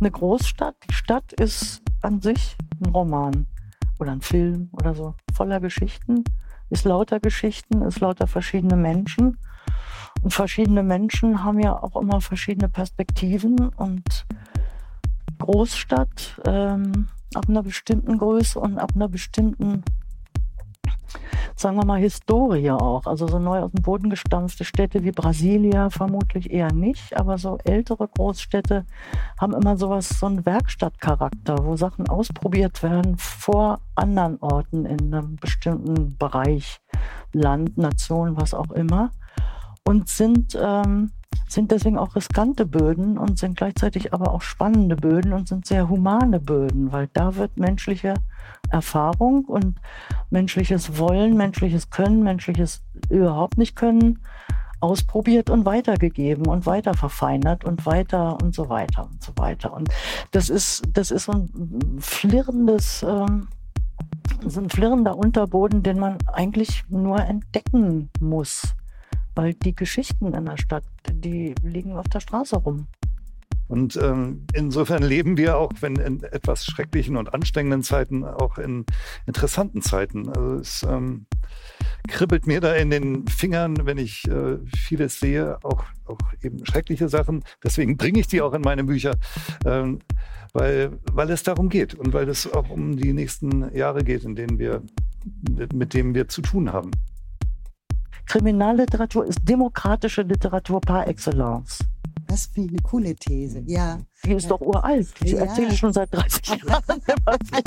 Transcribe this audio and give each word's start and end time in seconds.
eine 0.00 0.10
Großstadt, 0.10 0.76
die 0.88 0.94
Stadt 0.94 1.32
ist 1.34 1.82
an 2.02 2.20
sich 2.20 2.56
ein 2.84 2.90
Roman 2.90 3.46
oder 3.98 4.12
ein 4.12 4.20
Film 4.20 4.68
oder 4.72 4.94
so, 4.94 5.14
voller 5.34 5.60
Geschichten, 5.60 6.24
ist 6.70 6.84
lauter 6.84 7.20
Geschichten, 7.20 7.82
ist 7.82 8.00
lauter 8.00 8.26
verschiedene 8.26 8.76
Menschen. 8.76 9.38
Und 10.22 10.32
verschiedene 10.32 10.82
Menschen 10.82 11.44
haben 11.44 11.60
ja 11.60 11.80
auch 11.80 11.96
immer 11.96 12.20
verschiedene 12.20 12.68
Perspektiven. 12.68 13.68
Und 13.76 14.26
Großstadt 15.38 16.40
ähm, 16.44 17.08
ab 17.34 17.48
einer 17.48 17.62
bestimmten 17.62 18.18
Größe 18.18 18.58
und 18.58 18.78
ab 18.78 18.92
einer 18.94 19.08
bestimmten 19.08 19.84
sagen 21.56 21.76
wir 21.76 21.84
mal, 21.84 22.00
Historie 22.00 22.70
auch. 22.70 23.06
Also 23.06 23.26
so 23.26 23.38
neu 23.38 23.60
aus 23.60 23.72
dem 23.72 23.82
Boden 23.82 24.10
gestampfte 24.10 24.64
Städte 24.64 25.04
wie 25.04 25.12
Brasilia 25.12 25.90
vermutlich 25.90 26.50
eher 26.50 26.72
nicht, 26.72 27.16
aber 27.16 27.38
so 27.38 27.58
ältere 27.64 28.08
Großstädte 28.08 28.84
haben 29.38 29.54
immer 29.54 29.76
sowas, 29.76 30.08
so 30.08 30.26
einen 30.26 30.46
Werkstattcharakter, 30.46 31.64
wo 31.64 31.76
Sachen 31.76 32.08
ausprobiert 32.08 32.82
werden 32.82 33.16
vor 33.18 33.80
anderen 33.94 34.38
Orten 34.40 34.84
in 34.84 35.14
einem 35.14 35.36
bestimmten 35.36 36.16
Bereich, 36.16 36.78
Land, 37.32 37.78
Nation, 37.78 38.36
was 38.36 38.54
auch 38.54 38.70
immer. 38.70 39.10
Und 39.84 40.08
sind 40.08 40.58
ähm, 40.60 41.12
sind 41.48 41.70
deswegen 41.70 41.98
auch 41.98 42.14
riskante 42.14 42.66
Böden 42.66 43.18
und 43.18 43.38
sind 43.38 43.56
gleichzeitig 43.56 44.12
aber 44.12 44.32
auch 44.32 44.42
spannende 44.42 44.96
Böden 44.96 45.32
und 45.32 45.48
sind 45.48 45.66
sehr 45.66 45.88
humane 45.88 46.40
Böden, 46.40 46.92
weil 46.92 47.08
da 47.12 47.36
wird 47.36 47.56
menschliche 47.56 48.14
Erfahrung 48.70 49.44
und 49.46 49.76
menschliches 50.30 50.98
Wollen, 50.98 51.36
menschliches 51.36 51.90
Können, 51.90 52.22
menschliches 52.22 52.82
überhaupt 53.08 53.58
nicht 53.58 53.76
Können 53.76 54.20
ausprobiert 54.80 55.50
und 55.50 55.64
weitergegeben 55.64 56.46
und 56.46 56.66
weiter 56.66 56.94
verfeinert 56.94 57.64
und 57.64 57.84
weiter 57.84 58.38
und 58.42 58.54
so 58.54 58.68
weiter 58.68 59.08
und 59.10 59.22
so 59.22 59.32
weiter. 59.36 59.72
Und 59.72 59.88
das 60.30 60.50
ist, 60.50 60.82
das 60.92 61.10
ist 61.10 61.24
so 61.24 61.32
ein 61.32 61.98
flirrendes, 61.98 63.02
ähm, 63.02 63.48
so 64.46 64.60
ein 64.60 64.70
flirrender 64.70 65.16
Unterboden, 65.16 65.82
den 65.82 65.98
man 65.98 66.18
eigentlich 66.32 66.84
nur 66.88 67.18
entdecken 67.20 68.10
muss 68.20 68.74
weil 69.38 69.54
die 69.54 69.72
Geschichten 69.72 70.34
in 70.34 70.46
der 70.46 70.56
Stadt, 70.56 70.82
die 71.08 71.54
liegen 71.62 71.92
auf 71.92 72.08
der 72.08 72.18
Straße 72.18 72.56
rum. 72.56 72.88
Und 73.68 73.96
ähm, 74.02 74.44
insofern 74.52 75.04
leben 75.04 75.36
wir 75.36 75.58
auch, 75.58 75.70
wenn 75.78 75.94
in 75.94 76.24
etwas 76.24 76.66
schrecklichen 76.66 77.16
und 77.16 77.32
anstrengenden 77.32 77.84
Zeiten, 77.84 78.24
auch 78.24 78.58
in 78.58 78.84
interessanten 79.26 79.80
Zeiten. 79.80 80.28
Also 80.28 80.54
es 80.54 80.82
ähm, 80.82 81.26
kribbelt 82.08 82.48
mir 82.48 82.60
da 82.60 82.74
in 82.74 82.90
den 82.90 83.28
Fingern, 83.28 83.86
wenn 83.86 83.98
ich 83.98 84.26
äh, 84.26 84.58
vieles 84.76 85.20
sehe, 85.20 85.58
auch, 85.62 85.84
auch 86.06 86.18
eben 86.42 86.66
schreckliche 86.66 87.08
Sachen. 87.08 87.44
Deswegen 87.62 87.96
bringe 87.96 88.18
ich 88.18 88.26
die 88.26 88.42
auch 88.42 88.54
in 88.54 88.62
meine 88.62 88.82
Bücher, 88.82 89.14
ähm, 89.64 90.00
weil, 90.52 90.98
weil 91.12 91.30
es 91.30 91.44
darum 91.44 91.68
geht 91.68 91.94
und 91.94 92.12
weil 92.12 92.28
es 92.28 92.52
auch 92.52 92.70
um 92.70 92.96
die 92.96 93.12
nächsten 93.12 93.72
Jahre 93.72 94.02
geht, 94.02 94.24
in 94.24 94.34
denen 94.34 94.58
wir, 94.58 94.82
mit, 95.48 95.74
mit 95.74 95.94
denen 95.94 96.16
wir 96.16 96.26
zu 96.26 96.42
tun 96.42 96.72
haben. 96.72 96.90
Kriminalliteratur 98.28 99.24
ist 99.24 99.38
demokratische 99.42 100.20
Literatur 100.20 100.82
par 100.82 101.08
excellence. 101.08 101.78
Das 102.26 102.44
finde 102.44 102.74
ich 102.74 102.80
eine 102.80 102.82
coole 102.82 103.16
These, 103.16 103.62
ja. 103.64 103.98
Die 104.22 104.32
ist 104.32 104.42
ja. 104.42 104.48
doch 104.50 104.60
uralt. 104.60 105.08
Die 105.22 105.30
ja. 105.30 105.44
erzähle 105.44 105.72
ich 105.72 105.78
schon 105.78 105.94
seit 105.94 106.14
30 106.14 106.46
Jahren 106.68 106.82
immer 107.06 107.38
wieder. 107.40 107.62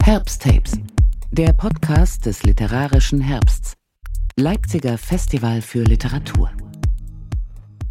Herbsttapes, 0.00 0.78
der 1.32 1.52
Podcast 1.54 2.24
des 2.26 2.44
literarischen 2.44 3.20
Herbsts. 3.20 3.74
Leipziger 4.36 4.96
Festival 4.96 5.60
für 5.60 5.82
Literatur. 5.82 6.52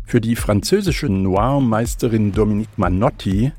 Für 0.05 0.22
die 0.22 0.38
französische 0.38 1.08
Noir-Meisterin 1.08 2.31
Dominique 2.31 2.77
Manotti 2.77 3.52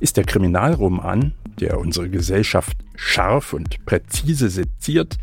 ist 0.00 0.16
der 0.16 0.24
Kriminalroman 0.24 1.32
der 1.60 1.78
unsere 1.78 2.08
Gesellschaft 2.08 2.76
scharf 2.96 3.52
und 3.52 3.84
präzise 3.84 4.48
seziert, 4.48 5.18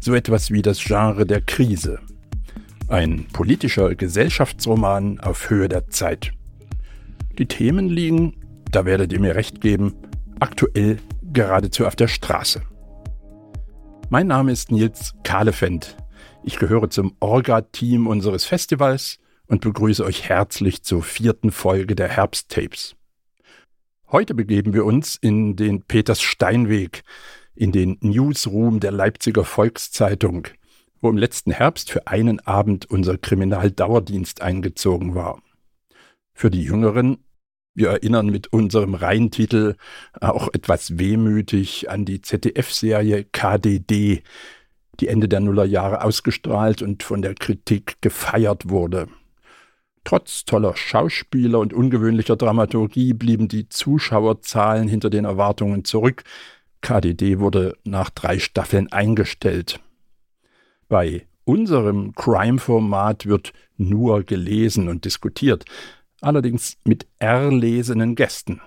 so 0.00 0.14
etwas 0.14 0.50
wie 0.50 0.62
das 0.62 0.78
Genre 0.82 1.26
der 1.26 1.40
Krise. 1.40 1.98
Ein 2.88 3.26
politischer 3.32 3.94
Gesellschaftsroman 3.94 5.20
auf 5.20 5.50
Höhe 5.50 5.68
der 5.68 5.88
Zeit. 5.88 6.32
Die 7.38 7.46
Themen 7.46 7.88
liegen, 7.88 8.34
da 8.70 8.84
werdet 8.84 9.12
ihr 9.12 9.20
mir 9.20 9.34
recht 9.34 9.60
geben, 9.60 9.94
aktuell 10.40 10.98
geradezu 11.32 11.86
auf 11.86 11.96
der 11.96 12.08
Straße. 12.08 12.62
Mein 14.10 14.26
Name 14.26 14.52
ist 14.52 14.70
Nils 14.70 15.14
Kahlefeld. 15.22 15.96
Ich 16.44 16.58
gehöre 16.58 16.88
zum 16.88 17.14
Orga-Team 17.20 18.06
unseres 18.06 18.44
Festivals 18.44 19.18
und 19.46 19.60
begrüße 19.60 20.04
euch 20.04 20.28
herzlich 20.28 20.82
zur 20.82 21.02
vierten 21.02 21.50
Folge 21.50 21.94
der 21.94 22.08
Herbsttapes. 22.08 22.97
Heute 24.10 24.34
begeben 24.34 24.72
wir 24.72 24.86
uns 24.86 25.18
in 25.20 25.54
den 25.54 25.82
Peters-Steinweg, 25.82 27.02
in 27.54 27.72
den 27.72 27.98
Newsroom 28.00 28.80
der 28.80 28.90
Leipziger 28.90 29.44
Volkszeitung, 29.44 30.48
wo 31.02 31.10
im 31.10 31.18
letzten 31.18 31.50
Herbst 31.50 31.90
für 31.90 32.06
einen 32.06 32.40
Abend 32.40 32.86
unser 32.86 33.18
Kriminaldauerdienst 33.18 34.40
eingezogen 34.40 35.14
war. 35.14 35.42
Für 36.32 36.48
die 36.48 36.62
Jüngeren, 36.62 37.18
wir 37.74 37.90
erinnern 37.90 38.28
mit 38.28 38.50
unserem 38.50 38.94
Reihentitel 38.94 39.74
auch 40.18 40.48
etwas 40.54 40.98
wehmütig 40.98 41.90
an 41.90 42.06
die 42.06 42.22
ZDF-Serie 42.22 43.24
KDD, 43.24 44.22
die 45.00 45.08
Ende 45.08 45.28
der 45.28 45.40
Nullerjahre 45.40 46.02
ausgestrahlt 46.02 46.80
und 46.80 47.02
von 47.02 47.20
der 47.20 47.34
Kritik 47.34 48.00
gefeiert 48.00 48.70
wurde. 48.70 49.08
Trotz 50.04 50.44
toller 50.44 50.76
Schauspieler 50.76 51.58
und 51.58 51.72
ungewöhnlicher 51.72 52.36
Dramaturgie 52.36 53.12
blieben 53.12 53.48
die 53.48 53.68
Zuschauerzahlen 53.68 54.88
hinter 54.88 55.10
den 55.10 55.24
Erwartungen 55.24 55.84
zurück. 55.84 56.24
KDD 56.80 57.38
wurde 57.38 57.76
nach 57.84 58.10
drei 58.10 58.38
Staffeln 58.38 58.90
eingestellt. 58.92 59.80
Bei 60.88 61.26
unserem 61.44 62.14
Crime-Format 62.14 63.26
wird 63.26 63.52
nur 63.76 64.22
gelesen 64.22 64.88
und 64.88 65.04
diskutiert, 65.04 65.64
allerdings 66.20 66.76
mit 66.84 67.06
erlesenen 67.18 68.14
Gästen. 68.14 68.60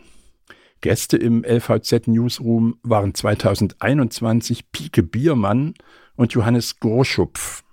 Gäste 0.81 1.17
im 1.17 1.43
LVZ 1.43 2.07
Newsroom 2.07 2.79
waren 2.81 3.13
2021 3.13 4.71
Pike 4.71 5.03
Biermann 5.03 5.75
und 6.15 6.33
Johannes 6.33 6.79
Groschupf. 6.79 7.63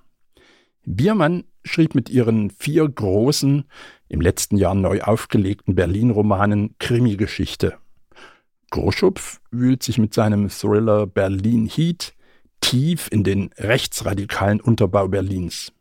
Biermann 0.90 1.44
schrieb 1.64 1.94
mit 1.94 2.08
ihren 2.08 2.48
vier 2.48 2.88
großen, 2.88 3.64
im 4.08 4.20
letzten 4.22 4.56
Jahr 4.56 4.74
neu 4.74 5.02
aufgelegten 5.02 5.74
Berlin-Romanen 5.74 6.76
Krimi-Geschichte. 6.78 7.76
Groschupf 8.70 9.40
wühlt 9.50 9.82
sich 9.82 9.98
mit 9.98 10.14
seinem 10.14 10.48
Thriller 10.48 11.06
Berlin 11.06 11.66
Heat 11.66 12.14
tief 12.62 13.08
in 13.10 13.22
den 13.22 13.50
rechtsradikalen 13.58 14.62
Unterbau 14.62 15.08
Berlins. 15.08 15.74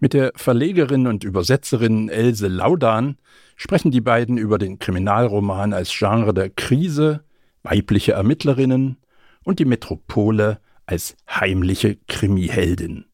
Mit 0.00 0.12
der 0.12 0.32
Verlegerin 0.34 1.06
und 1.06 1.22
Übersetzerin 1.22 2.08
Else 2.08 2.48
Laudan 2.48 3.16
sprechen 3.54 3.92
die 3.92 4.00
beiden 4.00 4.38
über 4.38 4.58
den 4.58 4.80
Kriminalroman 4.80 5.72
als 5.72 5.96
Genre 5.96 6.34
der 6.34 6.50
Krise, 6.50 7.22
weibliche 7.62 8.12
Ermittlerinnen 8.12 8.96
und 9.44 9.60
die 9.60 9.64
Metropole 9.64 10.60
als 10.84 11.16
heimliche 11.30 11.96
Krimiheldin. 12.08 13.04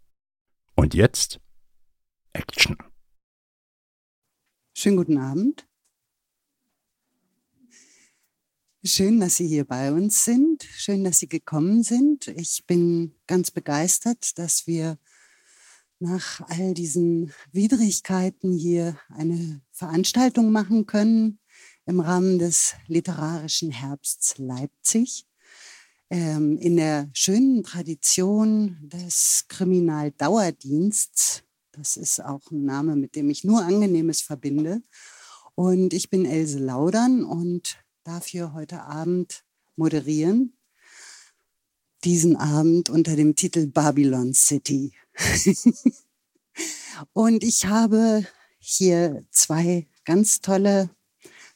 Und 0.81 0.95
jetzt 0.95 1.39
Action. 2.33 2.75
Schönen 4.75 4.97
guten 4.97 5.19
Abend. 5.19 5.69
Schön, 8.83 9.21
dass 9.21 9.37
Sie 9.37 9.47
hier 9.47 9.67
bei 9.67 9.93
uns 9.93 10.25
sind. 10.25 10.63
Schön, 10.63 11.05
dass 11.05 11.19
Sie 11.19 11.29
gekommen 11.29 11.83
sind. 11.83 12.29
Ich 12.29 12.65
bin 12.67 13.15
ganz 13.27 13.51
begeistert, 13.51 14.39
dass 14.39 14.67
wir 14.67 14.99
nach 15.99 16.41
all 16.49 16.73
diesen 16.73 17.35
Widrigkeiten 17.53 18.51
hier 18.51 18.99
eine 19.11 19.61
Veranstaltung 19.73 20.51
machen 20.51 20.87
können 20.87 21.41
im 21.85 22.01
Rahmen 22.01 22.39
des 22.39 22.75
literarischen 22.87 23.71
Herbsts 23.71 24.39
Leipzig 24.39 25.27
ähm, 26.11 26.59
in 26.59 26.77
der 26.77 27.09
schönen 27.13 27.63
Tradition 27.63 28.77
des 28.83 29.45
Kriminaldauerdiensts. 29.49 31.45
Das 31.73 31.97
ist 31.97 32.23
auch 32.23 32.51
ein 32.51 32.65
Name, 32.65 32.97
mit 32.97 33.15
dem 33.15 33.31
ich 33.31 33.45
nur 33.45 33.63
Angenehmes 33.63 34.21
verbinde. 34.21 34.83
Und 35.55 35.95
ich 35.95 36.11
bin 36.11 36.25
Else 36.27 36.59
Laudern 36.59 37.25
und 37.25 37.79
darf 38.03 38.27
hier 38.27 38.53
heute 38.53 38.83
Abend 38.83 39.45
moderieren. 39.77 40.53
Diesen 42.05 42.37
Abend 42.37 42.91
unter 42.91 43.15
dem 43.15 43.37
Titel 43.37 43.69
Babylon 43.69 44.35
City. 44.35 44.93
und 47.13 47.45
ich 47.45 47.67
habe 47.67 48.27
hier 48.59 49.25
zwei 49.31 49.87
ganz 50.05 50.41
tolle 50.41 50.91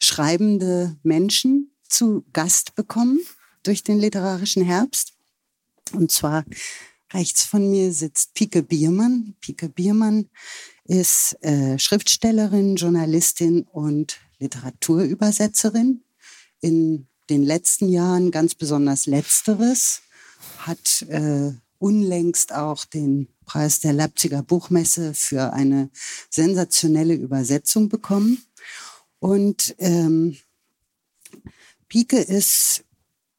schreibende 0.00 0.96
Menschen 1.02 1.72
zu 1.88 2.24
Gast 2.32 2.74
bekommen 2.74 3.18
durch 3.64 3.82
den 3.82 3.98
literarischen 3.98 4.64
Herbst. 4.64 5.14
Und 5.92 6.10
zwar 6.10 6.44
Rechts 7.14 7.44
von 7.44 7.70
mir 7.70 7.92
sitzt 7.92 8.34
Pike 8.34 8.64
Biermann. 8.64 9.34
Pike 9.40 9.68
Biermann 9.68 10.28
ist 10.84 11.36
äh, 11.42 11.78
Schriftstellerin, 11.78 12.74
Journalistin 12.74 13.62
und 13.62 14.18
Literaturübersetzerin. 14.40 16.02
In 16.60 17.06
den 17.30 17.44
letzten 17.44 17.88
Jahren 17.88 18.32
ganz 18.32 18.56
besonders 18.56 19.06
letzteres, 19.06 20.02
hat 20.58 21.02
äh, 21.08 21.52
unlängst 21.78 22.52
auch 22.52 22.84
den 22.84 23.28
Preis 23.44 23.78
der 23.78 23.92
Leipziger 23.92 24.42
Buchmesse 24.42 25.14
für 25.14 25.52
eine 25.52 25.90
sensationelle 26.30 27.14
Übersetzung 27.14 27.88
bekommen. 27.88 28.44
Und 29.20 29.74
ähm, 29.78 30.36
Pike 31.88 32.18
ist, 32.18 32.84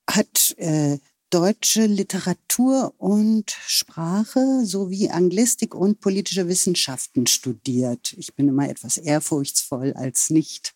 hat 0.08 0.56
äh, 0.58 0.98
deutsche 1.30 1.86
Literatur 1.86 2.94
und 2.98 3.52
Sprache 3.68 4.66
sowie 4.66 5.10
Anglistik 5.10 5.76
und 5.76 6.00
politische 6.00 6.48
Wissenschaften 6.48 7.28
studiert. 7.28 8.14
Ich 8.18 8.36
bin 8.36 8.48
immer 8.48 8.70
etwas 8.70 8.98
ehrfurchtsvoll 8.98 9.94
als 9.94 10.30
nicht 10.30 10.76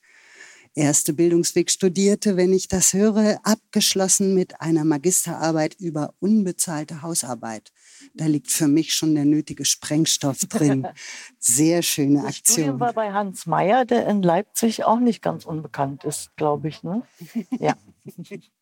erste 0.75 1.13
Bildungsweg 1.13 1.69
studierte, 1.69 2.37
wenn 2.37 2.53
ich 2.53 2.67
das 2.67 2.93
höre, 2.93 3.39
abgeschlossen 3.43 4.33
mit 4.33 4.61
einer 4.61 4.85
Magisterarbeit 4.85 5.75
über 5.75 6.13
unbezahlte 6.19 7.01
Hausarbeit. 7.01 7.71
Da 8.13 8.25
liegt 8.25 8.51
für 8.51 8.67
mich 8.67 8.93
schon 8.93 9.15
der 9.15 9.25
nötige 9.25 9.65
Sprengstoff 9.65 10.39
drin. 10.45 10.87
Sehr 11.39 11.81
schöne 11.81 12.19
Aktion. 12.19 12.27
Das 12.27 12.53
Studium 12.53 12.79
war 12.79 12.93
bei 12.93 13.11
Hans 13.11 13.45
Meyer, 13.45 13.85
der 13.85 14.07
in 14.07 14.21
Leipzig 14.21 14.85
auch 14.85 14.99
nicht 14.99 15.21
ganz 15.21 15.45
unbekannt 15.45 16.03
ist, 16.03 16.35
glaube 16.35 16.69
ich. 16.69 16.83
Ne? 16.83 17.03
Ja. 17.59 17.75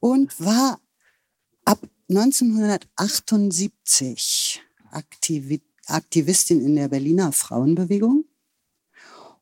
Und 0.00 0.38
war 0.40 0.80
ab 1.64 1.80
1978 2.08 4.62
Aktivistin 5.86 6.60
in 6.60 6.74
der 6.76 6.88
Berliner 6.88 7.32
Frauenbewegung 7.32 8.24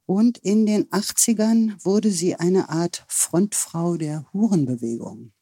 und 0.07 0.39
in 0.39 0.67
den 0.67 0.89
80ern 0.91 1.85
wurde 1.85 2.11
sie 2.11 2.37
eine 2.37 2.69
Art 2.69 3.05
Frontfrau 3.09 3.97
der 3.97 4.27
Hurenbewegung. 4.33 5.33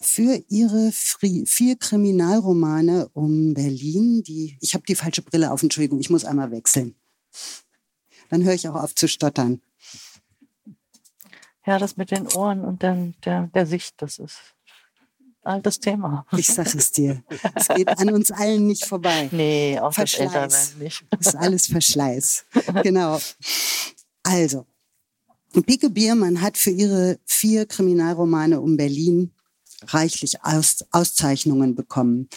Für 0.00 0.42
ihre 0.48 0.90
vier 0.90 1.76
Kriminalromane 1.76 3.08
um 3.12 3.54
Berlin, 3.54 4.22
die, 4.24 4.56
ich 4.60 4.74
habe 4.74 4.84
die 4.88 4.96
falsche 4.96 5.22
Brille 5.22 5.52
auf, 5.52 5.62
Entschuldigung, 5.62 6.00
ich 6.00 6.10
muss 6.10 6.24
einmal 6.24 6.50
wechseln. 6.50 6.96
Dann 8.28 8.42
höre 8.42 8.54
ich 8.54 8.68
auch 8.68 8.74
auf 8.74 8.94
zu 8.94 9.06
stottern. 9.06 9.60
Ja, 11.66 11.78
das 11.78 11.96
mit 11.96 12.10
den 12.10 12.26
Ohren 12.28 12.64
und 12.64 12.82
der, 12.82 13.12
der, 13.24 13.46
der 13.48 13.66
Sicht, 13.66 13.94
das 14.02 14.18
ist 14.18 14.38
altes 15.44 15.80
Thema. 15.80 16.26
Ich 16.36 16.46
sage 16.46 16.78
es 16.78 16.92
dir. 16.92 17.22
Es 17.54 17.68
geht 17.68 17.88
an 17.88 18.10
uns 18.10 18.30
allen 18.30 18.66
nicht 18.66 18.84
vorbei. 18.84 19.28
Nee, 19.32 19.78
auch 19.80 19.92
Verschleiß. 19.92 20.32
das 20.32 20.76
nicht. 20.76 21.04
Das 21.10 21.26
ist 21.28 21.34
alles 21.34 21.66
Verschleiß. 21.66 22.44
Genau. 22.82 23.18
Also, 24.22 24.66
Pike 25.66 25.90
Biermann 25.90 26.40
hat 26.40 26.56
für 26.56 26.70
ihre 26.70 27.18
vier 27.24 27.66
Kriminalromane 27.66 28.60
um 28.60 28.76
Berlin 28.76 29.32
reichlich 29.86 30.42
Aus 30.44 30.84
Auszeichnungen 30.90 31.74
bekommen. 31.74 32.28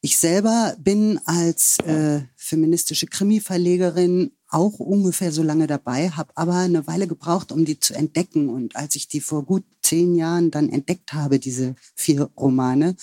Ich 0.00 0.18
selber 0.18 0.76
bin 0.78 1.20
als 1.26 1.78
äh, 1.80 2.22
feministische 2.36 3.06
Krimi-Verlegerin 3.06 4.32
auch 4.48 4.78
ungefähr 4.78 5.32
so 5.32 5.42
lange 5.42 5.66
dabei, 5.66 6.10
habe 6.10 6.32
aber 6.34 6.54
eine 6.54 6.86
Weile 6.86 7.06
gebraucht, 7.06 7.52
um 7.52 7.64
die 7.64 7.78
zu 7.78 7.94
entdecken. 7.94 8.48
Und 8.48 8.76
als 8.76 8.96
ich 8.96 9.08
die 9.08 9.20
vor 9.20 9.44
gut 9.44 9.64
zehn 9.82 10.14
Jahren 10.14 10.50
dann 10.50 10.68
entdeckt 10.68 11.12
habe, 11.12 11.38
diese 11.38 11.74
vier 11.94 12.30
Romane, 12.36 12.96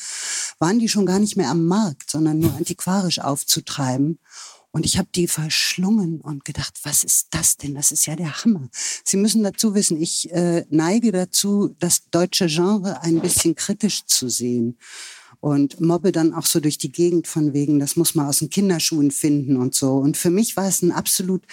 waren 0.60 0.80
die 0.80 0.90
schon 0.90 1.06
gar 1.06 1.20
nicht 1.20 1.38
mehr 1.38 1.50
am 1.50 1.66
Markt, 1.66 2.12
sondern 2.12 2.40
nur 2.40 2.56
antiquarisch 2.56 3.20
aufzutreiben. 3.20 4.20
Und 4.72 4.86
ich 4.86 4.98
habe 4.98 5.08
die 5.16 5.28
verschlungen 5.28 6.20
und 6.20 6.44
gedacht, 6.44 6.74
was 6.84 7.06
ist 7.06 7.28
das 7.30 7.56
denn? 7.56 7.76
Das 7.76 7.94
ist 7.94 8.08
ja 8.08 8.18
der 8.18 8.44
Hammer. 8.44 8.68
Sie 9.06 9.16
müssen 9.16 9.42
dazu 9.42 9.74
wissen, 9.74 10.02
ich 10.02 10.30
äh, 10.32 10.66
neige 10.70 11.14
dazu, 11.14 11.74
das 11.80 12.10
deutsche 12.12 12.48
Genre 12.48 13.02
ein 13.02 13.22
bisschen 13.22 13.56
kritisch 13.56 14.06
zu 14.06 14.28
sehen 14.28 14.78
und 15.46 15.80
mobbe 15.80 16.12
dann 16.12 16.34
auch 16.34 16.48
so 16.48 16.60
durch 16.60 16.80
die 16.80 16.92
Gegend 16.92 17.28
von 17.28 17.54
wegen, 17.54 17.78
das 17.78 17.96
muss 17.96 18.16
man 18.16 18.26
aus 18.26 18.40
den 18.40 18.50
Kinderschuhen 18.50 19.12
finden 19.12 19.58
und 19.58 19.76
so. 19.76 19.98
Und 19.98 20.18
für 20.18 20.32
mich 20.32 20.58
war 20.58 20.68
es 20.68 20.82
eine 20.82 20.96
absolut 20.96 21.44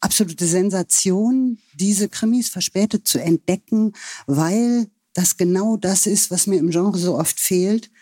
absolute 0.00 0.44
Sensation, 0.44 1.58
diese 1.74 2.08
Krimis 2.08 2.48
verspätet 2.48 3.06
zu 3.06 3.20
entdecken, 3.20 3.92
weil 4.26 4.88
das 5.14 5.36
genau 5.36 5.76
das 5.76 6.06
ist, 6.06 6.32
was 6.32 6.48
mir 6.48 6.58
im 6.58 6.70
Genre 6.70 6.98
so 6.98 7.16
oft 7.16 7.38
fehlt 7.38 7.92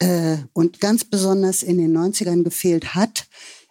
äh, 0.00 0.36
und 0.52 0.80
ganz 0.80 1.02
besonders 1.06 1.62
in 1.62 1.78
den 1.78 1.96
90ern 1.96 2.42
gefehlt 2.42 2.94
hat. 2.94 3.26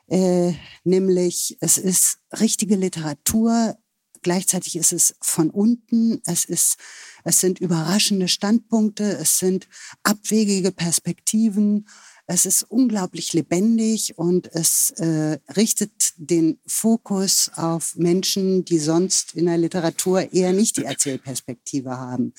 Äh, 0.08 0.54
nämlich 0.84 1.58
es 1.60 1.78
ist 1.78 2.18
richtige 2.40 2.76
Literatur, 2.76 3.78
Gleichzeitig 4.24 4.76
ist 4.76 4.94
es 4.94 5.16
von 5.22 5.50
unten, 5.50 6.22
es 6.26 6.46
ist, 6.46 6.78
es 7.24 7.40
sind 7.40 7.60
überraschende 7.60 8.28
Standpunkte, 8.28 9.04
es 9.04 9.38
sind 9.38 9.68
abwegige 10.02 10.72
Perspektiven, 10.72 11.86
es 12.26 12.46
ist 12.46 12.64
unglaublich 12.64 13.34
lebendig 13.34 14.18
und 14.18 14.48
es 14.54 14.92
äh, 14.92 15.40
richtet 15.58 16.14
den 16.16 16.58
Fokus 16.66 17.52
auf 17.56 17.96
Menschen, 17.96 18.64
die 18.64 18.80
sonst 18.80 19.36
in 19.36 19.46
der 19.46 19.58
Literatur 19.58 20.32
eher 20.32 20.54
nicht 20.54 20.78
die 20.78 20.86
Erzählperspektive 20.86 21.98
haben. 21.98 22.34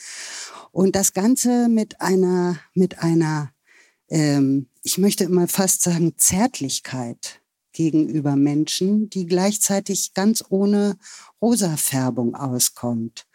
Und 0.72 0.96
das 0.96 1.12
Ganze 1.12 1.68
mit 1.68 2.00
einer, 2.00 2.58
mit 2.72 3.00
einer, 3.00 3.52
ähm, 4.08 4.68
ich 4.82 4.96
möchte 4.96 5.24
immer 5.24 5.48
fast 5.48 5.82
sagen, 5.82 6.14
Zärtlichkeit 6.16 7.42
gegenüber 7.74 8.36
Menschen, 8.36 9.10
die 9.10 9.26
gleichzeitig 9.26 10.14
ganz 10.14 10.42
ohne 10.48 10.96
Rosafärbung 11.42 12.34
auskommt. 12.34 13.26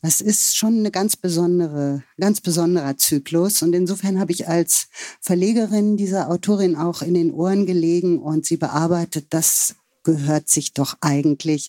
Das 0.00 0.22
ist 0.22 0.56
schon 0.56 0.78
eine 0.78 0.90
ganz 0.90 1.16
besondere, 1.16 2.02
ganz 2.18 2.40
besonderer 2.40 2.96
Zyklus. 2.96 3.60
Und 3.60 3.74
insofern 3.74 4.18
habe 4.18 4.32
ich 4.32 4.48
als 4.48 4.88
Verlegerin 5.20 5.98
dieser 5.98 6.30
Autorin 6.30 6.76
auch 6.76 7.02
in 7.02 7.12
den 7.12 7.30
Ohren 7.30 7.66
gelegen 7.66 8.18
und 8.18 8.46
sie 8.46 8.56
bearbeitet. 8.56 9.26
Das 9.30 9.74
gehört 10.04 10.48
sich 10.48 10.72
doch 10.72 10.96
eigentlich, 11.02 11.68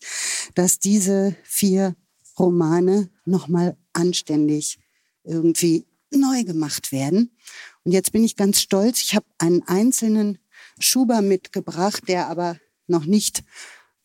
dass 0.55 0.79
diese 0.79 1.35
vier 1.43 1.95
Romane 2.37 3.09
nochmal 3.25 3.75
anständig 3.91 4.79
irgendwie 5.23 5.85
neu 6.11 6.43
gemacht 6.43 6.91
werden. 6.91 7.35
Und 7.83 7.91
jetzt 7.91 8.11
bin 8.11 8.23
ich 8.23 8.35
ganz 8.35 8.61
stolz. 8.61 9.01
Ich 9.01 9.15
habe 9.15 9.25
einen 9.37 9.63
einzelnen 9.67 10.37
Schuber 10.79 11.21
mitgebracht, 11.21 12.03
der 12.07 12.27
aber 12.27 12.57
noch 12.87 13.05
nicht 13.05 13.43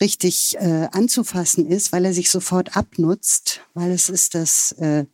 richtig 0.01 0.57
äh, 0.59 0.89
anzufassen 0.93 1.67
ist, 1.67 1.93
weil 1.93 2.05
er 2.05 2.13
sich 2.13 2.31
sofort 2.31 2.77
abnutzt, 2.77 3.61
weil 3.75 3.91
es 3.93 4.09
ist 4.09 4.35
das, 4.35 4.73
äh, 4.73 5.07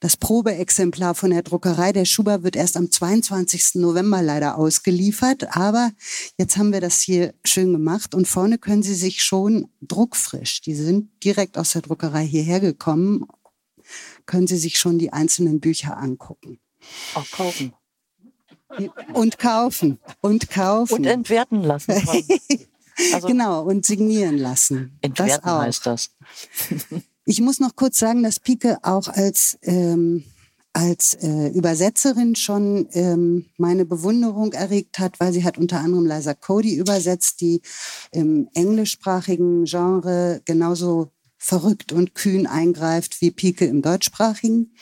das 0.00 0.16
Probeexemplar 0.16 1.14
von 1.14 1.30
der 1.30 1.42
Druckerei. 1.42 1.92
Der 1.92 2.04
Schuber 2.04 2.42
wird 2.42 2.56
erst 2.56 2.76
am 2.76 2.90
22. 2.90 3.76
November 3.76 4.22
leider 4.22 4.58
ausgeliefert, 4.58 5.56
aber 5.56 5.92
jetzt 6.38 6.56
haben 6.56 6.72
wir 6.72 6.80
das 6.80 7.00
hier 7.00 7.34
schön 7.44 7.72
gemacht 7.72 8.14
und 8.14 8.26
vorne 8.26 8.58
können 8.58 8.82
Sie 8.82 8.94
sich 8.94 9.22
schon 9.22 9.68
druckfrisch, 9.80 10.60
die 10.60 10.74
sind 10.74 11.10
direkt 11.22 11.56
aus 11.56 11.72
der 11.72 11.82
Druckerei 11.82 12.26
hierher 12.26 12.60
gekommen, 12.60 13.26
können 14.26 14.46
Sie 14.46 14.58
sich 14.58 14.78
schon 14.78 14.98
die 14.98 15.12
einzelnen 15.12 15.60
Bücher 15.60 15.96
angucken. 15.96 16.58
Auch 17.14 17.30
kaufen. 17.30 17.74
Und 19.12 19.38
kaufen. 19.38 19.98
Und 20.20 20.50
kaufen. 20.50 20.94
Und 20.94 21.04
entwerten 21.06 21.62
lassen. 21.62 21.94
Also 23.14 23.28
genau, 23.28 23.62
und 23.62 23.86
signieren 23.86 24.36
lassen. 24.36 24.98
Entwerten 25.00 25.46
das 25.46 25.62
heißt 25.62 25.86
das. 25.86 26.10
ich 27.24 27.40
muss 27.40 27.58
noch 27.58 27.74
kurz 27.74 27.98
sagen, 27.98 28.22
dass 28.22 28.40
Pike 28.40 28.78
auch 28.82 29.08
als, 29.08 29.58
ähm, 29.62 30.24
als 30.72 31.14
äh, 31.14 31.48
Übersetzerin 31.48 32.36
schon 32.36 32.88
ähm, 32.92 33.46
meine 33.56 33.86
Bewunderung 33.86 34.52
erregt 34.52 34.98
hat, 34.98 35.18
weil 35.18 35.32
sie 35.32 35.44
hat 35.44 35.56
unter 35.56 35.80
anderem 35.80 36.04
Liza 36.04 36.34
Cody 36.34 36.74
übersetzt, 36.74 37.40
die 37.40 37.62
im 38.12 38.50
englischsprachigen 38.52 39.64
Genre 39.64 40.42
genauso 40.44 41.10
verrückt 41.38 41.92
und 41.92 42.14
kühn 42.14 42.46
eingreift 42.46 43.22
wie 43.22 43.30
Pike 43.30 43.64
im 43.64 43.80
deutschsprachigen. 43.80 44.74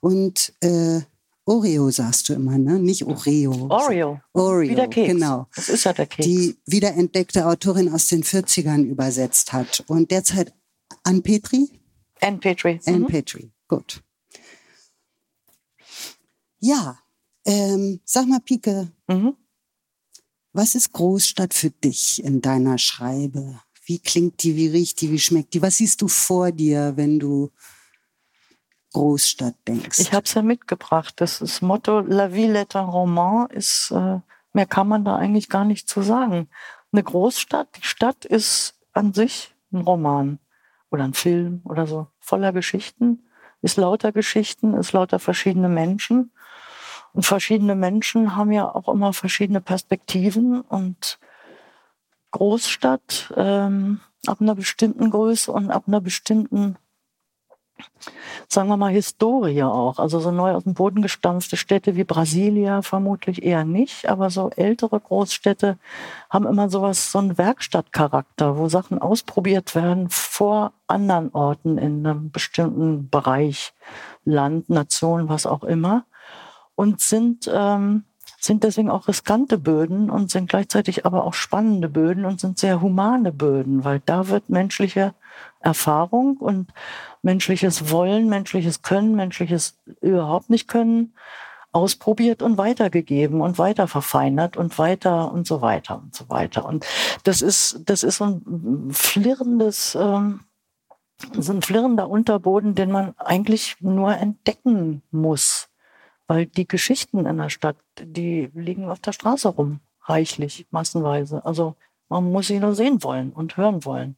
Und 0.00 0.54
äh, 0.60 1.00
Oreo 1.48 1.90
sagst 1.90 2.28
du 2.28 2.34
immer, 2.34 2.58
ne? 2.58 2.80
Nicht 2.80 3.04
Oreo. 3.04 3.68
Oreo. 3.70 4.20
Oreo, 4.32 4.68
Wie 4.68 4.74
der 4.74 4.88
Keks. 4.88 5.12
genau. 5.12 5.46
Das 5.54 5.68
ist 5.68 5.84
ja 5.84 5.92
der 5.92 6.06
Keks. 6.06 6.26
Die 6.26 6.56
wiederentdeckte 6.66 7.46
Autorin 7.46 7.92
aus 7.92 8.08
den 8.08 8.24
40ern 8.24 8.82
übersetzt 8.82 9.52
hat. 9.52 9.84
Und 9.86 10.10
derzeit 10.10 10.52
Ann 11.04 11.22
Petri? 11.22 11.70
Ann 12.20 12.40
Petri. 12.40 12.80
Ann 12.86 13.02
mhm. 13.02 13.06
Petri, 13.06 13.52
gut. 13.68 14.02
Ja, 16.58 16.98
ähm, 17.44 18.00
sag 18.04 18.26
mal, 18.26 18.40
Pike, 18.40 18.90
mhm. 19.06 19.36
was 20.52 20.74
ist 20.74 20.92
Großstadt 20.92 21.54
für 21.54 21.70
dich 21.70 22.24
in 22.24 22.40
deiner 22.40 22.76
Schreibe? 22.78 23.60
Wie 23.84 24.00
klingt 24.00 24.42
die, 24.42 24.56
wie 24.56 24.66
riecht 24.66 25.00
die, 25.00 25.12
wie 25.12 25.20
schmeckt 25.20 25.54
die? 25.54 25.62
Was 25.62 25.76
siehst 25.76 26.02
du 26.02 26.08
vor 26.08 26.50
dir, 26.50 26.94
wenn 26.96 27.20
du 27.20 27.52
Großstadt 28.96 29.56
denkst. 29.68 29.98
Ich 29.98 30.14
habe 30.14 30.24
es 30.24 30.32
ja 30.32 30.40
mitgebracht. 30.40 31.20
Das, 31.20 31.40
das 31.40 31.60
Motto 31.60 32.00
La 32.00 32.32
Ville 32.32 32.60
est 32.60 32.74
un 32.74 32.88
roman 32.88 33.46
ist, 33.50 33.90
äh, 33.90 34.20
mehr 34.54 34.64
kann 34.64 34.88
man 34.88 35.04
da 35.04 35.16
eigentlich 35.16 35.50
gar 35.50 35.66
nicht 35.66 35.86
zu 35.86 36.00
sagen. 36.00 36.48
Eine 36.92 37.02
Großstadt, 37.02 37.68
die 37.76 37.86
Stadt 37.86 38.24
ist 38.24 38.74
an 38.94 39.12
sich 39.12 39.54
ein 39.70 39.82
Roman 39.82 40.38
oder 40.90 41.04
ein 41.04 41.12
Film 41.12 41.60
oder 41.64 41.86
so, 41.86 42.06
voller 42.20 42.54
Geschichten, 42.54 43.28
ist 43.60 43.76
lauter 43.76 44.12
Geschichten, 44.12 44.72
ist 44.72 44.92
lauter 44.92 45.18
verschiedene 45.18 45.68
Menschen. 45.68 46.32
Und 47.12 47.26
verschiedene 47.26 47.74
Menschen 47.74 48.34
haben 48.34 48.50
ja 48.50 48.74
auch 48.74 48.88
immer 48.88 49.12
verschiedene 49.12 49.60
Perspektiven 49.60 50.62
und 50.62 51.18
Großstadt 52.30 53.34
ähm, 53.36 54.00
ab 54.26 54.40
einer 54.40 54.54
bestimmten 54.54 55.10
Größe 55.10 55.52
und 55.52 55.70
ab 55.70 55.84
einer 55.86 56.00
bestimmten 56.00 56.78
sagen 58.48 58.68
wir 58.68 58.76
mal, 58.76 58.92
Historie 58.92 59.62
auch. 59.62 59.98
Also 59.98 60.20
so 60.20 60.30
neu 60.30 60.52
aus 60.52 60.64
dem 60.64 60.74
Boden 60.74 61.02
gestampfte 61.02 61.56
Städte 61.56 61.96
wie 61.96 62.04
Brasilia 62.04 62.82
vermutlich 62.82 63.42
eher 63.42 63.64
nicht, 63.64 64.08
aber 64.08 64.30
so 64.30 64.50
ältere 64.50 65.00
Großstädte 65.00 65.78
haben 66.30 66.46
immer 66.46 66.68
sowas, 66.68 67.10
so 67.10 67.18
einen 67.18 67.38
Werkstattcharakter, 67.38 68.56
wo 68.58 68.68
Sachen 68.68 69.00
ausprobiert 69.00 69.74
werden 69.74 70.08
vor 70.10 70.72
anderen 70.86 71.32
Orten 71.32 71.78
in 71.78 72.06
einem 72.06 72.30
bestimmten 72.30 73.08
Bereich, 73.10 73.72
Land, 74.24 74.70
Nation, 74.70 75.28
was 75.28 75.46
auch 75.46 75.64
immer. 75.64 76.04
Und 76.74 77.00
sind, 77.00 77.50
ähm, 77.52 78.04
sind 78.38 78.62
deswegen 78.62 78.90
auch 78.90 79.08
riskante 79.08 79.58
Böden 79.58 80.10
und 80.10 80.30
sind 80.30 80.48
gleichzeitig 80.48 81.06
aber 81.06 81.24
auch 81.24 81.34
spannende 81.34 81.88
Böden 81.88 82.24
und 82.24 82.38
sind 82.38 82.58
sehr 82.58 82.80
humane 82.80 83.32
Böden, 83.32 83.84
weil 83.84 84.00
da 84.04 84.28
wird 84.28 84.50
menschliche 84.50 85.14
Erfahrung 85.60 86.36
und 86.36 86.72
menschliches 87.26 87.90
Wollen, 87.90 88.28
menschliches 88.28 88.82
Können, 88.82 89.16
menschliches 89.16 89.76
überhaupt 90.00 90.48
nicht 90.48 90.68
Können 90.68 91.12
ausprobiert 91.72 92.40
und 92.40 92.56
weitergegeben 92.56 93.40
und 93.40 93.58
weiter 93.58 93.88
verfeinert 93.88 94.56
und 94.56 94.78
weiter 94.78 95.32
und 95.32 95.44
so 95.44 95.60
weiter 95.60 95.98
und 95.98 96.14
so 96.14 96.30
weiter. 96.30 96.64
Und 96.64 96.86
das 97.24 97.42
ist, 97.42 97.80
das 97.84 98.04
ist 98.04 98.18
so 98.18 98.26
ein 98.26 98.90
flirrendes, 98.92 99.96
ähm, 100.00 100.44
so 101.32 101.52
ein 101.52 101.62
flirrender 101.62 102.08
Unterboden, 102.08 102.76
den 102.76 102.92
man 102.92 103.12
eigentlich 103.18 103.76
nur 103.80 104.16
entdecken 104.16 105.02
muss. 105.10 105.68
Weil 106.28 106.46
die 106.46 106.68
Geschichten 106.68 107.26
in 107.26 107.38
der 107.38 107.50
Stadt, 107.50 107.76
die 108.00 108.50
liegen 108.54 108.88
auf 108.88 109.00
der 109.00 109.12
Straße 109.12 109.48
rum, 109.48 109.80
reichlich, 110.04 110.66
massenweise. 110.70 111.44
Also 111.44 111.74
man 112.08 112.30
muss 112.30 112.46
sie 112.46 112.60
nur 112.60 112.76
sehen 112.76 113.02
wollen 113.02 113.32
und 113.32 113.56
hören 113.56 113.84
wollen. 113.84 114.16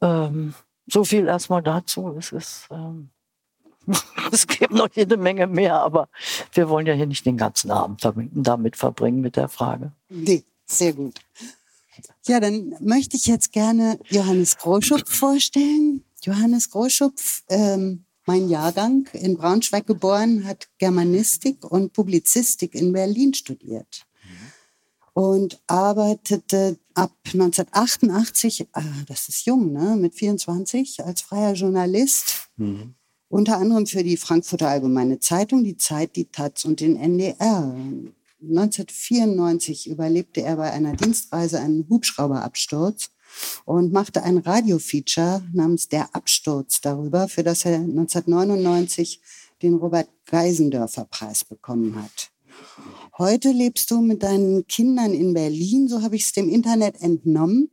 Ähm, 0.00 0.54
so 0.90 1.04
viel 1.04 1.26
erstmal 1.26 1.62
dazu. 1.62 2.14
Es 2.18 2.32
ist, 2.32 2.68
ähm, 2.70 3.10
es 4.32 4.46
gibt 4.46 4.72
noch 4.72 4.88
jede 4.94 5.16
Menge 5.16 5.46
mehr, 5.46 5.80
aber 5.80 6.08
wir 6.52 6.68
wollen 6.68 6.86
ja 6.86 6.94
hier 6.94 7.06
nicht 7.06 7.26
den 7.26 7.36
ganzen 7.36 7.70
Abend 7.70 8.02
damit 8.32 8.76
verbringen 8.76 9.20
mit 9.20 9.36
der 9.36 9.48
Frage. 9.48 9.92
Nee, 10.08 10.44
sehr 10.66 10.92
gut. 10.92 11.20
Ja, 12.26 12.40
dann 12.40 12.74
möchte 12.80 13.16
ich 13.16 13.26
jetzt 13.26 13.52
gerne 13.52 13.98
Johannes 14.08 14.56
Groschupf 14.58 15.12
vorstellen. 15.12 16.04
Johannes 16.22 16.70
Groschupf, 16.70 17.42
ähm, 17.48 18.04
mein 18.26 18.48
Jahrgang, 18.48 19.08
in 19.14 19.36
Braunschweig 19.36 19.86
geboren, 19.86 20.44
hat 20.44 20.68
Germanistik 20.78 21.64
und 21.64 21.92
Publizistik 21.92 22.74
in 22.74 22.92
Berlin 22.92 23.34
studiert 23.34 24.06
und 25.14 25.60
arbeitete 25.66 26.78
ab 26.94 27.12
1988, 27.24 28.68
ah, 28.72 28.82
das 29.06 29.28
ist 29.28 29.46
jung, 29.46 29.72
ne, 29.72 29.96
mit 29.96 30.14
24, 30.14 31.04
als 31.04 31.22
freier 31.22 31.54
Journalist. 31.54 32.48
Mhm. 32.56 32.94
Unter 33.28 33.58
anderem 33.58 33.86
für 33.86 34.02
die 34.02 34.16
Frankfurter 34.16 34.68
Allgemeine 34.68 35.20
Zeitung, 35.20 35.62
die 35.62 35.76
Zeit, 35.76 36.16
die 36.16 36.26
Taz 36.26 36.64
und 36.64 36.80
den 36.80 36.96
NDR. 36.96 37.76
1994 38.42 39.88
überlebte 39.88 40.42
er 40.42 40.56
bei 40.56 40.70
einer 40.72 40.94
Dienstreise 40.94 41.60
einen 41.60 41.86
Hubschrauberabsturz 41.88 43.10
und 43.64 43.92
machte 43.92 44.22
ein 44.22 44.38
Radiofeature 44.38 45.42
namens 45.52 45.88
Der 45.88 46.14
Absturz 46.14 46.80
darüber, 46.80 47.28
für 47.28 47.44
das 47.44 47.64
er 47.64 47.76
1999 47.76 49.20
den 49.62 49.74
Robert 49.74 50.08
Geisendörfer 50.26 51.04
Preis 51.04 51.44
bekommen 51.44 52.02
hat. 52.02 52.30
Heute 53.20 53.50
lebst 53.50 53.90
du 53.90 54.00
mit 54.00 54.22
deinen 54.22 54.66
Kindern 54.66 55.12
in 55.12 55.34
Berlin, 55.34 55.88
so 55.88 56.00
habe 56.00 56.16
ich 56.16 56.22
es 56.22 56.32
dem 56.32 56.48
Internet 56.48 57.02
entnommen. 57.02 57.70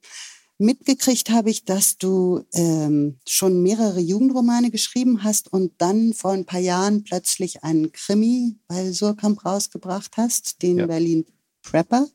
Mitgekriegt 0.57 1.29
habe 1.29 1.49
ich, 1.49 1.63
dass 1.63 1.97
du 1.97 2.43
ähm, 2.51 3.17
schon 3.25 3.63
mehrere 3.63 4.01
Jugendromane 4.01 4.71
geschrieben 4.71 5.23
hast 5.23 5.53
und 5.53 5.71
dann 5.77 6.11
vor 6.11 6.31
ein 6.31 6.43
paar 6.43 6.59
Jahren 6.59 7.05
plötzlich 7.05 7.63
einen 7.63 7.93
Krimi 7.93 8.57
bei 8.67 8.91
Surkamp 8.91 9.45
rausgebracht 9.45 10.17
hast, 10.17 10.61
den 10.63 10.79
ja. 10.79 10.85
Berlin 10.85 11.25
Prepper. 11.61 12.09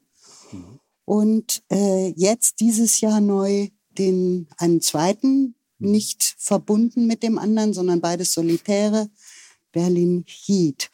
Mhm. 0.52 0.80
Und 1.06 1.62
äh, 1.72 2.12
jetzt 2.14 2.60
dieses 2.60 3.00
Jahr 3.00 3.22
neu 3.22 3.68
den 3.96 4.46
einen 4.58 4.82
zweiten, 4.82 5.54
mhm. 5.78 5.90
nicht 5.90 6.34
verbunden 6.36 7.06
mit 7.06 7.22
dem 7.22 7.38
anderen, 7.38 7.72
sondern 7.72 8.02
beides 8.02 8.34
solitäre, 8.34 9.08
Berlin 9.72 10.22
Heat. 10.26 10.90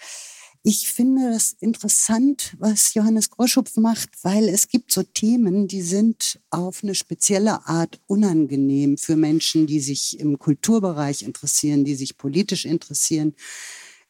Ich 0.62 0.88
finde 0.90 1.28
es 1.28 1.54
interessant, 1.60 2.56
was 2.58 2.94
Johannes 2.94 3.30
Groschupf 3.30 3.76
macht, 3.76 4.10
weil 4.22 4.48
es 4.48 4.68
gibt 4.68 4.92
so 4.92 5.02
Themen, 5.02 5.68
die 5.68 5.82
sind 5.82 6.40
auf 6.50 6.82
eine 6.82 6.94
spezielle 6.94 7.66
Art 7.66 8.00
unangenehm 8.06 8.98
für 8.98 9.16
Menschen, 9.16 9.66
die 9.66 9.80
sich 9.80 10.18
im 10.18 10.38
Kulturbereich 10.38 11.22
interessieren, 11.22 11.84
die 11.84 11.94
sich 11.94 12.18
politisch 12.18 12.64
interessieren. 12.64 13.34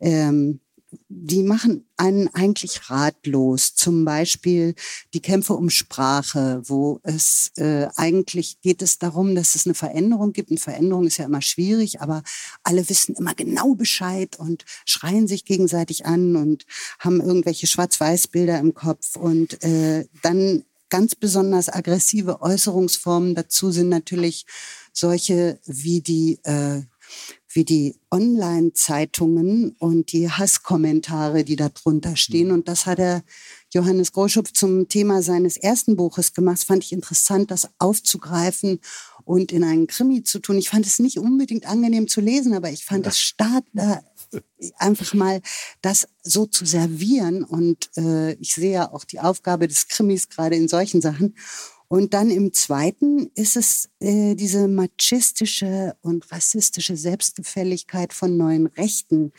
Ähm, 0.00 0.61
die 1.09 1.42
machen 1.42 1.87
einen 1.97 2.28
eigentlich 2.28 2.90
ratlos. 2.90 3.75
Zum 3.75 4.04
Beispiel 4.04 4.75
die 5.12 5.21
Kämpfe 5.21 5.54
um 5.54 5.71
Sprache, 5.71 6.62
wo 6.64 7.00
es 7.02 7.50
äh, 7.57 7.88
eigentlich 7.97 8.61
geht 8.61 8.83
es 8.83 8.99
darum, 8.99 9.35
dass 9.35 9.54
es 9.54 9.66
eine 9.66 9.75
Veränderung 9.75 10.33
gibt. 10.33 10.50
Eine 10.50 10.61
Veränderung 10.61 11.07
ist 11.07 11.18
ja 11.18 11.26
immer 11.26 11.42
schwierig, 11.42 12.00
aber 12.00 12.23
alle 12.62 12.88
wissen 12.88 13.14
immer 13.16 13.35
genau 13.35 13.75
Bescheid 13.75 14.38
und 14.38 14.64
schreien 14.85 15.28
sich 15.28 15.45
gegenseitig 15.45 16.07
an 16.07 16.37
und 16.37 16.64
haben 16.99 17.21
irgendwelche 17.21 17.66
Schwarz-Weiß-Bilder 17.66 18.59
im 18.59 18.75
Kopf. 18.75 19.16
Und 19.16 19.62
äh, 19.62 20.07
dann 20.23 20.64
ganz 20.88 21.14
besonders 21.14 21.68
aggressive 21.68 22.40
Äußerungsformen 22.40 23.35
dazu 23.35 23.71
sind 23.71 23.88
natürlich 23.88 24.47
solche 24.92 25.61
wie 25.66 26.00
die 26.00 26.40
äh, 26.45 26.83
wie 27.50 27.64
die 27.64 27.97
Online-Zeitungen 28.11 29.75
und 29.78 30.12
die 30.12 30.31
Hasskommentare, 30.31 31.45
die 31.45 31.57
da 31.57 31.71
drunter 31.71 32.17
stehen. 32.17 32.49
Mhm. 32.49 32.55
Und 32.55 32.69
das 32.69 32.87
hat 32.87 32.99
er 32.99 33.23
Johannes 33.73 34.12
Groschupf 34.12 34.52
zum 34.52 34.88
Thema 34.88 35.23
seines 35.23 35.57
ersten 35.57 35.97
Buches 35.97 36.35
gemacht. 36.35 36.59
Das 36.59 36.64
fand 36.64 36.85
ich 36.85 36.93
interessant, 36.93 37.50
das 37.50 37.69
aufzugreifen 37.78 38.81
und 39.25 39.52
in 39.52 39.64
einen 39.64 39.87
Krimi 39.87 40.23
zu 40.23 40.38
tun. 40.38 40.59
Ich 40.59 40.71
fand 40.71 40.87
es 40.87 40.99
nicht 40.99 41.19
unbedingt 41.19 41.67
angenehm 41.67 42.09
zu 42.09 42.21
lesen, 42.21 42.55
aber 42.55 42.71
ich 42.71 42.85
fand 42.85 43.07
es 43.07 43.19
stark, 43.19 43.64
da 43.73 44.02
einfach 44.76 45.14
mal 45.14 45.40
das 45.83 46.09
so 46.23 46.47
zu 46.47 46.67
servieren. 46.67 47.45
Und 47.45 47.90
äh, 47.97 48.35
ich 48.35 48.55
sehe 48.55 48.73
ja 48.73 48.93
auch 48.93 49.05
die 49.05 49.21
Aufgabe 49.21 49.69
des 49.69 49.88
Krimis 49.88 50.28
gerade 50.28 50.57
in 50.57 50.69
solchen 50.69 51.00
Sachen. 51.00 51.35
Und 51.88 52.12
dann 52.12 52.30
im 52.30 52.52
zweiten 52.52 53.30
ist 53.35 53.57
es 53.57 53.88
äh, 54.00 54.35
diese 54.35 54.68
machistische 54.68 55.97
und 56.02 56.30
rassistische 56.30 56.97
Selbstgefälligkeit 56.97 58.12
von 58.12 58.37
neuen 58.37 58.66
Rechten, 58.66 59.33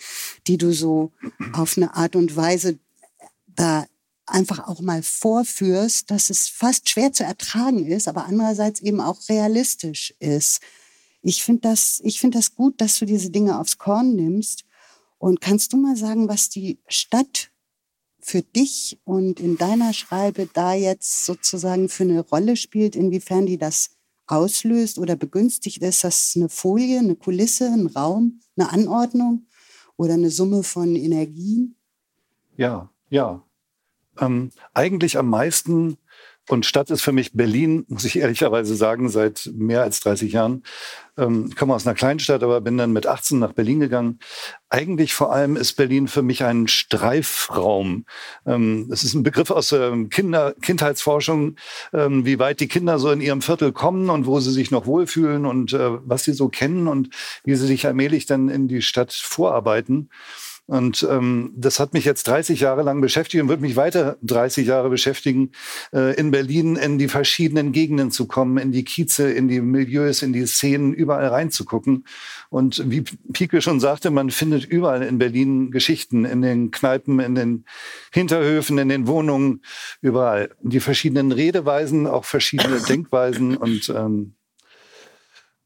die 0.47 0.57
du 0.57 0.73
so 0.73 1.11
auf 1.53 1.77
eine 1.77 1.95
Art 1.95 2.15
und 2.15 2.35
Weise 2.35 2.79
da 3.45 3.85
einfach 4.25 4.67
auch 4.67 4.81
mal 4.81 5.03
vorführst, 5.03 6.09
dass 6.09 6.29
es 6.29 6.49
fast 6.49 6.89
schwer 6.89 7.13
zu 7.13 7.23
ertragen 7.23 7.85
ist, 7.85 8.07
aber 8.07 8.25
andererseits 8.25 8.79
eben 8.81 9.01
auch 9.01 9.19
realistisch 9.29 10.13
ist. 10.19 10.61
Ich 11.21 11.43
finde 11.43 11.61
das, 11.61 11.99
ich 12.03 12.19
finde 12.19 12.37
das 12.37 12.55
gut, 12.55 12.79
dass 12.81 12.97
du 12.97 13.05
diese 13.05 13.29
Dinge 13.29 13.59
aufs 13.59 13.77
Korn 13.77 14.15
nimmst. 14.15 14.65
Und 15.17 15.41
kannst 15.41 15.73
du 15.73 15.77
mal 15.77 15.97
sagen, 15.97 16.29
was 16.29 16.47
die 16.47 16.79
Stadt 16.87 17.51
für 18.21 18.41
dich 18.41 18.99
und 19.03 19.39
in 19.39 19.57
deiner 19.57 19.93
Schreibe 19.93 20.49
da 20.53 20.73
jetzt 20.73 21.25
sozusagen 21.25 21.89
für 21.89 22.03
eine 22.03 22.21
Rolle 22.21 22.55
spielt, 22.55 22.95
inwiefern 22.95 23.45
die 23.45 23.57
das 23.57 23.91
auslöst 24.27 24.99
oder 24.99 25.15
begünstigt? 25.15 25.81
Ist 25.81 26.03
das 26.03 26.33
eine 26.35 26.49
Folie, 26.49 26.99
eine 26.99 27.15
Kulisse, 27.15 27.65
ein 27.71 27.87
Raum, 27.87 28.41
eine 28.57 28.71
Anordnung 28.71 29.47
oder 29.97 30.13
eine 30.13 30.29
Summe 30.29 30.63
von 30.63 30.95
Energien? 30.95 31.75
Ja, 32.55 32.89
ja. 33.09 33.43
Ähm, 34.19 34.51
eigentlich 34.73 35.17
am 35.17 35.29
meisten 35.29 35.97
und 36.49 36.65
Stadt 36.65 36.89
ist 36.89 37.03
für 37.03 37.11
mich 37.11 37.33
Berlin, 37.33 37.85
muss 37.89 38.05
ich 38.05 38.17
ehrlicherweise 38.17 38.75
sagen, 38.75 39.09
seit 39.09 39.51
mehr 39.53 39.83
als 39.83 39.99
30 39.99 40.33
Jahren. 40.33 40.63
Ähm, 41.15 41.45
ich 41.49 41.55
komme 41.55 41.75
aus 41.75 41.85
einer 41.85 41.93
Kleinstadt, 41.93 42.41
aber 42.41 42.59
bin 42.59 42.75
dann 42.75 42.91
mit 42.91 43.05
18 43.05 43.37
nach 43.37 43.53
Berlin 43.53 43.79
gegangen. 43.79 44.17
Eigentlich 44.67 45.13
vor 45.13 45.31
allem 45.31 45.55
ist 45.55 45.73
Berlin 45.73 46.07
für 46.07 46.23
mich 46.23 46.43
ein 46.43 46.67
Streifraum. 46.67 48.05
Ähm, 48.47 48.89
es 48.91 49.03
ist 49.03 49.13
ein 49.13 49.21
Begriff 49.21 49.51
aus 49.51 49.69
der 49.69 49.95
Kinder 50.09 50.55
Kindheitsforschung, 50.59 51.55
ähm, 51.93 52.25
wie 52.25 52.39
weit 52.39 52.61
die 52.61 52.67
Kinder 52.67 52.97
so 52.97 53.11
in 53.11 53.21
ihrem 53.21 53.43
Viertel 53.43 53.71
kommen 53.71 54.09
und 54.09 54.25
wo 54.25 54.39
sie 54.39 54.51
sich 54.51 54.71
noch 54.71 54.87
wohlfühlen 54.87 55.45
und 55.45 55.73
äh, 55.73 55.99
was 56.03 56.23
sie 56.23 56.33
so 56.33 56.49
kennen 56.49 56.87
und 56.87 57.09
wie 57.43 57.53
sie 57.53 57.67
sich 57.67 57.85
allmählich 57.85 58.25
dann 58.25 58.49
in 58.49 58.67
die 58.67 58.81
Stadt 58.81 59.13
vorarbeiten. 59.13 60.09
Und 60.69 61.05
ähm, 61.09 61.51
das 61.55 61.79
hat 61.79 61.93
mich 61.93 62.05
jetzt 62.05 62.27
30 62.27 62.59
Jahre 62.59 62.83
lang 62.83 63.01
beschäftigt 63.01 63.41
und 63.41 63.49
wird 63.49 63.59
mich 63.59 63.75
weiter 63.75 64.17
30 64.21 64.67
Jahre 64.67 64.91
beschäftigen, 64.91 65.49
äh, 65.91 66.13
in 66.13 66.29
Berlin 66.29 66.75
in 66.75 66.99
die 66.99 67.07
verschiedenen 67.07 67.71
Gegenden 67.71 68.11
zu 68.11 68.27
kommen, 68.27 68.59
in 68.59 68.71
die 68.71 68.83
Kieze, 68.83 69.31
in 69.31 69.47
die 69.47 69.61
Milieus, 69.61 70.21
in 70.21 70.31
die 70.31 70.45
Szenen, 70.45 70.93
überall 70.93 71.25
reinzugucken. 71.25 72.05
Und 72.51 72.83
wie 72.85 73.01
Pike 73.33 73.63
schon 73.63 73.79
sagte, 73.79 74.11
man 74.11 74.29
findet 74.29 74.63
überall 74.63 75.01
in 75.01 75.17
Berlin 75.17 75.71
Geschichten, 75.71 76.23
in 76.23 76.43
den 76.43 76.69
Kneipen, 76.69 77.19
in 77.19 77.33
den 77.33 77.65
Hinterhöfen, 78.13 78.77
in 78.77 78.89
den 78.89 79.07
Wohnungen, 79.07 79.63
überall. 80.01 80.51
Die 80.61 80.81
verschiedenen 80.81 81.31
Redeweisen, 81.31 82.05
auch 82.05 82.25
verschiedene 82.25 82.79
Denkweisen 82.87 83.57
und 83.57 83.89
ähm, 83.89 84.35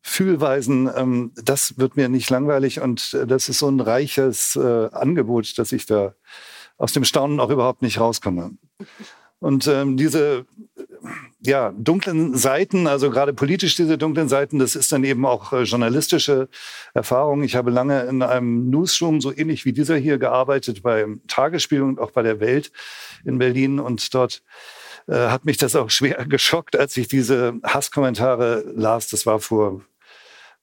Fühlweisen, 0.05 0.89
ähm, 0.95 1.31
das 1.35 1.77
wird 1.77 1.95
mir 1.95 2.09
nicht 2.09 2.29
langweilig 2.29 2.81
und 2.81 3.13
äh, 3.13 3.25
das 3.25 3.47
ist 3.47 3.59
so 3.59 3.69
ein 3.69 3.79
reiches 3.79 4.55
äh, 4.57 4.89
Angebot, 4.91 5.57
dass 5.57 5.71
ich 5.71 5.85
da 5.85 6.13
aus 6.77 6.91
dem 6.91 7.05
Staunen 7.05 7.39
auch 7.39 7.49
überhaupt 7.49 7.81
nicht 7.81 7.99
rauskomme. 7.99 8.51
Und 9.39 9.67
ähm, 9.67 9.97
diese 9.97 10.45
ja, 11.41 11.73
dunklen 11.77 12.35
Seiten, 12.35 12.87
also 12.87 13.09
gerade 13.09 13.33
politisch 13.33 13.75
diese 13.75 13.97
dunklen 13.97 14.29
Seiten, 14.29 14.59
das 14.59 14.75
ist 14.75 14.91
dann 14.91 15.03
eben 15.03 15.25
auch 15.25 15.51
äh, 15.53 15.63
journalistische 15.63 16.49
Erfahrung. 16.93 17.43
Ich 17.43 17.55
habe 17.55 17.71
lange 17.71 18.03
in 18.03 18.21
einem 18.21 18.69
Newsroom, 18.69 19.21
so 19.21 19.35
ähnlich 19.35 19.65
wie 19.65 19.73
dieser 19.73 19.97
hier, 19.97 20.17
gearbeitet, 20.17 20.83
beim 20.83 21.21
Tagesspiel 21.27 21.81
und 21.81 21.99
auch 21.99 22.11
bei 22.11 22.23
der 22.23 22.39
Welt 22.39 22.71
in 23.25 23.37
Berlin. 23.37 23.79
Und 23.79 24.13
dort 24.13 24.43
äh, 25.07 25.15
hat 25.15 25.45
mich 25.45 25.57
das 25.57 25.75
auch 25.75 25.89
schwer 25.89 26.25
geschockt, 26.29 26.77
als 26.77 26.95
ich 26.97 27.07
diese 27.07 27.55
Hasskommentare 27.63 28.63
las. 28.75 29.09
Das 29.09 29.25
war 29.25 29.39
vor 29.39 29.81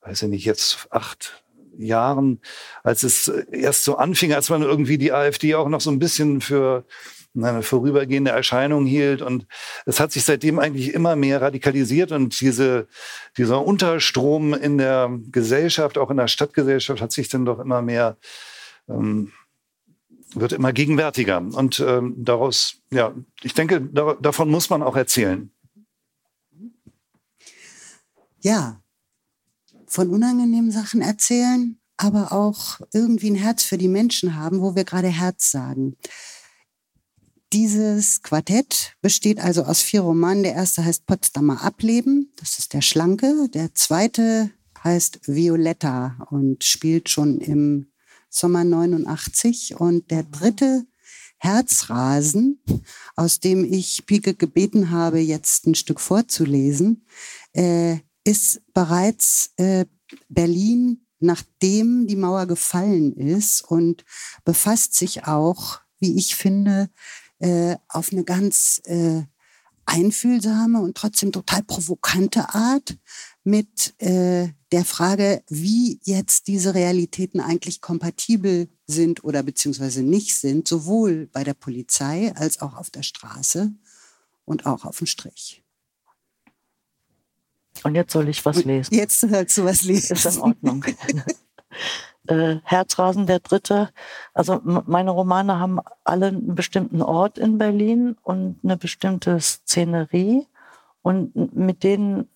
weiß 0.02 0.22
ich 0.22 0.28
nicht, 0.28 0.44
jetzt 0.44 0.88
acht 0.90 1.42
Jahren, 1.78 2.40
als 2.82 3.02
es 3.02 3.28
erst 3.28 3.84
so 3.84 3.96
anfing, 3.96 4.32
als 4.32 4.50
man 4.50 4.62
irgendwie 4.62 4.98
die 4.98 5.12
AfD 5.12 5.54
auch 5.54 5.68
noch 5.68 5.80
so 5.80 5.90
ein 5.90 5.98
bisschen 5.98 6.40
für 6.40 6.84
eine 7.34 7.62
vorübergehende 7.62 8.30
Erscheinung 8.30 8.86
hielt. 8.86 9.22
Und 9.22 9.46
es 9.86 10.00
hat 10.00 10.12
sich 10.12 10.24
seitdem 10.24 10.58
eigentlich 10.58 10.92
immer 10.92 11.16
mehr 11.16 11.40
radikalisiert 11.40 12.12
und 12.12 12.40
diese, 12.40 12.88
dieser 13.36 13.64
Unterstrom 13.64 14.54
in 14.54 14.78
der 14.78 15.10
Gesellschaft, 15.30 15.96
auch 15.98 16.10
in 16.10 16.16
der 16.16 16.28
Stadtgesellschaft, 16.28 17.00
hat 17.00 17.12
sich 17.12 17.28
dann 17.28 17.44
doch 17.44 17.60
immer 17.60 17.82
mehr, 17.82 18.16
ähm, 18.88 19.32
wird 20.34 20.52
immer 20.52 20.72
gegenwärtiger. 20.72 21.38
Und 21.38 21.80
ähm, 21.80 22.14
daraus, 22.18 22.76
ja, 22.90 23.14
ich 23.42 23.54
denke, 23.54 23.80
da, 23.80 24.16
davon 24.20 24.50
muss 24.50 24.70
man 24.70 24.82
auch 24.82 24.96
erzählen. 24.96 25.50
Ja, 28.42 28.80
von 29.90 30.08
unangenehmen 30.08 30.70
Sachen 30.70 31.02
erzählen, 31.02 31.78
aber 31.96 32.32
auch 32.32 32.80
irgendwie 32.94 33.30
ein 33.30 33.34
Herz 33.34 33.64
für 33.64 33.76
die 33.76 33.88
Menschen 33.88 34.36
haben, 34.36 34.62
wo 34.62 34.74
wir 34.74 34.84
gerade 34.84 35.08
Herz 35.08 35.50
sagen. 35.50 35.96
Dieses 37.52 38.22
Quartett 38.22 38.94
besteht 39.02 39.40
also 39.40 39.64
aus 39.64 39.82
vier 39.82 40.02
Romanen. 40.02 40.44
Der 40.44 40.54
erste 40.54 40.84
heißt 40.84 41.06
Potsdamer 41.06 41.62
Ableben, 41.62 42.32
das 42.36 42.60
ist 42.60 42.72
der 42.72 42.80
Schlanke. 42.80 43.48
Der 43.52 43.74
zweite 43.74 44.50
heißt 44.84 45.20
Violetta 45.26 46.26
und 46.30 46.62
spielt 46.62 47.10
schon 47.10 47.38
im 47.38 47.90
Sommer 48.30 48.62
89. 48.62 49.74
Und 49.80 50.12
der 50.12 50.22
dritte 50.22 50.84
Herzrasen, 51.38 52.62
aus 53.16 53.40
dem 53.40 53.64
ich 53.64 54.06
Pike 54.06 54.34
gebeten 54.34 54.90
habe, 54.90 55.18
jetzt 55.18 55.66
ein 55.66 55.74
Stück 55.74 56.00
vorzulesen, 56.00 57.04
äh, 57.52 57.98
ist 58.24 58.62
bereits 58.72 59.52
äh, 59.56 59.86
Berlin, 60.28 61.06
nachdem 61.18 62.06
die 62.06 62.16
Mauer 62.16 62.46
gefallen 62.46 63.14
ist 63.14 63.62
und 63.62 64.04
befasst 64.44 64.94
sich 64.94 65.26
auch, 65.26 65.80
wie 65.98 66.16
ich 66.16 66.34
finde, 66.34 66.90
äh, 67.38 67.76
auf 67.88 68.12
eine 68.12 68.24
ganz 68.24 68.80
äh, 68.84 69.22
einfühlsame 69.86 70.80
und 70.80 70.96
trotzdem 70.96 71.32
total 71.32 71.62
provokante 71.62 72.54
Art 72.54 72.96
mit 73.42 73.94
äh, 74.00 74.48
der 74.72 74.84
Frage, 74.84 75.42
wie 75.48 76.00
jetzt 76.04 76.46
diese 76.46 76.74
Realitäten 76.74 77.40
eigentlich 77.40 77.80
kompatibel 77.80 78.68
sind 78.86 79.24
oder 79.24 79.42
beziehungsweise 79.42 80.02
nicht 80.02 80.36
sind, 80.36 80.68
sowohl 80.68 81.26
bei 81.26 81.42
der 81.42 81.54
Polizei 81.54 82.32
als 82.36 82.60
auch 82.60 82.74
auf 82.76 82.90
der 82.90 83.02
Straße 83.02 83.72
und 84.44 84.66
auch 84.66 84.84
auf 84.84 84.98
dem 84.98 85.06
Strich. 85.06 85.64
Und 87.82 87.94
jetzt 87.94 88.12
soll 88.12 88.28
ich 88.28 88.44
was 88.44 88.64
lesen. 88.64 88.94
Jetzt 88.94 89.20
sollst 89.20 89.56
du 89.58 89.64
was 89.64 89.82
lesen. 89.82 90.14
Ist 90.14 90.36
in 90.36 90.42
Ordnung. 90.42 90.84
äh, 92.28 92.56
Herzrasen 92.64 93.26
der 93.26 93.40
Dritte. 93.40 93.90
Also 94.34 94.60
meine 94.64 95.10
Romane 95.10 95.58
haben 95.58 95.80
alle 96.04 96.28
einen 96.28 96.54
bestimmten 96.54 97.02
Ort 97.02 97.38
in 97.38 97.58
Berlin 97.58 98.16
und 98.22 98.58
eine 98.62 98.76
bestimmte 98.76 99.40
Szenerie. 99.40 100.46
Und 101.02 101.54
mit 101.56 101.82
denen, 101.82 102.28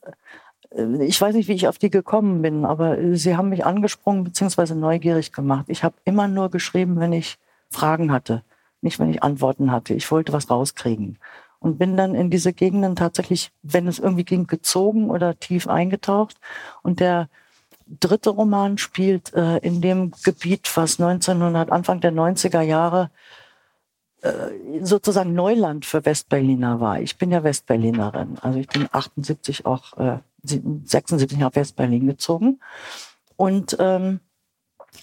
äh, 0.71 1.05
ich 1.05 1.21
weiß 1.21 1.35
nicht, 1.35 1.49
wie 1.49 1.55
ich 1.55 1.69
auf 1.69 1.79
die 1.79 1.91
gekommen 1.91 2.43
bin, 2.43 2.65
aber 2.65 3.17
sie 3.17 3.37
haben 3.37 3.51
mich 3.51 3.65
angesprungen 3.67 4.25
bzw. 4.25 4.75
neugierig 4.75 5.33
gemacht. 5.33 5.67
Ich 5.69 5.85
habe 5.85 5.97
immer 6.05 6.29
nur 6.29 6.51
geschrieben, 6.51 6.99
wenn 6.99 7.13
ich 7.13 7.39
Fragen 7.71 8.13
hatte, 8.13 8.43
nicht 8.81 8.99
wenn 8.99 9.11
ich 9.11 9.23
Antworten 9.23 9.71
hatte. 9.71 9.95
Ich 9.95 10.11
wollte 10.11 10.33
was 10.33 10.51
rauskriegen 10.51 11.19
und 11.65 11.79
bin 11.79 11.97
dann 11.97 12.15
in 12.15 12.29
diese 12.29 12.53
Gegenden 12.53 12.95
tatsächlich, 12.95 13.51
wenn 13.63 13.89
es 13.89 13.99
irgendwie 13.99 14.25
ging, 14.25 14.47
gezogen 14.47 15.09
oder 15.09 15.39
tief 15.39 15.67
eingetaucht. 15.67 16.37
Und 16.83 17.01
der 17.01 17.31
dritte 17.87 18.29
Roman 18.29 18.77
spielt 18.77 19.33
äh, 19.33 19.57
in 19.59 19.81
dem 19.81 20.13
Gebiet, 20.23 20.71
was 20.77 21.01
1900, 21.01 21.73
Anfang 21.73 22.03
der 22.03 22.13
90er 22.13 22.61
Jahre 22.61 23.11
äh, 24.21 24.31
sozusagen 24.83 25.33
Neuland 25.33 25.87
für 25.87 26.05
Westberliner 26.05 26.81
war. 26.81 27.01
Ich 27.01 27.17
bin 27.17 27.31
ja 27.31 27.43
Westberlinerin. 27.43 28.37
Also 28.43 28.59
ich 28.59 28.69
bin 28.69 28.87
78 28.93 29.65
auch, 29.65 29.97
äh, 29.97 30.19
76 30.43 31.39
nach 31.39 31.55
Westberlin 31.55 32.07
gezogen. 32.07 32.61
Und 33.37 33.75
ähm, 33.81 34.21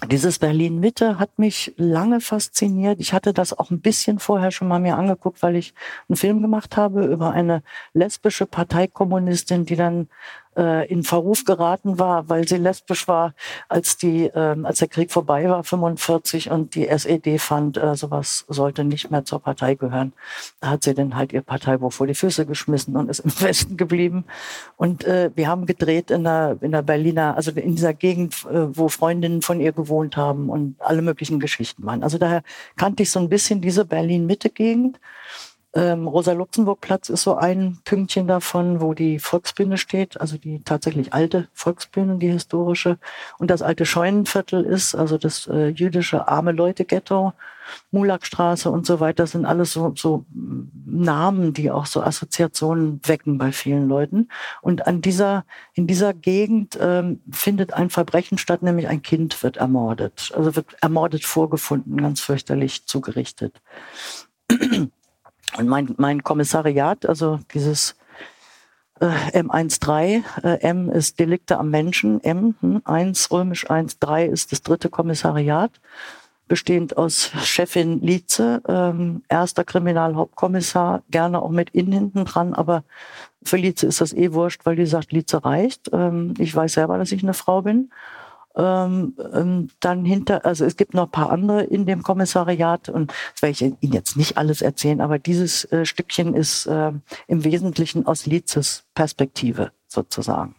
dieses 0.09 0.39
Berlin 0.39 0.79
Mitte 0.79 1.19
hat 1.19 1.37
mich 1.37 1.73
lange 1.77 2.21
fasziniert. 2.21 2.99
Ich 2.99 3.13
hatte 3.13 3.33
das 3.33 3.57
auch 3.57 3.69
ein 3.69 3.81
bisschen 3.81 4.19
vorher 4.19 4.51
schon 4.51 4.67
mal 4.67 4.79
mir 4.79 4.97
angeguckt, 4.97 5.43
weil 5.43 5.55
ich 5.55 5.73
einen 6.09 6.15
Film 6.15 6.41
gemacht 6.41 6.75
habe 6.75 7.05
über 7.05 7.31
eine 7.31 7.61
lesbische 7.93 8.45
Parteikommunistin, 8.45 9.65
die 9.65 9.75
dann 9.75 10.07
in 10.55 11.03
Verruf 11.03 11.45
geraten 11.45 11.97
war, 11.97 12.27
weil 12.27 12.47
sie 12.47 12.57
lesbisch 12.57 13.07
war, 13.07 13.33
als 13.69 13.97
die, 13.97 14.25
äh, 14.25 14.55
als 14.63 14.79
der 14.79 14.87
Krieg 14.87 15.11
vorbei 15.11 15.49
war, 15.49 15.63
45 15.63 16.51
und 16.51 16.75
die 16.75 16.87
SED 16.87 17.39
fand, 17.39 17.77
äh, 17.77 17.95
sowas 17.95 18.45
sollte 18.47 18.83
nicht 18.83 19.11
mehr 19.11 19.25
zur 19.25 19.39
Partei 19.39 19.75
gehören. 19.75 20.13
Da 20.59 20.71
hat 20.71 20.83
sie 20.83 20.93
dann 20.93 21.15
halt 21.15 21.33
ihr 21.33 21.41
Parteibuch 21.41 21.93
vor 21.93 22.07
die 22.07 22.15
Füße 22.15 22.45
geschmissen 22.45 22.95
und 22.95 23.09
ist 23.09 23.19
im 23.19 23.31
Westen 23.41 23.77
geblieben. 23.77 24.25
Und 24.77 25.03
äh, 25.05 25.31
wir 25.35 25.47
haben 25.47 25.65
gedreht 25.65 26.11
in 26.11 26.23
der, 26.23 26.57
in 26.61 26.71
der 26.71 26.81
Berliner, 26.81 27.35
also 27.35 27.51
in 27.51 27.75
dieser 27.75 27.93
Gegend, 27.93 28.45
äh, 28.45 28.77
wo 28.77 28.89
Freundinnen 28.89 29.41
von 29.41 29.59
ihr 29.59 29.71
gewohnt 29.71 30.17
haben 30.17 30.49
und 30.49 30.75
alle 30.79 31.01
möglichen 31.01 31.39
Geschichten 31.39 31.85
waren. 31.85 32.03
Also 32.03 32.17
daher 32.17 32.43
kannte 32.75 33.03
ich 33.03 33.11
so 33.11 33.19
ein 33.19 33.29
bisschen 33.29 33.61
diese 33.61 33.85
Berlin-Mitte-Gegend. 33.85 34.99
Ähm, 35.73 36.07
Rosa-Luxemburg-Platz 36.07 37.07
ist 37.07 37.23
so 37.23 37.35
ein 37.35 37.79
Pünktchen 37.85 38.27
davon, 38.27 38.81
wo 38.81 38.93
die 38.93 39.19
Volksbühne 39.19 39.77
steht, 39.77 40.19
also 40.19 40.37
die 40.37 40.61
tatsächlich 40.63 41.13
alte 41.13 41.47
Volksbühne, 41.53 42.17
die 42.17 42.29
historische. 42.29 42.97
Und 43.37 43.49
das 43.49 43.61
alte 43.61 43.85
Scheunenviertel 43.85 44.65
ist, 44.65 44.95
also 44.95 45.17
das 45.17 45.47
äh, 45.47 45.67
jüdische 45.69 46.27
arme 46.27 46.51
Leute-Ghetto, 46.51 47.31
Mulakstraße 47.91 48.69
und 48.69 48.85
so 48.85 48.99
weiter, 48.99 49.27
sind 49.27 49.45
alles 49.45 49.71
so, 49.71 49.93
so 49.95 50.25
Namen, 50.85 51.53
die 51.53 51.71
auch 51.71 51.85
so 51.85 52.01
Assoziationen 52.01 52.99
wecken 53.05 53.37
bei 53.37 53.53
vielen 53.53 53.87
Leuten. 53.87 54.27
Und 54.61 54.87
an 54.87 55.01
dieser, 55.01 55.45
in 55.73 55.87
dieser 55.87 56.13
Gegend 56.13 56.77
ähm, 56.81 57.21
findet 57.31 57.71
ein 57.71 57.89
Verbrechen 57.89 58.37
statt, 58.37 58.61
nämlich 58.61 58.89
ein 58.89 59.01
Kind 59.01 59.41
wird 59.41 59.55
ermordet. 59.55 60.33
Also 60.35 60.57
wird 60.57 60.75
ermordet 60.81 61.23
vorgefunden, 61.23 61.95
ganz 62.01 62.19
fürchterlich 62.19 62.85
zugerichtet. 62.87 63.61
Und 65.57 65.67
mein, 65.67 65.93
mein 65.97 66.23
Kommissariat, 66.23 67.05
also 67.05 67.39
dieses 67.53 67.95
äh, 68.99 69.39
M13, 69.39 70.23
äh, 70.43 70.61
M 70.61 70.89
ist 70.89 71.19
Delikte 71.19 71.57
am 71.57 71.69
Menschen, 71.69 72.23
M, 72.23 72.55
hm, 72.61 72.81
1 72.85 73.31
römisch 73.31 73.69
1, 73.69 73.99
3 73.99 74.25
ist 74.25 74.51
das 74.51 74.61
dritte 74.61 74.89
Kommissariat, 74.89 75.71
bestehend 76.47 76.97
aus 76.97 77.31
Chefin 77.43 78.01
Lietze, 78.01 78.61
ähm, 78.67 79.23
erster 79.29 79.63
Kriminalhauptkommissar, 79.63 81.03
gerne 81.09 81.41
auch 81.41 81.49
mit 81.49 81.71
innen 81.71 81.93
hinten 81.93 82.25
dran, 82.25 82.53
aber 82.53 82.83
für 83.43 83.57
Lietze 83.57 83.87
ist 83.87 84.01
das 84.01 84.13
eh 84.13 84.33
wurscht, 84.33 84.65
weil 84.65 84.75
die 84.75 84.85
sagt, 84.85 85.11
Lietze 85.11 85.43
reicht. 85.43 85.89
Ähm, 85.93 86.33
ich 86.37 86.55
weiß 86.55 86.73
selber, 86.73 86.97
dass 86.97 87.11
ich 87.11 87.23
eine 87.23 87.33
Frau 87.33 87.61
bin. 87.61 87.91
Ähm, 88.55 89.15
ähm, 89.33 89.69
dann 89.79 90.03
hinter, 90.03 90.45
also 90.45 90.65
es 90.65 90.75
gibt 90.75 90.93
noch 90.93 91.05
ein 91.05 91.11
paar 91.11 91.31
andere 91.31 91.63
in 91.63 91.85
dem 91.85 92.03
Kommissariat 92.03 92.89
und 92.89 93.13
das 93.33 93.41
werde 93.41 93.51
ich 93.51 93.61
Ihnen 93.61 93.93
jetzt 93.93 94.17
nicht 94.17 94.37
alles 94.37 94.61
erzählen, 94.61 94.99
aber 94.99 95.19
dieses 95.19 95.63
äh, 95.71 95.85
Stückchen 95.85 96.35
ist 96.35 96.65
äh, 96.65 96.91
im 97.27 97.43
Wesentlichen 97.45 98.05
aus 98.05 98.25
Lietzes 98.25 98.83
Perspektive 98.93 99.71
sozusagen. 99.87 100.55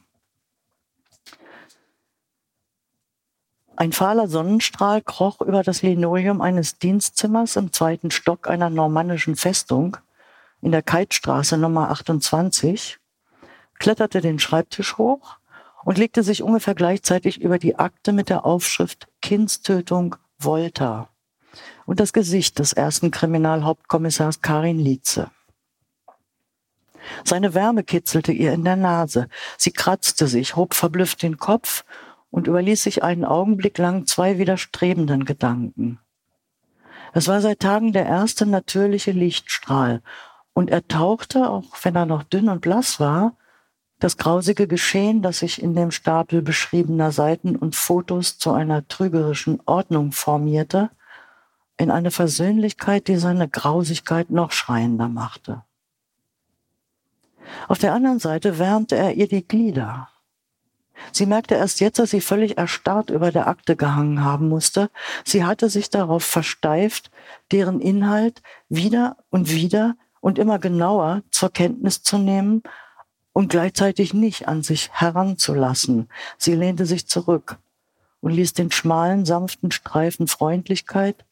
Ein 3.76 3.92
fahler 3.92 4.28
Sonnenstrahl 4.28 5.02
kroch 5.02 5.40
über 5.42 5.62
das 5.62 5.82
Linoleum 5.82 6.40
eines 6.40 6.78
Dienstzimmers 6.78 7.56
im 7.56 7.72
zweiten 7.72 8.10
Stock 8.10 8.48
einer 8.48 8.70
normannischen 8.70 9.36
Festung 9.36 9.98
in 10.62 10.72
der 10.72 10.82
Keitstraße 10.82 11.58
Nummer 11.58 11.90
28, 11.90 12.98
kletterte 13.78 14.20
den 14.20 14.38
Schreibtisch 14.38 14.96
hoch 14.96 15.36
und 15.84 15.98
legte 15.98 16.22
sich 16.22 16.42
ungefähr 16.42 16.74
gleichzeitig 16.74 17.40
über 17.40 17.58
die 17.58 17.76
Akte 17.78 18.12
mit 18.12 18.28
der 18.28 18.44
Aufschrift 18.44 19.08
Kindstötung 19.20 20.16
Volta 20.38 21.08
und 21.86 22.00
das 22.00 22.12
Gesicht 22.12 22.58
des 22.58 22.72
ersten 22.72 23.10
Kriminalhauptkommissars 23.10 24.40
Karin 24.40 24.78
Lietze. 24.78 25.30
Seine 27.24 27.54
Wärme 27.54 27.82
kitzelte 27.82 28.32
ihr 28.32 28.52
in 28.52 28.64
der 28.64 28.76
Nase. 28.76 29.28
Sie 29.58 29.72
kratzte 29.72 30.28
sich, 30.28 30.56
hob 30.56 30.74
verblüfft 30.74 31.22
den 31.22 31.36
Kopf 31.36 31.84
und 32.30 32.46
überließ 32.46 32.82
sich 32.82 33.02
einen 33.02 33.24
Augenblick 33.24 33.76
lang 33.78 34.06
zwei 34.06 34.38
widerstrebenden 34.38 35.24
Gedanken. 35.24 35.98
Es 37.12 37.28
war 37.28 37.40
seit 37.40 37.60
Tagen 37.60 37.92
der 37.92 38.06
erste 38.06 38.46
natürliche 38.46 39.12
Lichtstrahl, 39.12 40.02
und 40.54 40.70
er 40.70 40.86
tauchte, 40.86 41.48
auch 41.48 41.64
wenn 41.82 41.96
er 41.96 42.06
noch 42.06 42.22
dünn 42.24 42.48
und 42.48 42.60
blass 42.60 43.00
war, 43.00 43.36
das 44.02 44.16
grausige 44.16 44.66
Geschehen, 44.66 45.22
das 45.22 45.38
sich 45.38 45.62
in 45.62 45.76
dem 45.76 45.92
Stapel 45.92 46.42
beschriebener 46.42 47.12
Seiten 47.12 47.54
und 47.54 47.76
Fotos 47.76 48.36
zu 48.36 48.50
einer 48.50 48.88
trügerischen 48.88 49.60
Ordnung 49.64 50.10
formierte, 50.10 50.90
in 51.76 51.88
eine 51.88 52.10
Versöhnlichkeit, 52.10 53.06
die 53.06 53.14
seine 53.14 53.48
Grausigkeit 53.48 54.30
noch 54.30 54.50
schreiender 54.50 55.08
machte. 55.08 55.62
Auf 57.68 57.78
der 57.78 57.94
anderen 57.94 58.18
Seite 58.18 58.58
wärmte 58.58 58.96
er 58.96 59.14
ihr 59.14 59.28
die 59.28 59.46
Glieder. 59.46 60.08
Sie 61.12 61.26
merkte 61.26 61.54
erst 61.54 61.78
jetzt, 61.80 62.00
dass 62.00 62.10
sie 62.10 62.20
völlig 62.20 62.58
erstarrt 62.58 63.08
über 63.08 63.30
der 63.30 63.46
Akte 63.46 63.76
gehangen 63.76 64.24
haben 64.24 64.48
musste. 64.48 64.90
Sie 65.24 65.44
hatte 65.44 65.70
sich 65.70 65.90
darauf 65.90 66.24
versteift, 66.24 67.12
deren 67.52 67.80
Inhalt 67.80 68.42
wieder 68.68 69.16
und 69.30 69.52
wieder 69.52 69.94
und 70.20 70.40
immer 70.40 70.58
genauer 70.58 71.22
zur 71.30 71.52
Kenntnis 71.52 72.02
zu 72.02 72.18
nehmen 72.18 72.64
und 73.32 73.48
gleichzeitig 73.48 74.14
nicht 74.14 74.48
an 74.48 74.62
sich 74.62 74.90
heranzulassen. 74.92 76.08
Sie 76.36 76.54
lehnte 76.54 76.86
sich 76.86 77.06
zurück 77.06 77.58
und 78.20 78.32
ließ 78.32 78.52
den 78.52 78.70
schmalen, 78.70 79.24
sanften 79.24 79.70
Streifen 79.70 80.28
Freundlichkeit 80.28 81.24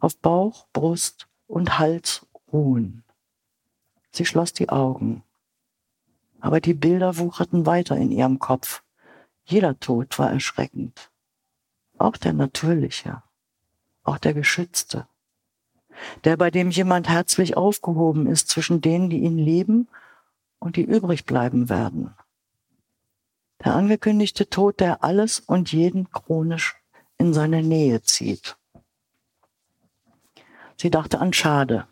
auf 0.00 0.16
Bauch, 0.16 0.66
Brust 0.72 1.28
und 1.46 1.78
Hals 1.78 2.26
ruhen. 2.52 3.04
Sie 4.10 4.26
schloss 4.26 4.52
die 4.52 4.68
Augen. 4.68 5.22
Aber 6.40 6.60
die 6.60 6.74
Bilder 6.74 7.18
wucherten 7.18 7.66
weiter 7.66 7.96
in 7.96 8.10
ihrem 8.10 8.38
Kopf. 8.38 8.82
Jeder 9.44 9.78
Tod 9.78 10.18
war 10.18 10.30
erschreckend. 10.30 11.10
Auch 11.98 12.16
der 12.16 12.32
natürliche, 12.32 13.22
auch 14.02 14.18
der 14.18 14.34
geschützte, 14.34 15.06
der 16.24 16.36
bei 16.36 16.50
dem 16.50 16.70
jemand 16.70 17.08
herzlich 17.08 17.56
aufgehoben 17.56 18.26
ist 18.26 18.48
zwischen 18.48 18.80
denen, 18.80 19.08
die 19.08 19.20
ihn 19.20 19.38
lieben 19.38 19.88
und 20.62 20.76
die 20.76 20.84
übrig 20.84 21.24
bleiben 21.24 21.68
werden. 21.68 22.14
Der 23.64 23.74
angekündigte 23.74 24.48
Tod, 24.48 24.80
der 24.80 25.02
alles 25.02 25.40
und 25.40 25.72
jeden 25.72 26.10
chronisch 26.10 26.76
in 27.18 27.34
seine 27.34 27.62
Nähe 27.62 28.02
zieht. 28.02 28.56
Sie 30.76 30.90
dachte 30.90 31.20
an 31.20 31.32
Schade. 31.32 31.86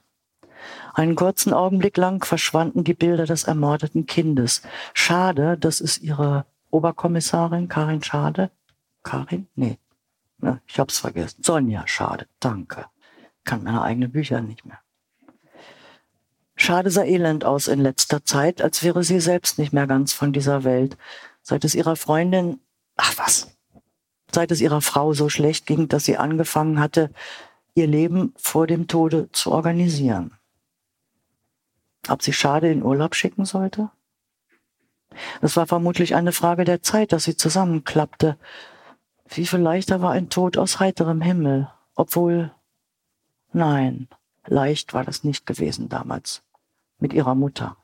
Einen 0.94 1.16
kurzen 1.16 1.52
Augenblick 1.52 1.96
lang 1.96 2.24
verschwanden 2.24 2.84
die 2.84 2.94
Bilder 2.94 3.26
des 3.26 3.44
ermordeten 3.44 4.06
Kindes. 4.06 4.62
Schade, 4.94 5.56
das 5.58 5.80
ist 5.80 6.02
ihre 6.02 6.46
Oberkommissarin 6.70 7.68
Karin 7.68 8.02
Schade. 8.02 8.50
Karin? 9.02 9.48
Nee. 9.54 9.78
Ich 10.66 10.78
hab's 10.78 10.98
vergessen. 10.98 11.42
Sonja 11.42 11.86
Schade. 11.86 12.26
Danke. 12.38 12.86
Kann 13.44 13.64
meine 13.64 13.82
eigenen 13.82 14.12
Bücher 14.12 14.40
nicht 14.40 14.64
mehr. 14.64 14.78
Schade 16.62 16.90
sah 16.90 17.04
elend 17.04 17.46
aus 17.46 17.68
in 17.68 17.80
letzter 17.80 18.22
Zeit, 18.22 18.60
als 18.60 18.82
wäre 18.82 19.02
sie 19.02 19.18
selbst 19.18 19.58
nicht 19.58 19.72
mehr 19.72 19.86
ganz 19.86 20.12
von 20.12 20.34
dieser 20.34 20.62
Welt. 20.62 20.98
Seit 21.40 21.64
es 21.64 21.74
ihrer 21.74 21.96
Freundin, 21.96 22.60
ach 22.96 23.16
was, 23.16 23.56
seit 24.30 24.50
es 24.50 24.60
ihrer 24.60 24.82
Frau 24.82 25.14
so 25.14 25.30
schlecht 25.30 25.64
ging, 25.64 25.88
dass 25.88 26.04
sie 26.04 26.18
angefangen 26.18 26.78
hatte, 26.78 27.10
ihr 27.74 27.86
Leben 27.86 28.34
vor 28.36 28.66
dem 28.66 28.88
Tode 28.88 29.30
zu 29.32 29.52
organisieren. 29.52 30.34
Ob 32.08 32.22
sie 32.22 32.34
Schade 32.34 32.70
in 32.70 32.82
Urlaub 32.82 33.14
schicken 33.14 33.46
sollte? 33.46 33.88
Es 35.40 35.56
war 35.56 35.66
vermutlich 35.66 36.14
eine 36.14 36.32
Frage 36.32 36.66
der 36.66 36.82
Zeit, 36.82 37.12
dass 37.12 37.24
sie 37.24 37.36
zusammenklappte. 37.36 38.36
Wie 39.30 39.46
viel 39.46 39.60
leichter 39.60 40.02
war 40.02 40.12
ein 40.12 40.28
Tod 40.28 40.58
aus 40.58 40.78
heiterem 40.78 41.22
Himmel, 41.22 41.70
obwohl, 41.94 42.52
nein, 43.50 44.08
leicht 44.44 44.92
war 44.92 45.04
das 45.04 45.24
nicht 45.24 45.46
gewesen 45.46 45.88
damals 45.88 46.42
mit 47.00 47.12
ihrer 47.12 47.34
Mutter. 47.34 47.76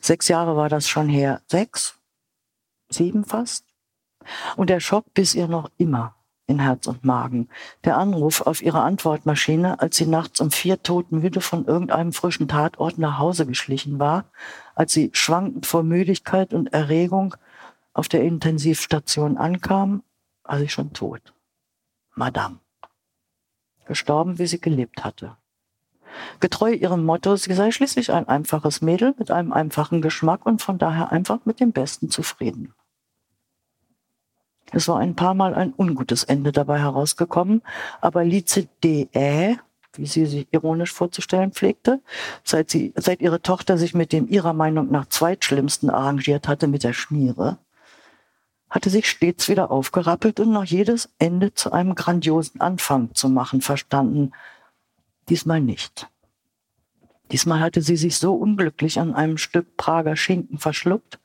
Sechs 0.00 0.28
Jahre 0.28 0.56
war 0.56 0.68
das 0.68 0.88
schon 0.88 1.08
her. 1.08 1.42
Sechs? 1.46 1.98
Sieben 2.88 3.24
fast? 3.24 3.64
Und 4.56 4.70
der 4.70 4.80
Schock 4.80 5.12
biss 5.14 5.34
ihr 5.34 5.48
noch 5.48 5.70
immer 5.76 6.14
in 6.46 6.60
Herz 6.60 6.86
und 6.86 7.04
Magen. 7.04 7.48
Der 7.84 7.96
Anruf 7.96 8.42
auf 8.42 8.62
ihre 8.62 8.80
Antwortmaschine, 8.80 9.80
als 9.80 9.96
sie 9.96 10.06
nachts 10.06 10.40
um 10.40 10.50
vier 10.50 10.82
todmüde 10.82 11.40
von 11.40 11.64
irgendeinem 11.64 12.12
frischen 12.12 12.46
Tatort 12.46 12.98
nach 12.98 13.18
Hause 13.18 13.46
geschlichen 13.46 13.98
war, 13.98 14.26
als 14.74 14.92
sie 14.92 15.10
schwankend 15.12 15.66
vor 15.66 15.82
Müdigkeit 15.82 16.54
und 16.54 16.72
Erregung 16.72 17.34
auf 17.92 18.08
der 18.08 18.22
Intensivstation 18.22 19.36
ankam, 19.36 20.02
war 20.44 20.58
sie 20.58 20.68
schon 20.68 20.92
tot. 20.92 21.34
Madame. 22.14 22.60
Gestorben, 23.86 24.38
wie 24.38 24.46
sie 24.46 24.60
gelebt 24.60 25.04
hatte. 25.04 25.36
Getreu 26.40 26.72
ihrem 26.72 27.04
Motto, 27.04 27.36
sie 27.36 27.52
sei 27.54 27.70
schließlich 27.70 28.12
ein 28.12 28.28
einfaches 28.28 28.80
Mädel 28.80 29.14
mit 29.18 29.30
einem 29.30 29.52
einfachen 29.52 30.02
Geschmack 30.02 30.46
und 30.46 30.62
von 30.62 30.78
daher 30.78 31.12
einfach 31.12 31.40
mit 31.44 31.60
dem 31.60 31.72
Besten 31.72 32.10
zufrieden. 32.10 32.74
Es 34.72 34.88
war 34.88 34.98
ein 34.98 35.14
paar 35.14 35.34
Mal 35.34 35.54
ein 35.54 35.72
ungutes 35.76 36.24
Ende 36.24 36.52
dabei 36.52 36.80
herausgekommen, 36.80 37.62
aber 38.00 38.24
Lize 38.24 38.68
D.Ä., 38.82 39.58
wie 39.94 40.06
sie 40.06 40.26
sich 40.26 40.48
ironisch 40.50 40.92
vorzustellen 40.92 41.52
pflegte, 41.52 42.00
seit, 42.44 42.70
sie, 42.70 42.92
seit 42.96 43.20
ihre 43.20 43.40
Tochter 43.40 43.78
sich 43.78 43.94
mit 43.94 44.12
dem 44.12 44.28
ihrer 44.28 44.52
Meinung 44.52 44.90
nach 44.90 45.06
zweitschlimmsten 45.06 45.88
arrangiert 45.88 46.48
hatte, 46.48 46.66
mit 46.66 46.84
der 46.84 46.92
Schmiere, 46.92 47.58
hatte 48.68 48.90
sich 48.90 49.08
stets 49.08 49.48
wieder 49.48 49.70
aufgerappelt 49.70 50.40
und 50.40 50.50
noch 50.50 50.64
jedes 50.64 51.08
Ende 51.18 51.54
zu 51.54 51.72
einem 51.72 51.94
grandiosen 51.94 52.60
Anfang 52.60 53.14
zu 53.14 53.28
machen 53.28 53.60
verstanden, 53.60 54.32
Diesmal 55.28 55.60
nicht. 55.60 56.08
Diesmal 57.32 57.60
hatte 57.60 57.82
sie 57.82 57.96
sich 57.96 58.18
so 58.18 58.34
unglücklich 58.34 59.00
an 59.00 59.14
einem 59.14 59.38
Stück 59.38 59.76
Prager 59.76 60.16
Schinken 60.16 60.58
verschluckt, 60.58 61.18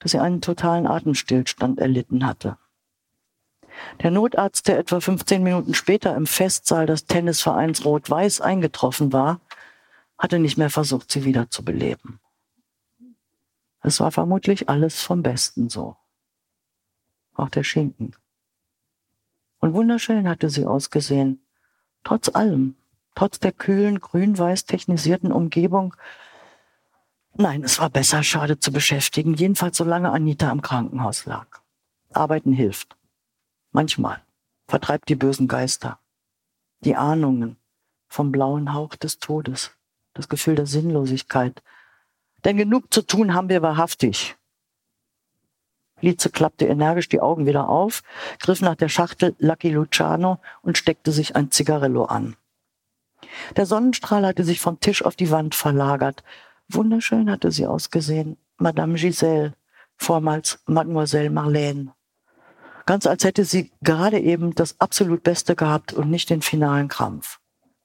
dass 0.00 0.12
sie 0.12 0.18
einen 0.18 0.40
totalen 0.40 0.86
Atemstillstand 0.86 1.78
erlitten 1.78 2.26
hatte. 2.26 2.58
Der 4.02 4.10
Notarzt, 4.10 4.66
der 4.66 4.78
etwa 4.78 5.00
15 5.00 5.42
Minuten 5.42 5.74
später 5.74 6.16
im 6.16 6.26
Festsaal 6.26 6.86
des 6.86 7.06
Tennisvereins 7.06 7.84
Rot-Weiß 7.84 8.40
eingetroffen 8.40 9.12
war, 9.12 9.40
hatte 10.18 10.38
nicht 10.38 10.58
mehr 10.58 10.70
versucht, 10.70 11.10
sie 11.12 11.24
wieder 11.24 11.50
zu 11.50 11.64
beleben. 11.64 12.20
Es 13.82 14.00
war 14.00 14.10
vermutlich 14.10 14.68
alles 14.68 15.00
vom 15.00 15.22
Besten 15.22 15.70
so. 15.70 15.96
Auch 17.34 17.48
der 17.48 17.62
Schinken. 17.62 18.14
Und 19.60 19.72
wunderschön 19.72 20.28
hatte 20.28 20.50
sie 20.50 20.66
ausgesehen, 20.66 21.42
trotz 22.04 22.28
allem, 22.28 22.76
trotz 23.20 23.38
der 23.38 23.52
kühlen, 23.52 24.00
grün-weiß 24.00 24.64
technisierten 24.64 25.30
Umgebung. 25.30 25.94
Nein, 27.34 27.62
es 27.62 27.78
war 27.78 27.90
besser, 27.90 28.22
Schade 28.22 28.58
zu 28.58 28.72
beschäftigen, 28.72 29.34
jedenfalls 29.34 29.76
solange 29.76 30.10
Anita 30.10 30.50
im 30.50 30.62
Krankenhaus 30.62 31.26
lag. 31.26 31.46
Arbeiten 32.14 32.54
hilft. 32.54 32.96
Manchmal. 33.72 34.22
Vertreibt 34.68 35.10
die 35.10 35.16
bösen 35.16 35.48
Geister. 35.48 35.98
Die 36.82 36.96
Ahnungen 36.96 37.58
vom 38.08 38.32
blauen 38.32 38.72
Hauch 38.72 38.96
des 38.96 39.18
Todes. 39.18 39.72
Das 40.14 40.30
Gefühl 40.30 40.54
der 40.54 40.64
Sinnlosigkeit. 40.64 41.62
Denn 42.46 42.56
genug 42.56 42.90
zu 42.90 43.02
tun 43.02 43.34
haben 43.34 43.50
wir 43.50 43.60
wahrhaftig. 43.60 44.38
Lize 46.00 46.30
klappte 46.30 46.64
energisch 46.64 47.10
die 47.10 47.20
Augen 47.20 47.44
wieder 47.44 47.68
auf, 47.68 48.02
griff 48.38 48.62
nach 48.62 48.76
der 48.76 48.88
Schachtel 48.88 49.36
Lucky 49.38 49.68
Luciano 49.68 50.40
und 50.62 50.78
steckte 50.78 51.12
sich 51.12 51.36
ein 51.36 51.50
Zigarillo 51.50 52.06
an. 52.06 52.34
Der 53.56 53.66
Sonnenstrahl 53.66 54.26
hatte 54.26 54.44
sich 54.44 54.60
vom 54.60 54.80
Tisch 54.80 55.04
auf 55.04 55.16
die 55.16 55.30
Wand 55.30 55.54
verlagert. 55.54 56.22
Wunderschön 56.68 57.30
hatte 57.30 57.50
sie 57.50 57.66
ausgesehen. 57.66 58.36
Madame 58.58 58.94
Giselle, 58.94 59.54
vormals 59.96 60.60
Mademoiselle 60.66 61.30
Marlène. 61.30 61.92
Ganz 62.86 63.06
als 63.06 63.24
hätte 63.24 63.44
sie 63.44 63.72
gerade 63.82 64.18
eben 64.18 64.54
das 64.54 64.80
absolut 64.80 65.22
Beste 65.22 65.54
gehabt 65.54 65.92
und 65.92 66.10
nicht 66.10 66.30
den 66.30 66.42
finalen 66.42 66.88
Krampf. 66.88 67.38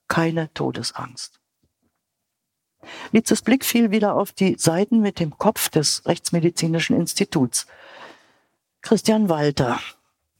Keine 0.08 0.52
Todesangst. 0.54 1.40
Lizes 3.12 3.42
Blick 3.42 3.66
fiel 3.66 3.92
wieder 3.92 4.16
auf 4.16 4.32
die 4.32 4.56
Seiten 4.58 5.02
mit 5.02 5.20
dem 5.20 5.38
Kopf 5.38 5.70
des 5.70 6.06
Rechtsmedizinischen 6.06 6.96
Instituts. 6.96 7.68
Christian 8.82 9.30
Walter, 9.30 9.80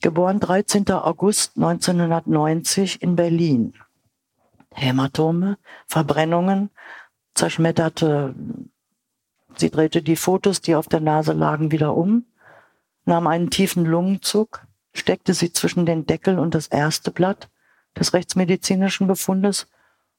geboren 0.02 0.40
13. 0.40 0.90
August 0.92 1.58
1990 1.58 3.02
in 3.02 3.16
Berlin. 3.16 3.74
Hämatome, 4.76 5.58
Verbrennungen, 5.88 6.70
zerschmetterte. 7.34 8.36
Sie 9.56 9.72
drehte 9.72 10.02
die 10.02 10.16
Fotos, 10.16 10.62
die 10.62 10.76
auf 10.76 10.88
der 10.88 11.00
Nase 11.00 11.34
lagen, 11.34 11.72
wieder 11.72 11.96
um, 11.96 12.26
nahm 13.06 13.28
einen 13.28 13.50
tiefen 13.50 13.86
Lungenzug, 13.86 14.66
steckte 14.94 15.34
sie 15.34 15.54
zwischen 15.54 15.86
den 15.86 16.06
Deckel 16.06 16.40
und 16.40 16.54
das 16.54 16.68
erste 16.68 17.12
Blatt 17.12 17.50
des 17.98 18.14
rechtsmedizinischen 18.14 19.08
Befundes 19.08 19.68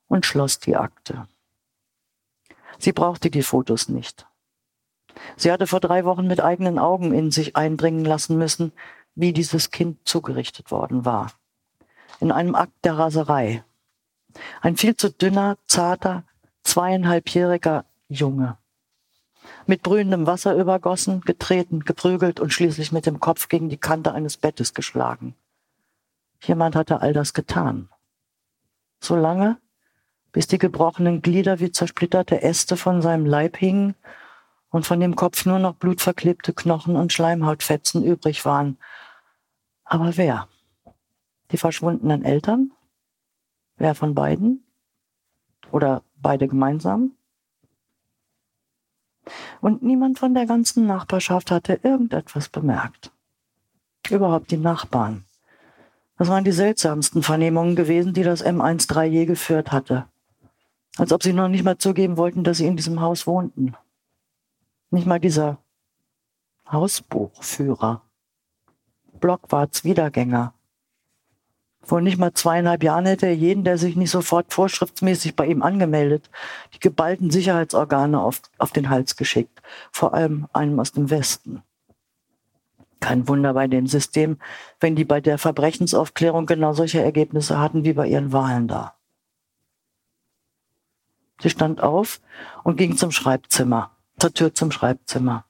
und 0.08 0.24
schloss 0.24 0.58
die 0.58 0.76
Akte. 0.76 1.28
Sie 2.78 2.92
brauchte 2.92 3.30
die 3.30 3.42
Fotos 3.42 3.88
nicht. 3.88 4.26
Sie 5.36 5.50
hatte 5.50 5.66
vor 5.66 5.80
drei 5.80 6.04
Wochen 6.04 6.26
mit 6.26 6.40
eigenen 6.40 6.78
Augen 6.78 7.12
in 7.12 7.30
sich 7.30 7.56
eindringen 7.56 8.04
lassen 8.04 8.38
müssen, 8.38 8.72
wie 9.14 9.32
dieses 9.32 9.70
Kind 9.70 10.06
zugerichtet 10.06 10.70
worden 10.70 11.04
war. 11.04 11.32
In 12.20 12.32
einem 12.32 12.54
Akt 12.54 12.72
der 12.84 12.98
Raserei. 12.98 13.64
Ein 14.61 14.77
viel 14.77 14.96
zu 14.96 15.11
dünner, 15.11 15.57
zarter, 15.66 16.25
zweieinhalbjähriger 16.62 17.85
Junge. 18.09 18.59
Mit 19.66 19.83
brühendem 19.83 20.27
Wasser 20.27 20.57
übergossen, 20.57 21.20
getreten, 21.20 21.81
geprügelt 21.81 22.40
und 22.40 22.53
schließlich 22.53 22.92
mit 22.92 23.07
dem 23.07 23.20
Kopf 23.20 23.49
gegen 23.49 23.68
die 23.68 23.77
Kante 23.77 24.12
eines 24.12 24.37
Bettes 24.37 24.75
geschlagen. 24.75 25.35
Jemand 26.42 26.77
hatte 26.77 27.01
all 27.01 27.12
das 27.12 27.33
getan. 27.33 27.88
So 29.01 29.16
lange, 29.16 29.59
bis 30.33 30.46
die 30.46 30.59
gebrochenen 30.59 31.22
Glieder 31.22 31.61
wie 31.61 31.72
zersplitterte 31.72 32.42
Äste 32.42 32.77
von 32.77 33.03
seinem 33.03 33.27
Leib 33.27 33.57
hingen 33.57 33.94
und 34.70 34.85
von 34.85 35.01
dem 35.01 35.16
Kopf 35.16 35.46
nur 35.46 35.59
noch 35.59 35.75
blutverklebte 35.77 36.53
Knochen 36.53 36.96
und 36.96 37.12
Schleimhautfetzen 37.12 38.05
übrig 38.05 38.44
waren. 38.44 38.79
Aber 39.85 40.16
wer? 40.16 40.49
Die 41.53 41.57
verschwundenen 41.57 42.25
Eltern? 42.25 42.72
Wer 43.76 43.94
von 43.94 44.14
beiden? 44.14 44.64
Oder 45.70 46.02
beide 46.20 46.48
gemeinsam? 46.48 47.12
Und 49.60 49.82
niemand 49.82 50.18
von 50.18 50.34
der 50.34 50.46
ganzen 50.46 50.86
Nachbarschaft 50.86 51.50
hatte 51.50 51.80
irgendetwas 51.82 52.48
bemerkt. 52.48 53.10
Überhaupt 54.08 54.50
die 54.50 54.56
Nachbarn. 54.56 55.24
Das 56.18 56.28
waren 56.28 56.44
die 56.44 56.52
seltsamsten 56.52 57.22
Vernehmungen 57.22 57.76
gewesen, 57.76 58.14
die 58.14 58.22
das 58.22 58.44
M13 58.44 59.04
je 59.04 59.26
geführt 59.26 59.72
hatte. 59.72 60.06
Als 60.96 61.12
ob 61.12 61.22
sie 61.22 61.32
noch 61.32 61.48
nicht 61.48 61.64
mal 61.64 61.76
zugeben 61.76 62.16
wollten, 62.16 62.42
dass 62.42 62.58
sie 62.58 62.66
in 62.66 62.76
diesem 62.76 63.00
Haus 63.00 63.26
wohnten. 63.26 63.74
Nicht 64.90 65.06
mal 65.06 65.20
dieser 65.20 65.58
Hausbuchführer. 66.70 68.00
Blockwarts 69.20 69.84
Wiedergänger. 69.84 70.54
Vor 71.87 72.01
nicht 72.01 72.18
mal 72.18 72.35
zweieinhalb 72.35 72.83
Jahren 72.83 73.07
hätte 73.07 73.27
er 73.27 73.35
jeden, 73.35 73.64
der 73.64 73.79
sich 73.79 73.96
nicht 73.96 74.11
sofort 74.11 74.53
vorschriftsmäßig 74.53 75.37
bei 75.37 75.46
ihm 75.46 75.62
angemeldet, 75.62 76.29
die 76.75 76.81
geballten 76.81 77.31
Sicherheitsorgane 77.31 78.20
auf, 78.20 78.42
auf 78.59 78.72
den 78.72 78.90
Hals 78.90 79.16
geschickt. 79.16 79.62
Vor 79.92 80.12
allem 80.12 80.49
einem 80.53 80.79
aus 80.79 80.92
dem 80.92 81.11
Westen. 81.11 81.62
Kein 83.01 83.29
Wunder 83.29 83.55
bei 83.55 83.68
dem 83.68 83.87
System, 83.87 84.38
wenn 84.81 84.96
die 84.96 85.05
bei 85.05 85.20
der 85.20 85.38
Verbrechensaufklärung 85.38 86.46
genau 86.46 86.72
solche 86.72 87.01
Ergebnisse 87.01 87.59
hatten 87.61 87.85
wie 87.85 87.92
bei 87.92 88.09
ihren 88.09 88.33
Wahlen 88.33 88.68
da. 88.68 88.94
Sie 91.40 91.51
stand 91.51 91.83
auf 91.83 92.20
und 92.64 92.77
ging 92.77 92.96
zum 92.96 93.12
Schreibzimmer 93.12 93.96
zur 94.18 94.33
Tür 94.33 94.55
zum 94.55 94.70
Schreibzimmer. 94.70 95.44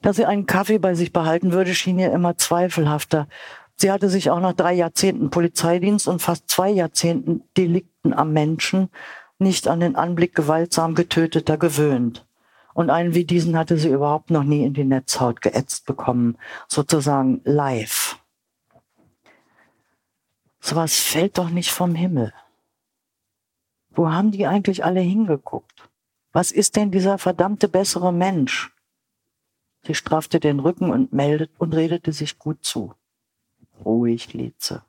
Dass 0.00 0.16
sie 0.16 0.26
einen 0.26 0.46
Kaffee 0.46 0.78
bei 0.78 0.94
sich 0.94 1.12
behalten 1.12 1.52
würde, 1.52 1.74
schien 1.74 1.98
ihr 1.98 2.12
immer 2.12 2.36
zweifelhafter. 2.36 3.28
Sie 3.82 3.90
hatte 3.90 4.08
sich 4.08 4.30
auch 4.30 4.38
nach 4.38 4.52
drei 4.52 4.74
Jahrzehnten 4.74 5.30
Polizeidienst 5.30 6.06
und 6.06 6.22
fast 6.22 6.48
zwei 6.48 6.70
Jahrzehnten 6.70 7.42
Delikten 7.56 8.12
am 8.12 8.32
Menschen 8.32 8.90
nicht 9.40 9.66
an 9.66 9.80
den 9.80 9.96
Anblick 9.96 10.36
gewaltsam 10.36 10.94
getöteter 10.94 11.58
gewöhnt. 11.58 12.24
Und 12.74 12.90
einen 12.90 13.16
wie 13.16 13.24
diesen 13.24 13.58
hatte 13.58 13.78
sie 13.78 13.88
überhaupt 13.88 14.30
noch 14.30 14.44
nie 14.44 14.64
in 14.64 14.72
die 14.72 14.84
Netzhaut 14.84 15.40
geätzt 15.40 15.84
bekommen, 15.84 16.38
sozusagen 16.68 17.40
live. 17.42 18.20
So 20.60 20.76
was 20.76 21.00
fällt 21.00 21.36
doch 21.36 21.50
nicht 21.50 21.72
vom 21.72 21.96
Himmel. 21.96 22.32
Wo 23.90 24.12
haben 24.12 24.30
die 24.30 24.46
eigentlich 24.46 24.84
alle 24.84 25.00
hingeguckt? 25.00 25.90
Was 26.30 26.52
ist 26.52 26.76
denn 26.76 26.92
dieser 26.92 27.18
verdammte 27.18 27.66
bessere 27.66 28.12
Mensch? 28.12 28.72
Sie 29.84 29.96
straffte 29.96 30.38
den 30.38 30.60
Rücken 30.60 30.92
und 30.92 31.12
meldet 31.12 31.50
und 31.58 31.74
redete 31.74 32.12
sich 32.12 32.38
gut 32.38 32.64
zu. 32.64 32.94
Ruhig, 33.84 34.32
Lize. 34.32 34.82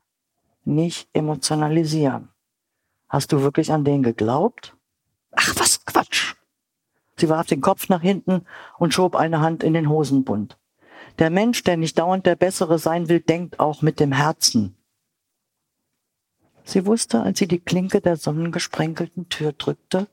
Nicht 0.65 1.09
emotionalisieren. 1.13 2.29
Hast 3.09 3.31
du 3.31 3.41
wirklich 3.41 3.71
an 3.71 3.83
den 3.83 4.03
geglaubt? 4.03 4.75
Ach, 5.31 5.53
was 5.57 5.85
Quatsch! 5.85 6.35
Sie 7.17 7.29
warf 7.29 7.47
den 7.47 7.61
Kopf 7.61 7.89
nach 7.89 8.01
hinten 8.01 8.45
und 8.77 8.93
schob 8.93 9.15
eine 9.15 9.39
Hand 9.39 9.63
in 9.63 9.73
den 9.73 9.89
Hosenbund. 9.89 10.57
Der 11.19 11.29
Mensch, 11.29 11.63
der 11.63 11.77
nicht 11.77 11.99
dauernd 11.99 12.25
der 12.25 12.35
Bessere 12.35 12.79
sein 12.79 13.07
will, 13.09 13.19
denkt 13.19 13.59
auch 13.59 13.81
mit 13.81 13.99
dem 13.99 14.11
Herzen. 14.11 14.75
Sie 16.63 16.85
wusste, 16.85 17.21
als 17.21 17.39
sie 17.39 17.47
die 17.47 17.59
Klinke 17.59 18.01
der 18.01 18.17
sonnengesprenkelten 18.17 19.29
Tür 19.29 19.53
drückte, 19.53 20.07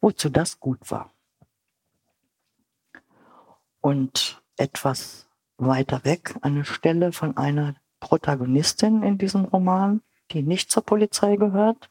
wozu 0.00 0.28
das 0.28 0.60
gut 0.60 0.90
war. 0.90 1.10
Und 3.80 4.42
etwas 4.56 5.28
weiter 5.56 6.04
weg 6.04 6.36
eine 6.42 6.64
Stelle 6.64 7.12
von 7.12 7.36
einer 7.36 7.76
Protagonistin 8.04 9.02
in 9.02 9.16
diesem 9.16 9.46
Roman, 9.46 10.02
die 10.30 10.42
nicht 10.42 10.70
zur 10.70 10.84
Polizei 10.84 11.36
gehört, 11.36 11.88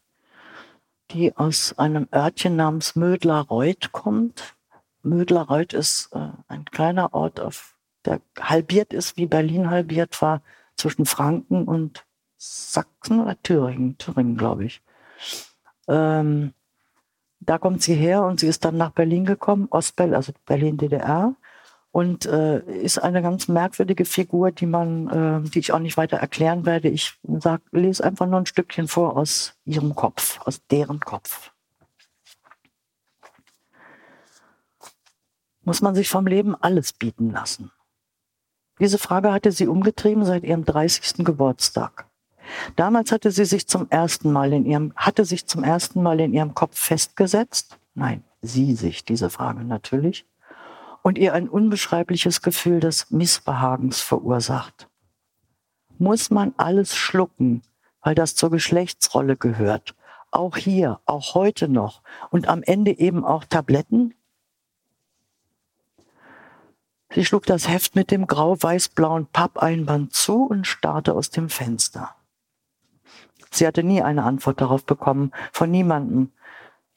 die 1.10 1.36
aus 1.36 1.74
einem 1.80 2.08
Örtchen 2.14 2.56
namens 2.56 2.96
Mödlarreuth 2.96 3.92
kommt. 3.92 4.56
Mödlarreuth 5.02 5.74
ist 5.74 6.14
äh, 6.14 6.30
ein 6.48 6.66
kleiner 6.66 7.16
Ort, 7.16 7.40
auf, 7.40 7.76
der 8.06 8.22
halbiert 8.40 8.94
ist, 8.94 9.18
wie 9.18 9.26
Berlin 9.26 9.72
halbiert 9.72 10.22
war, 10.22 10.44
zwischen 10.76 11.08
Franken 11.08 11.64
und 11.64 12.06
Sachsen 12.38 13.20
oder 13.20 13.42
Thüringen, 13.42 13.98
Thüringen 13.98 14.38
glaube 14.38 14.66
ich. 14.66 14.84
Ähm, 15.88 16.54
da 17.40 17.58
kommt 17.58 17.82
sie 17.82 17.96
her 17.96 18.24
und 18.24 18.40
sie 18.40 18.48
ist 18.48 18.64
dann 18.66 18.78
nach 18.78 18.92
Berlin 18.92 19.26
gekommen, 19.26 19.68
Ostberlin, 19.72 20.14
also 20.14 20.32
Berlin 20.46 20.78
DDR 20.78 21.36
und 21.94 22.26
äh, 22.26 22.60
ist 22.82 22.98
eine 22.98 23.22
ganz 23.22 23.48
merkwürdige 23.48 24.06
Figur, 24.06 24.52
die 24.52 24.66
man, 24.66 25.46
äh, 25.46 25.48
die 25.48 25.60
ich 25.60 25.74
auch 25.74 25.80
nicht 25.80 25.96
weiter 25.96 26.18
erklären 26.18 26.66
werde. 26.66 26.90
Ich 26.90 27.20
sag, 27.22 27.62
lese 27.72 28.04
einfach 28.04 28.26
nur 28.26 28.40
ein 28.40 28.48
Stückchen 28.48 28.88
vor 28.88 29.16
aus 29.16 29.54
ihrem 29.64 29.94
Kopf, 29.94 30.40
aus 30.44 30.66
deren 30.72 31.00
Kopf. 31.00 31.52
Muss 35.62 35.84
man 35.84 35.94
sich 35.94 36.10
vom 36.10 36.26
Leben 36.26 36.56
alles 36.60 36.94
bieten 36.94 37.30
lassen? 37.30 37.72
Diese 38.80 38.98
Frage 38.98 39.32
hatte 39.32 39.52
sie 39.52 39.68
umgetrieben 39.68 40.26
seit 40.26 40.44
ihrem 40.44 40.66
30. 40.66 41.24
Geburtstag. 41.24 42.08
Damals 42.76 43.12
hatte 43.12 43.30
sie 43.30 43.46
sich 43.46 43.68
zum 43.68 43.88
ersten 43.92 44.32
Mal 44.32 44.52
in 44.52 44.66
ihrem, 44.66 44.94
hatte 44.96 45.26
sich 45.26 45.46
zum 45.46 45.64
ersten 45.64 46.02
Mal 46.02 46.20
in 46.22 46.34
ihrem 46.34 46.56
Kopf 46.56 46.76
festgesetzt. 46.76 47.78
Nein, 47.94 48.24
sie 48.42 48.74
sich 48.74 49.06
diese 49.06 49.30
Frage 49.30 49.64
natürlich. 49.64 50.26
Und 51.04 51.20
ihr 51.20 51.34
ein 51.34 51.48
unbeschreibliches 51.48 52.42
Gefühl 52.42 52.80
des 52.80 53.12
Missbehagens 53.12 54.02
verursacht. 54.02 54.90
Muss 56.00 56.32
man 56.32 56.56
alles 56.58 56.96
schlucken, 56.96 57.62
weil 58.02 58.16
das 58.16 58.36
zur 58.36 58.50
Geschlechtsrolle 58.50 59.38
gehört? 59.38 59.96
Auch 60.32 60.58
hier, 60.58 61.00
auch 61.06 61.36
heute 61.36 61.70
noch. 61.70 62.02
Und 62.32 62.48
am 62.48 62.64
Ende 62.64 62.98
eben 62.98 63.24
auch 63.24 63.44
Tabletten? 63.44 64.16
Sie 67.14 67.24
schlug 67.24 67.46
das 67.46 67.68
Heft 67.68 67.96
mit 67.96 68.10
dem 68.10 68.26
grau-weiß-blauen 68.26 69.28
Pappeinband 69.28 70.14
zu 70.14 70.46
und 70.46 70.66
starrte 70.66 71.14
aus 71.14 71.30
dem 71.30 71.50
Fenster. 71.50 72.16
Sie 73.52 73.68
hatte 73.68 73.84
nie 73.84 74.02
eine 74.02 74.24
Antwort 74.24 74.60
darauf 74.62 74.84
bekommen, 74.84 75.32
von 75.52 75.70
niemandem. 75.70 76.32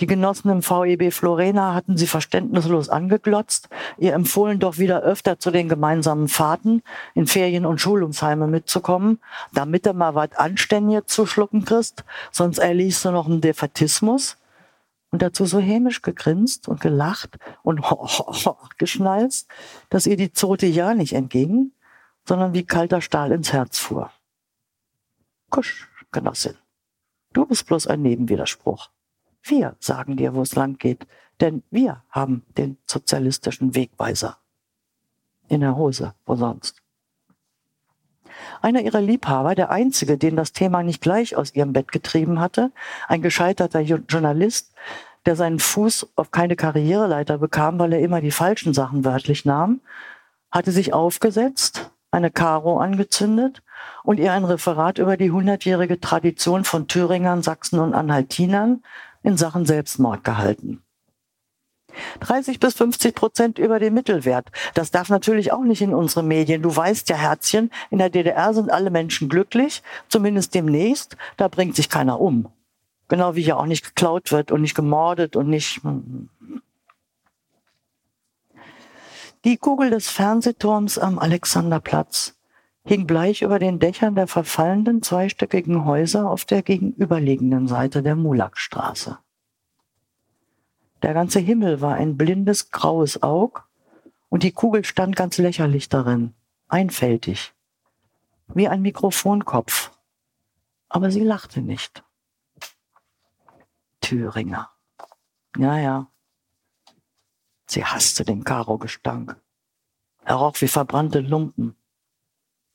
Die 0.00 0.06
Genossen 0.06 0.50
im 0.50 0.62
VEB 0.62 1.10
Florena 1.10 1.74
hatten 1.74 1.96
sie 1.96 2.06
verständnislos 2.06 2.90
angeglotzt, 2.90 3.70
ihr 3.96 4.12
empfohlen 4.12 4.58
doch 4.58 4.76
wieder 4.76 5.02
öfter 5.02 5.38
zu 5.38 5.50
den 5.50 5.70
gemeinsamen 5.70 6.28
Fahrten 6.28 6.82
in 7.14 7.26
Ferien- 7.26 7.64
und 7.64 7.80
Schulungsheime 7.80 8.46
mitzukommen, 8.46 9.20
damit 9.54 9.86
er 9.86 9.94
mal 9.94 10.14
was 10.14 10.32
Anständiges 10.36 11.06
zu 11.06 11.24
schlucken 11.24 11.64
kriegst, 11.64 12.04
sonst 12.30 12.58
erliest 12.58 13.06
du 13.06 13.10
noch 13.10 13.26
einen 13.26 13.40
Defatismus. 13.40 14.36
Und 15.12 15.22
dazu 15.22 15.46
so 15.46 15.60
hämisch 15.60 16.02
gegrinst 16.02 16.68
und 16.68 16.80
gelacht 16.80 17.38
und 17.62 17.80
geschnalzt, 18.76 19.48
dass 19.88 20.06
ihr 20.06 20.16
die 20.16 20.32
Zote 20.32 20.66
ja 20.66 20.92
nicht 20.92 21.14
entging, 21.14 21.72
sondern 22.26 22.52
wie 22.52 22.66
kalter 22.66 23.00
Stahl 23.00 23.32
ins 23.32 23.52
Herz 23.52 23.78
fuhr. 23.78 24.10
Kusch, 25.48 25.88
Genossin, 26.12 26.56
du 27.32 27.46
bist 27.46 27.66
bloß 27.66 27.86
ein 27.86 28.02
Nebenwiderspruch. 28.02 28.90
Wir 29.48 29.76
sagen 29.78 30.16
dir, 30.16 30.34
wo 30.34 30.42
es 30.42 30.56
lang 30.56 30.76
geht, 30.76 31.06
denn 31.40 31.62
wir 31.70 32.02
haben 32.10 32.44
den 32.58 32.78
sozialistischen 32.84 33.76
Wegweiser. 33.76 34.38
In 35.48 35.60
der 35.60 35.76
Hose, 35.76 36.14
wo 36.24 36.34
sonst. 36.34 36.82
Einer 38.60 38.80
ihrer 38.80 39.00
Liebhaber, 39.00 39.54
der 39.54 39.70
einzige, 39.70 40.18
den 40.18 40.34
das 40.34 40.52
Thema 40.52 40.82
nicht 40.82 41.00
gleich 41.00 41.36
aus 41.36 41.54
ihrem 41.54 41.72
Bett 41.72 41.92
getrieben 41.92 42.40
hatte, 42.40 42.72
ein 43.06 43.22
gescheiterter 43.22 43.80
Journalist, 43.80 44.72
der 45.26 45.36
seinen 45.36 45.60
Fuß 45.60 46.08
auf 46.16 46.32
keine 46.32 46.56
Karriereleiter 46.56 47.38
bekam, 47.38 47.78
weil 47.78 47.92
er 47.92 48.00
immer 48.00 48.20
die 48.20 48.32
falschen 48.32 48.74
Sachen 48.74 49.04
wörtlich 49.04 49.44
nahm, 49.44 49.80
hatte 50.50 50.72
sich 50.72 50.92
aufgesetzt, 50.92 51.90
eine 52.10 52.32
Karo 52.32 52.78
angezündet 52.78 53.62
und 54.02 54.18
ihr 54.18 54.32
ein 54.32 54.44
Referat 54.44 54.98
über 54.98 55.16
die 55.16 55.30
hundertjährige 55.30 56.00
Tradition 56.00 56.64
von 56.64 56.88
Thüringern, 56.88 57.42
Sachsen 57.42 57.78
und 57.78 57.94
Anhaltinern 57.94 58.82
in 59.26 59.36
Sachen 59.36 59.66
Selbstmord 59.66 60.22
gehalten. 60.22 60.82
30 62.20 62.60
bis 62.60 62.74
50 62.74 63.14
Prozent 63.14 63.58
über 63.58 63.80
dem 63.80 63.94
Mittelwert. 63.94 64.50
Das 64.74 64.92
darf 64.92 65.08
natürlich 65.08 65.50
auch 65.52 65.64
nicht 65.64 65.82
in 65.82 65.94
unsere 65.94 66.22
Medien. 66.22 66.62
Du 66.62 66.74
weißt 66.74 67.08
ja, 67.08 67.16
Herzchen, 67.16 67.72
in 67.90 67.98
der 67.98 68.08
DDR 68.08 68.54
sind 68.54 68.70
alle 68.70 68.90
Menschen 68.90 69.28
glücklich, 69.28 69.82
zumindest 70.08 70.54
demnächst. 70.54 71.16
Da 71.36 71.48
bringt 71.48 71.74
sich 71.74 71.88
keiner 71.88 72.20
um. 72.20 72.52
Genau 73.08 73.34
wie 73.34 73.42
hier 73.42 73.58
auch 73.58 73.66
nicht 73.66 73.84
geklaut 73.84 74.30
wird 74.30 74.52
und 74.52 74.60
nicht 74.60 74.76
gemordet 74.76 75.34
und 75.34 75.48
nicht. 75.48 75.82
Hm. 75.82 76.28
Die 79.44 79.56
Kugel 79.56 79.90
des 79.90 80.08
Fernsehturms 80.08 80.98
am 80.98 81.18
Alexanderplatz 81.18 82.35
hing 82.86 83.06
bleich 83.06 83.42
über 83.42 83.58
den 83.58 83.80
Dächern 83.80 84.14
der 84.14 84.28
verfallenden 84.28 85.02
zweistöckigen 85.02 85.84
Häuser 85.84 86.30
auf 86.30 86.44
der 86.44 86.62
gegenüberliegenden 86.62 87.66
Seite 87.66 88.02
der 88.02 88.14
Mulakstraße. 88.14 89.18
Der 91.02 91.12
ganze 91.12 91.40
Himmel 91.40 91.80
war 91.80 91.94
ein 91.96 92.16
blindes 92.16 92.70
graues 92.70 93.22
Aug 93.22 93.68
und 94.28 94.44
die 94.44 94.52
Kugel 94.52 94.84
stand 94.84 95.16
ganz 95.16 95.36
lächerlich 95.36 95.88
darin, 95.88 96.34
einfältig, 96.68 97.54
wie 98.54 98.68
ein 98.68 98.82
Mikrofonkopf. 98.82 99.90
Aber 100.88 101.10
sie 101.10 101.24
lachte 101.24 101.60
nicht. 101.60 102.04
Thüringer. 104.00 104.70
Ja, 105.58 105.78
ja. 105.78 106.10
Sie 107.66 107.84
hasste 107.84 108.24
den 108.24 108.44
Karo-Gestank. 108.44 109.36
Er 110.24 110.36
roch 110.36 110.60
wie 110.60 110.68
verbrannte 110.68 111.18
Lumpen. 111.18 111.76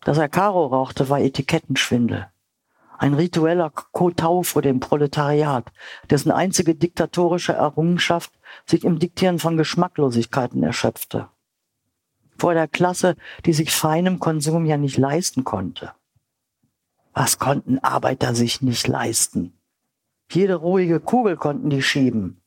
Dass 0.04 0.18
er 0.18 0.30
Karo 0.30 0.66
rauchte, 0.68 1.10
war 1.10 1.20
Etikettenschwindel. 1.20 2.28
Ein 2.98 3.14
ritueller 3.14 3.72
Kotau 3.72 4.44
vor 4.44 4.62
dem 4.62 4.80
Proletariat, 4.80 5.72
dessen 6.10 6.32
einzige 6.32 6.76
diktatorische 6.76 7.54
Errungenschaft 7.54 8.32
sich 8.66 8.84
im 8.84 9.00
Diktieren 9.00 9.40
von 9.40 9.58
Geschmacklosigkeiten 9.58 10.62
erschöpfte. 10.64 11.28
Vor 12.38 12.54
der 12.54 12.68
Klasse, 12.68 13.16
die 13.46 13.54
sich 13.54 13.72
feinem 13.72 14.20
Konsum 14.20 14.66
ja 14.66 14.78
nicht 14.78 14.98
leisten 14.98 15.44
konnte. 15.44 15.94
Was 17.14 17.40
konnten 17.40 17.80
Arbeiter 17.80 18.36
sich 18.36 18.62
nicht 18.62 18.88
leisten? 18.88 19.58
Jede 20.32 20.56
ruhige 20.56 21.00
Kugel 21.00 21.36
konnten 21.36 21.70
die 21.70 21.82
schieben. 21.82 22.42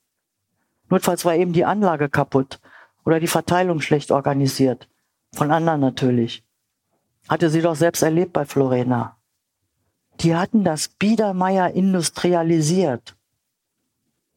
Notfalls 0.89 1.25
war 1.25 1.35
eben 1.35 1.53
die 1.53 1.65
Anlage 1.65 2.09
kaputt 2.09 2.61
oder 3.05 3.21
die 3.21 3.27
Verteilung 3.27 3.81
schlecht 3.81 4.11
organisiert. 4.11 4.89
Von 5.33 5.51
anderen 5.51 5.81
natürlich. 5.81 6.45
Hatte 7.29 7.51
sie 7.51 7.63
doch 7.63 7.77
selbst 7.77 8.03
erlebt 8.03 8.33
bei 8.33 8.45
Florena. 8.45 9.17
Die 10.21 10.37
hatten 10.37 10.65
das 10.65 10.89
Biedermeier 10.89 11.71
industrialisiert. 11.71 13.17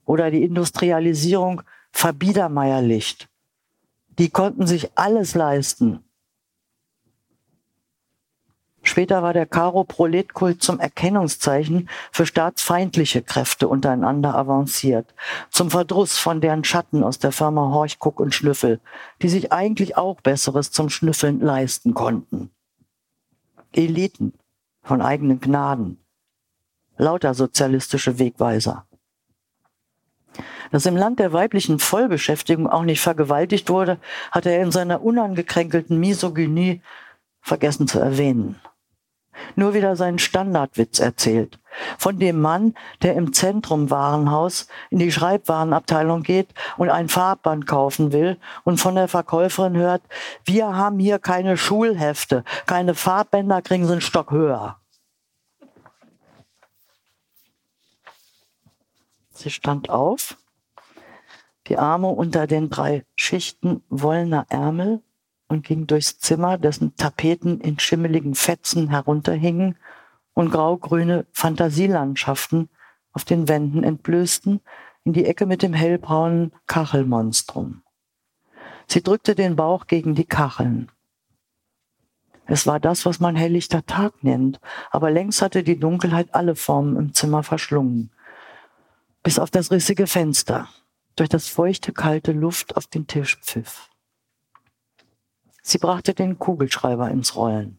Oder 0.06 0.32
die 0.32 0.44
Industrialisierung 0.44 1.62
verbiedermeierlicht. 1.92 3.30
Die 4.18 4.30
konnten 4.30 4.66
sich 4.66 4.98
alles 4.98 5.36
leisten. 5.36 6.04
Später 8.88 9.22
war 9.22 9.34
der 9.34 9.46
Karo-Proletkult 9.46 10.64
zum 10.64 10.80
Erkennungszeichen 10.80 11.90
für 12.10 12.26
staatsfeindliche 12.26 13.22
Kräfte 13.22 13.68
untereinander 13.68 14.34
avanciert, 14.34 15.14
zum 15.50 15.70
Verdruss 15.70 16.18
von 16.18 16.40
deren 16.40 16.64
Schatten 16.64 17.04
aus 17.04 17.20
der 17.20 17.34
Firma 17.34 17.74
Horch, 17.74 18.00
Kuck 18.00 18.22
und 18.22 18.34
Schnüffel, 18.34 18.80
die 19.22 19.28
sich 19.28 19.52
eigentlich 19.52 19.98
auch 19.98 20.22
Besseres 20.22 20.72
zum 20.72 20.90
Schnüffeln 20.90 21.42
leisten 21.42 21.94
konnten. 21.94 22.50
Eliten 23.74 24.34
von 24.82 25.02
eigenen 25.02 25.40
Gnaden. 25.40 26.00
Lauter 26.98 27.34
sozialistische 27.34 28.20
Wegweiser. 28.20 28.86
Dass 30.72 30.86
im 30.86 30.98
Land 30.98 31.20
der 31.20 31.34
weiblichen 31.34 31.80
Vollbeschäftigung 31.80 32.68
auch 32.68 32.84
nicht 32.84 33.02
vergewaltigt 33.02 33.70
wurde, 33.70 34.00
hat 34.32 34.46
er 34.46 34.62
in 34.62 34.72
seiner 34.72 35.02
unangekränkelten 35.02 36.00
Misogynie 36.00 36.82
vergessen 37.42 37.88
zu 37.88 38.00
erwähnen 38.00 38.60
nur 39.56 39.74
wieder 39.74 39.96
seinen 39.96 40.20
Standardwitz 40.20 41.00
erzählt. 41.00 41.60
Von 41.98 42.20
dem 42.20 42.42
Mann, 42.42 42.74
der 43.02 43.16
im 43.16 43.34
Zentrum 43.34 43.90
Warenhaus 43.90 44.68
in 44.90 45.00
die 45.00 45.12
Schreibwarenabteilung 45.12 46.24
geht 46.24 46.54
und 46.78 46.90
ein 46.90 47.10
Farbband 47.10 47.68
kaufen 47.68 48.12
will 48.12 48.38
und 48.64 48.80
von 48.80 48.96
der 48.96 49.08
Verkäuferin 49.08 49.76
hört, 49.76 50.02
wir 50.46 50.76
haben 50.76 51.00
hier 51.00 51.20
keine 51.20 51.58
Schulhefte, 51.58 52.44
keine 52.66 52.96
Farbbänder, 52.96 53.62
kriegen 53.62 53.86
Sie 53.86 53.92
einen 53.92 54.02
Stock 54.02 54.32
höher. 54.32 54.78
Sie 59.30 59.52
stand 59.52 59.92
auf, 59.92 60.36
die 61.68 61.78
Arme 61.78 62.08
unter 62.08 62.48
den 62.48 62.70
drei 62.70 63.06
Schichten 63.16 63.84
wollener 63.90 64.48
Ärmel 64.50 65.04
und 65.48 65.66
ging 65.66 65.88
durchs 65.88 66.20
Zimmer, 66.20 66.58
dessen 66.58 66.96
Tapeten 66.96 67.60
in 67.62 67.80
schimmeligen 67.80 68.36
Fetzen 68.36 68.90
herunterhingen 68.90 69.78
und 70.34 70.52
graugrüne 70.52 71.26
Fantasielandschaften 71.32 72.70
auf 73.14 73.26
den 73.26 73.48
Wänden 73.48 73.84
entblößten, 73.84 74.62
in 75.04 75.14
die 75.14 75.26
Ecke 75.26 75.46
mit 75.46 75.62
dem 75.62 75.74
hellbraunen 75.74 76.52
Kachelmonstrum. 76.68 77.82
Sie 78.88 79.02
drückte 79.02 79.36
den 79.36 79.56
Bauch 79.56 79.88
gegen 79.88 80.16
die 80.16 80.26
Kacheln. 80.26 80.92
Es 82.46 82.68
war 82.68 82.80
das, 82.80 83.06
was 83.06 83.20
man 83.20 83.36
helllichter 83.36 83.86
Tag 83.86 84.24
nennt, 84.24 84.60
aber 84.92 85.12
längst 85.12 85.42
hatte 85.42 85.64
die 85.64 85.80
Dunkelheit 85.80 86.34
alle 86.34 86.56
Formen 86.56 86.96
im 86.96 87.14
Zimmer 87.14 87.44
verschlungen. 87.44 88.12
Bis 89.24 89.40
auf 89.40 89.52
das 89.52 89.72
rissige 89.72 90.08
Fenster, 90.08 90.70
durch 91.18 91.30
das 91.30 91.48
feuchte, 91.48 91.92
kalte 91.92 92.32
Luft 92.32 92.78
auf 92.78 92.88
den 92.88 93.08
Tisch 93.08 93.38
pfiff. 93.42 93.90
Sie 95.70 95.80
brachte 95.80 96.14
den 96.14 96.40
Kugelschreiber 96.40 97.12
ins 97.12 97.36
Rollen. 97.36 97.78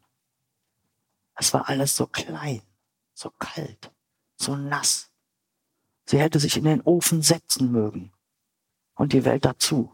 Es 1.36 1.54
war 1.54 1.70
alles 1.70 1.96
so 1.96 2.06
klein, 2.06 2.60
so 3.14 3.30
kalt, 3.38 3.90
so 4.36 4.56
nass. 4.56 5.10
Sie 6.04 6.18
hätte 6.18 6.38
sich 6.38 6.58
in 6.58 6.64
den 6.64 6.82
Ofen 6.82 7.22
setzen 7.22 7.72
mögen. 7.72 8.12
Und 8.94 9.14
die 9.14 9.24
Welt 9.24 9.46
dazu. 9.46 9.90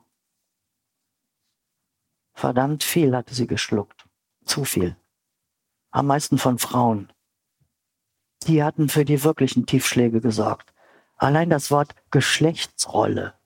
Verdammt 2.32 2.82
viel 2.82 3.14
hatte 3.14 3.32
sie 3.32 3.46
geschluckt. 3.46 4.08
Zu 4.44 4.64
viel. 4.64 4.96
Am 5.92 6.08
meisten 6.08 6.38
von 6.38 6.58
Frauen. 6.58 7.12
Die 8.48 8.64
hatten 8.64 8.88
für 8.88 9.04
die 9.04 9.22
wirklichen 9.22 9.66
Tiefschläge 9.66 10.20
gesorgt. 10.20 10.74
Allein 11.16 11.48
das 11.48 11.70
Wort 11.70 11.94
Geschlechtsrolle 12.10 13.38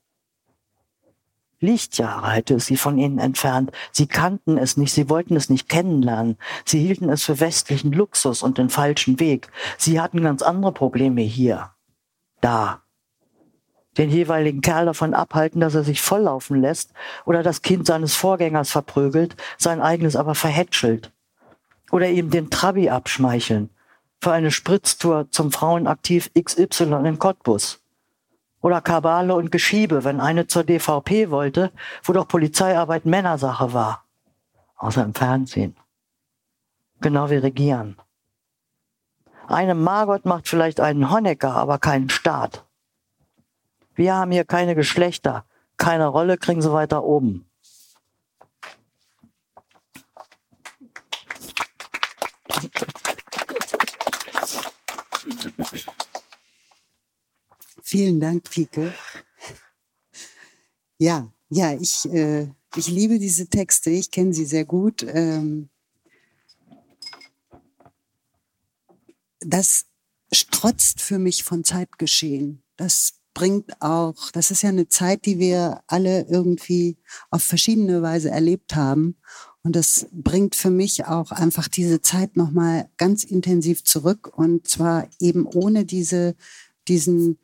Lichtjahre 1.59 2.31
hätte 2.31 2.55
es 2.55 2.65
sie 2.65 2.77
von 2.77 2.97
ihnen 2.97 3.19
entfernt. 3.19 3.71
Sie 3.91 4.07
kannten 4.07 4.57
es 4.57 4.77
nicht, 4.77 4.93
sie 4.93 5.09
wollten 5.09 5.35
es 5.35 5.49
nicht 5.49 5.67
kennenlernen. 5.67 6.37
Sie 6.65 6.79
hielten 6.79 7.09
es 7.09 7.23
für 7.23 7.39
westlichen 7.39 7.91
Luxus 7.91 8.41
und 8.43 8.57
den 8.57 8.69
falschen 8.69 9.19
Weg. 9.19 9.51
Sie 9.77 9.99
hatten 9.99 10.21
ganz 10.21 10.41
andere 10.41 10.71
Probleme 10.71 11.21
hier. 11.21 11.71
Da. 12.41 12.81
Den 13.97 14.09
jeweiligen 14.09 14.61
Kerl 14.61 14.85
davon 14.85 15.13
abhalten, 15.13 15.59
dass 15.59 15.75
er 15.75 15.83
sich 15.83 16.01
volllaufen 16.01 16.61
lässt 16.61 16.93
oder 17.25 17.43
das 17.43 17.61
Kind 17.61 17.85
seines 17.85 18.15
Vorgängers 18.15 18.71
verprügelt, 18.71 19.35
sein 19.57 19.81
eigenes 19.81 20.15
aber 20.15 20.35
verhätschelt. 20.35 21.11
Oder 21.91 22.09
ihm 22.09 22.29
den 22.29 22.49
Trabi 22.49 22.89
abschmeicheln 22.89 23.71
für 24.21 24.31
eine 24.31 24.51
Spritztour 24.51 25.31
zum 25.31 25.51
Frauenaktiv 25.51 26.31
XY 26.39 27.05
in 27.05 27.19
Cottbus. 27.19 27.81
Oder 28.61 28.81
Kabale 28.81 29.35
und 29.35 29.51
Geschiebe, 29.51 30.03
wenn 30.03 30.19
eine 30.19 30.47
zur 30.47 30.63
DVP 30.63 31.29
wollte, 31.29 31.71
wo 32.03 32.13
doch 32.13 32.27
Polizeiarbeit 32.27 33.05
Männersache 33.05 33.73
war. 33.73 34.05
Außer 34.75 35.03
im 35.03 35.13
Fernsehen. 35.13 35.77
Genau 37.01 37.29
wie 37.29 37.37
Regieren. 37.37 37.97
Eine 39.47 39.75
Margot 39.75 40.25
macht 40.25 40.47
vielleicht 40.47 40.79
einen 40.79 41.09
Honecker, 41.09 41.55
aber 41.55 41.79
keinen 41.79 42.09
Staat. 42.09 42.65
Wir 43.95 44.15
haben 44.15 44.31
hier 44.31 44.45
keine 44.45 44.75
Geschlechter. 44.75 45.45
Keine 45.77 46.07
Rolle 46.07 46.37
kriegen 46.37 46.61
sie 46.61 46.71
weiter 46.71 47.03
oben. 47.03 47.49
Vielen 57.89 58.19
Dank, 58.19 58.43
Pike. 58.43 58.93
Ja, 60.99 61.33
ja, 61.49 61.73
ich, 61.73 62.05
äh, 62.05 62.47
ich 62.75 62.87
liebe 62.87 63.17
diese 63.17 63.47
Texte. 63.47 63.89
Ich 63.89 64.11
kenne 64.11 64.31
sie 64.31 64.45
sehr 64.45 64.63
gut. 64.63 65.01
Ähm, 65.01 65.69
das 69.39 69.87
strotzt 70.31 71.01
für 71.01 71.17
mich 71.17 71.43
von 71.43 71.63
Zeitgeschehen. 71.63 72.61
Das 72.75 73.13
bringt 73.33 73.81
auch, 73.81 74.29
das 74.33 74.51
ist 74.51 74.61
ja 74.61 74.69
eine 74.69 74.87
Zeit, 74.87 75.25
die 75.25 75.39
wir 75.39 75.81
alle 75.87 76.27
irgendwie 76.29 76.99
auf 77.31 77.41
verschiedene 77.41 78.03
Weise 78.03 78.29
erlebt 78.29 78.75
haben. 78.75 79.17
Und 79.63 79.75
das 79.75 80.05
bringt 80.11 80.55
für 80.55 80.69
mich 80.69 81.05
auch 81.05 81.31
einfach 81.31 81.67
diese 81.67 82.03
Zeit 82.03 82.37
nochmal 82.37 82.87
ganz 82.97 83.23
intensiv 83.23 83.83
zurück. 83.83 84.31
Und 84.37 84.67
zwar 84.67 85.09
eben 85.19 85.47
ohne 85.47 85.85
diese, 85.85 86.35
diesen, 86.87 87.39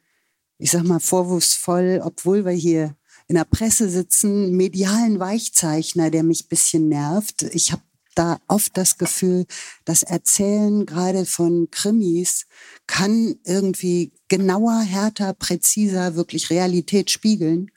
ich 0.58 0.72
sag 0.72 0.84
mal, 0.84 1.00
vorwurfsvoll, 1.00 2.02
obwohl 2.04 2.46
wir 2.46 2.54
hier 2.54 2.96
in 3.28 3.36
der 3.36 3.46
Presse 3.46 3.90
sitzen, 3.90 4.56
medialen 4.56 5.20
Weichzeichner, 5.20 6.12
der 6.12 6.24
mich 6.24 6.48
bisschen 6.48 6.90
nervt. 6.90 7.44
Ich 7.44 7.72
habe 7.72 7.82
da 8.14 8.40
oft 8.48 8.78
das 8.78 8.98
Gefühl, 8.98 9.46
das 9.84 10.04
Erzählen 10.04 10.86
gerade 10.86 11.26
von 11.26 11.70
Krimis 11.70 12.46
kann 12.88 13.36
irgendwie 13.44 14.14
genauer, 14.30 14.80
härter, 14.80 15.34
präziser 15.34 16.16
wirklich 16.16 16.50
Realität 16.50 17.12
spiegeln. 17.12 17.72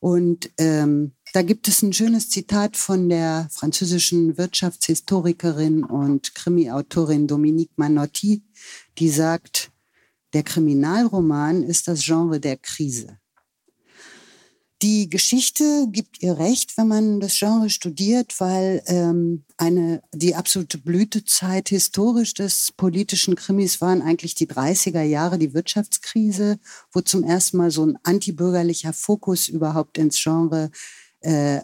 Und 0.00 0.50
ähm, 0.58 1.12
da 1.32 1.42
gibt 1.42 1.68
es 1.68 1.82
ein 1.82 1.92
schönes 1.92 2.28
Zitat 2.30 2.76
von 2.76 3.08
der 3.08 3.48
französischen 3.50 4.36
Wirtschaftshistorikerin 4.36 5.84
und 5.84 6.34
Krimi-Autorin 6.34 7.26
Dominique 7.26 7.76
Manotti, 7.76 8.42
die 8.98 9.10
sagt, 9.10 9.70
der 10.36 10.42
Kriminalroman 10.42 11.62
ist 11.62 11.88
das 11.88 12.04
Genre 12.04 12.38
der 12.40 12.58
Krise. 12.58 13.18
Die 14.82 15.08
Geschichte 15.08 15.86
gibt 15.90 16.22
ihr 16.22 16.36
recht, 16.36 16.76
wenn 16.76 16.88
man 16.88 17.20
das 17.20 17.38
Genre 17.38 17.70
studiert, 17.70 18.38
weil 18.38 18.82
ähm, 18.84 19.46
eine, 19.56 20.02
die 20.12 20.34
absolute 20.34 20.76
Blütezeit 20.76 21.70
historisch 21.70 22.34
des 22.34 22.70
politischen 22.76 23.34
Krimis 23.34 23.80
waren 23.80 24.02
eigentlich 24.02 24.34
die 24.34 24.46
30er 24.46 25.00
Jahre, 25.00 25.38
die 25.38 25.54
Wirtschaftskrise, 25.54 26.58
wo 26.92 27.00
zum 27.00 27.24
ersten 27.24 27.56
Mal 27.56 27.70
so 27.70 27.86
ein 27.86 27.98
antibürgerlicher 28.02 28.92
Fokus 28.92 29.48
überhaupt 29.48 29.96
ins 29.96 30.22
Genre 30.22 30.70
äh, 31.20 31.60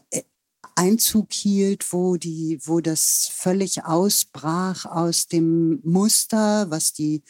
Einzug 0.77 1.31
hielt, 1.35 1.93
wo 1.93 2.17
die, 2.17 2.59
wo 2.65 2.81
das 2.81 3.29
völlig 3.31 3.85
ausbrach 3.85 4.87
aus 4.87 5.29
dem 5.29 5.81
Muster, 5.85 6.71
was 6.71 6.95
die 6.95 7.23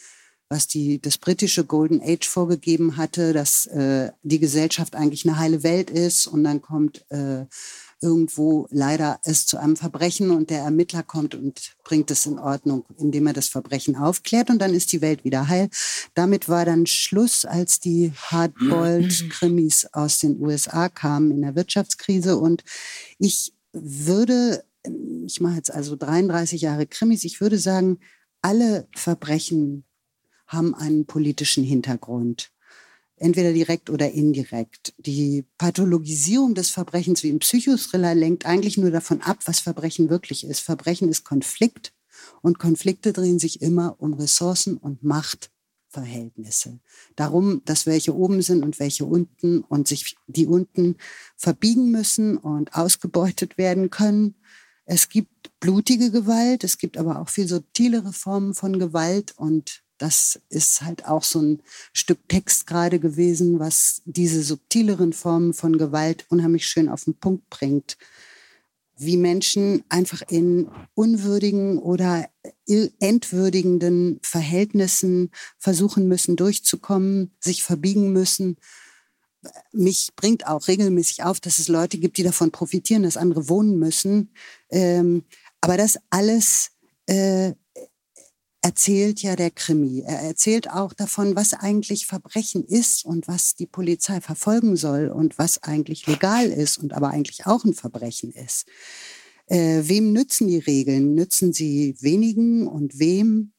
was 0.53 0.67
die, 0.67 1.01
das 1.01 1.17
britische 1.17 1.65
Golden 1.65 1.99
Age 1.99 2.27
vorgegeben 2.27 2.95
hatte, 2.95 3.33
dass 3.33 3.65
äh, 3.65 4.11
die 4.21 4.39
Gesellschaft 4.39 4.95
eigentlich 4.95 5.27
eine 5.27 5.39
heile 5.39 5.63
Welt 5.63 5.89
ist 5.89 6.27
und 6.27 6.43
dann 6.43 6.61
kommt 6.61 7.03
äh, 7.09 7.45
irgendwo 8.03 8.67
leider 8.69 9.19
es 9.23 9.47
zu 9.47 9.57
einem 9.57 9.75
Verbrechen 9.75 10.29
und 10.29 10.51
der 10.51 10.59
Ermittler 10.59 11.01
kommt 11.01 11.33
und 11.33 11.73
bringt 11.83 12.11
es 12.11 12.27
in 12.27 12.37
Ordnung, 12.37 12.85
indem 12.99 13.25
er 13.25 13.33
das 13.33 13.47
Verbrechen 13.47 13.95
aufklärt 13.95 14.51
und 14.51 14.59
dann 14.59 14.75
ist 14.75 14.91
die 14.91 15.01
Welt 15.01 15.23
wieder 15.23 15.47
heil. 15.47 15.69
Damit 16.13 16.47
war 16.47 16.65
dann 16.65 16.85
Schluss, 16.85 17.45
als 17.45 17.79
die 17.79 18.11
Hardboiled-Krimis 18.15 19.87
aus 19.93 20.19
den 20.19 20.39
USA 20.39 20.87
kamen 20.87 21.31
in 21.31 21.41
der 21.41 21.55
Wirtschaftskrise 21.55 22.37
und 22.37 22.63
ich 23.17 23.53
würde, 23.71 24.63
ich 25.25 25.41
mache 25.41 25.55
jetzt 25.55 25.73
also 25.73 25.95
33 25.95 26.61
Jahre 26.61 26.85
Krimis, 26.85 27.23
ich 27.23 27.41
würde 27.41 27.57
sagen, 27.57 27.97
alle 28.43 28.87
Verbrechen 28.93 29.85
haben 30.53 30.75
einen 30.75 31.05
politischen 31.05 31.63
Hintergrund. 31.63 32.51
Entweder 33.15 33.53
direkt 33.53 33.89
oder 33.89 34.11
indirekt. 34.11 34.93
Die 34.97 35.45
Pathologisierung 35.57 36.55
des 36.55 36.69
Verbrechens 36.69 37.23
wie 37.23 37.29
im 37.29 37.39
Psychothriller 37.39 38.15
lenkt 38.15 38.45
eigentlich 38.45 38.77
nur 38.77 38.91
davon 38.91 39.21
ab, 39.21 39.39
was 39.45 39.59
Verbrechen 39.59 40.09
wirklich 40.09 40.45
ist. 40.45 40.59
Verbrechen 40.59 41.09
ist 41.09 41.23
Konflikt 41.23 41.93
und 42.41 42.59
Konflikte 42.59 43.13
drehen 43.13 43.39
sich 43.39 43.61
immer 43.61 43.95
um 43.99 44.13
Ressourcen 44.13 44.77
und 44.77 45.03
Machtverhältnisse. 45.03 46.79
Darum, 47.15 47.61
dass 47.65 47.85
welche 47.85 48.15
oben 48.15 48.41
sind 48.41 48.63
und 48.63 48.79
welche 48.79 49.05
unten 49.05 49.61
und 49.61 49.87
sich 49.87 50.15
die 50.27 50.47
unten 50.47 50.97
verbiegen 51.37 51.91
müssen 51.91 52.37
und 52.37 52.73
ausgebeutet 52.73 53.57
werden 53.57 53.89
können. 53.89 54.35
Es 54.85 55.07
gibt 55.07 55.51
blutige 55.59 56.11
Gewalt, 56.11 56.63
es 56.63 56.77
gibt 56.77 56.97
aber 56.97 57.19
auch 57.21 57.29
viel 57.29 57.47
subtilere 57.47 58.11
Formen 58.11 58.53
von 58.53 58.79
Gewalt 58.79 59.33
und 59.37 59.82
das 60.03 60.37
ist 60.49 60.81
halt 60.81 61.05
auch 61.05 61.23
so 61.23 61.41
ein 61.41 61.61
Stück 61.93 62.27
Text 62.27 62.67
gerade 62.67 62.99
gewesen, 62.99 63.59
was 63.59 64.01
diese 64.03 64.43
subtileren 64.43 65.13
Formen 65.13 65.53
von 65.53 65.77
Gewalt 65.77 66.25
unheimlich 66.29 66.67
schön 66.67 66.89
auf 66.89 67.05
den 67.05 67.13
Punkt 67.13 67.49
bringt. 67.49 67.97
Wie 68.97 69.15
Menschen 69.15 69.85
einfach 69.87 70.21
in 70.27 70.67
unwürdigen 70.93 71.79
oder 71.79 72.29
entwürdigenden 72.99 74.19
Verhältnissen 74.21 75.31
versuchen 75.57 76.09
müssen, 76.09 76.35
durchzukommen, 76.35 77.31
sich 77.39 77.63
verbiegen 77.63 78.11
müssen. 78.11 78.57
Mich 79.71 80.09
bringt 80.17 80.47
auch 80.47 80.67
regelmäßig 80.67 81.23
auf, 81.23 81.39
dass 81.39 81.59
es 81.59 81.69
Leute 81.69 81.97
gibt, 81.97 82.17
die 82.17 82.23
davon 82.23 82.51
profitieren, 82.51 83.03
dass 83.03 83.15
andere 83.15 83.47
wohnen 83.47 83.79
müssen. 83.79 84.31
Ähm, 84.69 85.23
aber 85.61 85.77
das 85.77 85.97
alles 86.09 86.71
äh, 87.07 87.53
erzählt 88.63 89.21
ja 89.21 89.35
der 89.35 89.51
Krimi. 89.51 90.01
Er 90.01 90.19
erzählt 90.21 90.69
auch 90.69 90.93
davon, 90.93 91.35
was 91.35 91.53
eigentlich 91.53 92.07
Verbrechen 92.07 92.63
ist 92.63 93.05
und 93.05 93.27
was 93.27 93.55
die 93.55 93.67
Polizei 93.67 94.21
verfolgen 94.21 94.77
soll 94.77 95.09
und 95.09 95.37
was 95.37 95.61
eigentlich 95.63 96.07
legal 96.07 96.47
ist 96.47 96.77
und 96.77 96.93
aber 96.93 97.09
eigentlich 97.09 97.45
auch 97.45 97.65
ein 97.65 97.73
Verbrechen 97.73 98.31
ist. 98.31 98.65
Äh, 99.47 99.81
wem 99.83 100.13
nützen 100.13 100.47
die 100.47 100.59
Regeln? 100.59 101.13
Nützen 101.13 101.51
sie 101.51 101.95
wenigen 101.99 102.65
und 102.65 102.97
wem? 102.99 103.51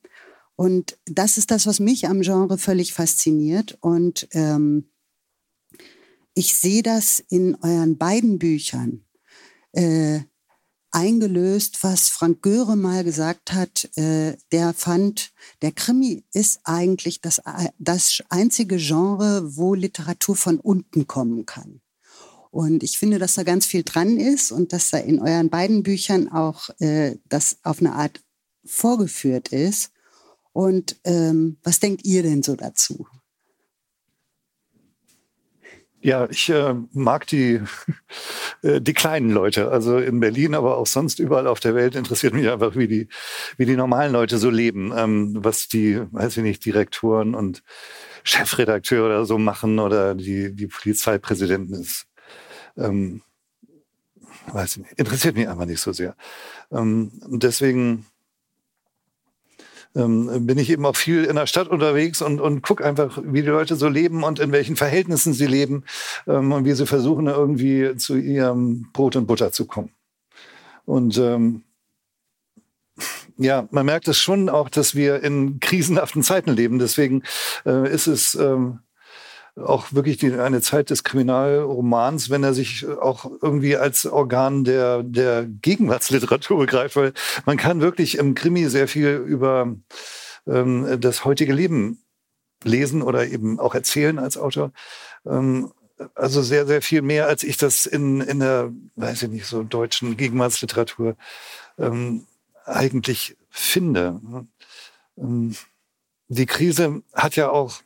Und 0.57 0.99
das 1.05 1.37
ist 1.37 1.51
das, 1.51 1.67
was 1.67 1.81
mich 1.81 2.09
am 2.09 2.23
Genre 2.23 2.57
völlig 2.57 2.95
fasziniert. 2.95 3.77
Und 3.83 4.27
ähm, 4.33 4.89
ich 6.33 6.55
sehe 6.55 6.83
das 6.83 7.23
in 7.29 7.57
euren 7.57 7.99
beiden 7.99 8.39
Büchern. 8.39 9.05
Äh, 9.73 10.21
eingelöst, 10.95 11.82
was 11.82 12.09
Frank 12.09 12.42
Göre 12.42 12.76
mal 12.76 13.05
gesagt 13.05 13.53
hat. 13.53 13.90
Äh, 13.97 14.36
der 14.53 14.72
fand, 14.72 15.32
der 15.61 15.72
Krimi 15.72 16.24
ist 16.32 16.61
eigentlich 16.64 17.20
das, 17.20 17.42
das 17.78 18.22
einzige 18.28 18.76
Genre, 18.76 19.57
wo 19.57 19.74
Literatur 19.74 20.36
von 20.36 20.61
unten 20.61 21.07
kommen 21.07 21.47
kann. 21.47 21.80
Und 22.51 22.84
ich 22.84 22.99
finde, 22.99 23.18
dass 23.18 23.34
da 23.34 23.42
ganz 23.42 23.66
viel 23.66 23.82
dran 23.82 24.16
ist 24.16 24.53
und 24.53 24.72
dass 24.72 24.90
da 24.90 24.99
in 24.99 25.18
euren 25.20 25.51
beiden 25.51 25.82
Büchern 25.82 26.28
auch 26.28 26.70
äh, 26.78 27.16
das 27.28 27.59
auf 27.64 27.80
eine 27.80 27.95
Art 27.95 28.22
vorgeführt 28.64 29.49
ist. 29.49 29.90
Und 30.53 31.01
ähm, 31.03 31.59
was 31.64 31.80
denkt 31.80 32.05
ihr 32.05 32.22
denn 32.22 32.45
so 32.45 32.55
dazu? 32.55 33.09
Ja, 36.05 36.29
ich 36.29 36.51
äh, 36.51 36.75
mag 36.93 37.27
die, 37.29 37.63
äh, 38.63 38.79
die 38.83 38.93
kleinen 38.93 39.31
Leute. 39.31 39.71
Also 39.71 39.97
in 39.97 40.21
Berlin, 40.21 40.55
aber 40.55 40.77
auch 40.77 40.87
sonst 40.87 41.19
überall 41.19 41.47
auf 41.47 41.61
der 41.61 41.75
Welt 41.75 41.95
interessiert 41.95 42.35
mich 42.35 42.47
einfach, 42.51 42.77
wie 42.77 42.89
die, 42.89 43.09
wie 43.57 43.65
die 43.65 43.75
normalen 43.75 44.13
Leute 44.13 44.37
so 44.37 44.51
leben. 44.51 44.93
Ähm, 44.95 45.35
was 45.43 45.67
die, 45.67 46.03
weiß 46.13 46.37
ich 46.37 46.43
nicht, 46.43 46.63
Direktoren 46.67 47.35
und 47.35 47.63
Chefredakteure 48.23 49.07
oder 49.07 49.25
so 49.25 49.39
machen 49.39 49.79
oder 49.79 50.15
die, 50.15 50.55
die 50.55 50.67
Polizeipräsidenten 50.67 51.73
ist. 51.73 52.07
Ähm, 52.77 53.23
weiß 54.49 54.77
ich 54.77 54.83
nicht, 54.83 54.99
interessiert 54.99 55.37
mich 55.37 55.49
einfach 55.49 55.65
nicht 55.65 55.81
so 55.81 55.95
sehr. 55.95 56.17
Ähm, 56.71 57.13
deswegen 57.29 58.05
ähm, 59.95 60.47
bin 60.47 60.59
ich 60.59 60.70
eben 60.70 60.84
auch 60.86 60.97
viel 60.97 61.24
in 61.24 61.36
der 61.36 61.47
Stadt 61.47 61.68
unterwegs 61.68 62.20
und, 62.22 62.40
und 62.40 62.62
gucke 62.62 62.84
einfach, 62.84 63.20
wie 63.24 63.42
die 63.42 63.49
Leute 63.49 63.76
so 63.76 63.88
leben 63.88 64.24
und 64.24 64.40
in 64.40 64.53
welchen 64.53 64.76
Verhältnissen 64.76 65.32
sie 65.32 65.47
leben 65.47 65.84
ähm, 66.26 66.53
und 66.53 66.64
wie 66.64 66.72
sie 66.72 66.86
versuchen, 66.86 67.26
irgendwie 67.26 67.97
zu 67.97 68.16
ihrem 68.16 68.90
Brot 68.92 69.16
und 69.16 69.26
Butter 69.26 69.53
zu 69.53 69.66
kommen. 69.66 69.90
Und 70.84 71.16
ähm, 71.18 71.62
ja, 73.36 73.66
man 73.70 73.86
merkt 73.86 74.09
es 74.09 74.18
schon 74.18 74.49
auch, 74.49 74.68
dass 74.68 74.95
wir 74.95 75.22
in 75.22 75.59
krisenhaften 75.61 76.22
Zeiten 76.22 76.53
leben. 76.53 76.78
Deswegen 76.78 77.22
äh, 77.66 77.92
ist 77.92 78.07
es 78.07 78.34
ähm, 78.34 78.80
auch 79.57 79.93
wirklich 79.93 80.17
die, 80.17 80.33
eine 80.33 80.61
Zeit 80.61 80.91
des 80.91 81.05
Kriminalromans, 81.05 82.31
wenn 82.31 82.43
er 82.43 82.55
sich 82.55 82.87
auch 82.89 83.31
irgendwie 83.41 83.77
als 83.77 84.05
Organ 84.07 84.65
der, 84.65 85.03
der 85.03 85.47
Gegenwartsliteratur 85.47 86.59
begreift, 86.59 86.97
weil 86.97 87.13
man 87.47 87.57
kann 87.57 87.81
wirklich 87.81 88.19
im 88.19 88.35
Krimi 88.35 88.69
sehr 88.69 88.89
viel 88.89 89.15
über 89.15 89.75
ähm, 90.47 91.01
das 91.01 91.25
heutige 91.25 91.53
Leben 91.53 92.03
lesen 92.65 93.03
oder 93.03 93.27
eben 93.29 93.61
auch 93.61 93.75
erzählen 93.75 94.19
als 94.19 94.37
Autor. 94.37 94.73
Ähm, 95.27 95.73
also 96.15 96.43
sehr, 96.43 96.67
sehr 96.67 96.83
viel 96.83 97.03
mehr, 97.03 97.29
als 97.29 97.45
ich 97.45 97.57
das 97.57 97.87
in, 97.87 98.21
in 98.21 98.41
der, 98.41 98.73
weiß 98.97 99.23
ich 99.23 99.29
nicht, 99.29 99.47
so 99.47 99.63
deutschen 99.63 100.17
Gegenwartsliteratur 100.17 101.17
ähm, 101.79 102.27
eigentlich 102.65 103.37
finde. 103.49 104.21
Ähm, 105.17 105.55
die 106.29 106.47
Krise 106.47 107.03
hat 107.13 107.37
ja 107.37 107.51
auch 107.51 107.84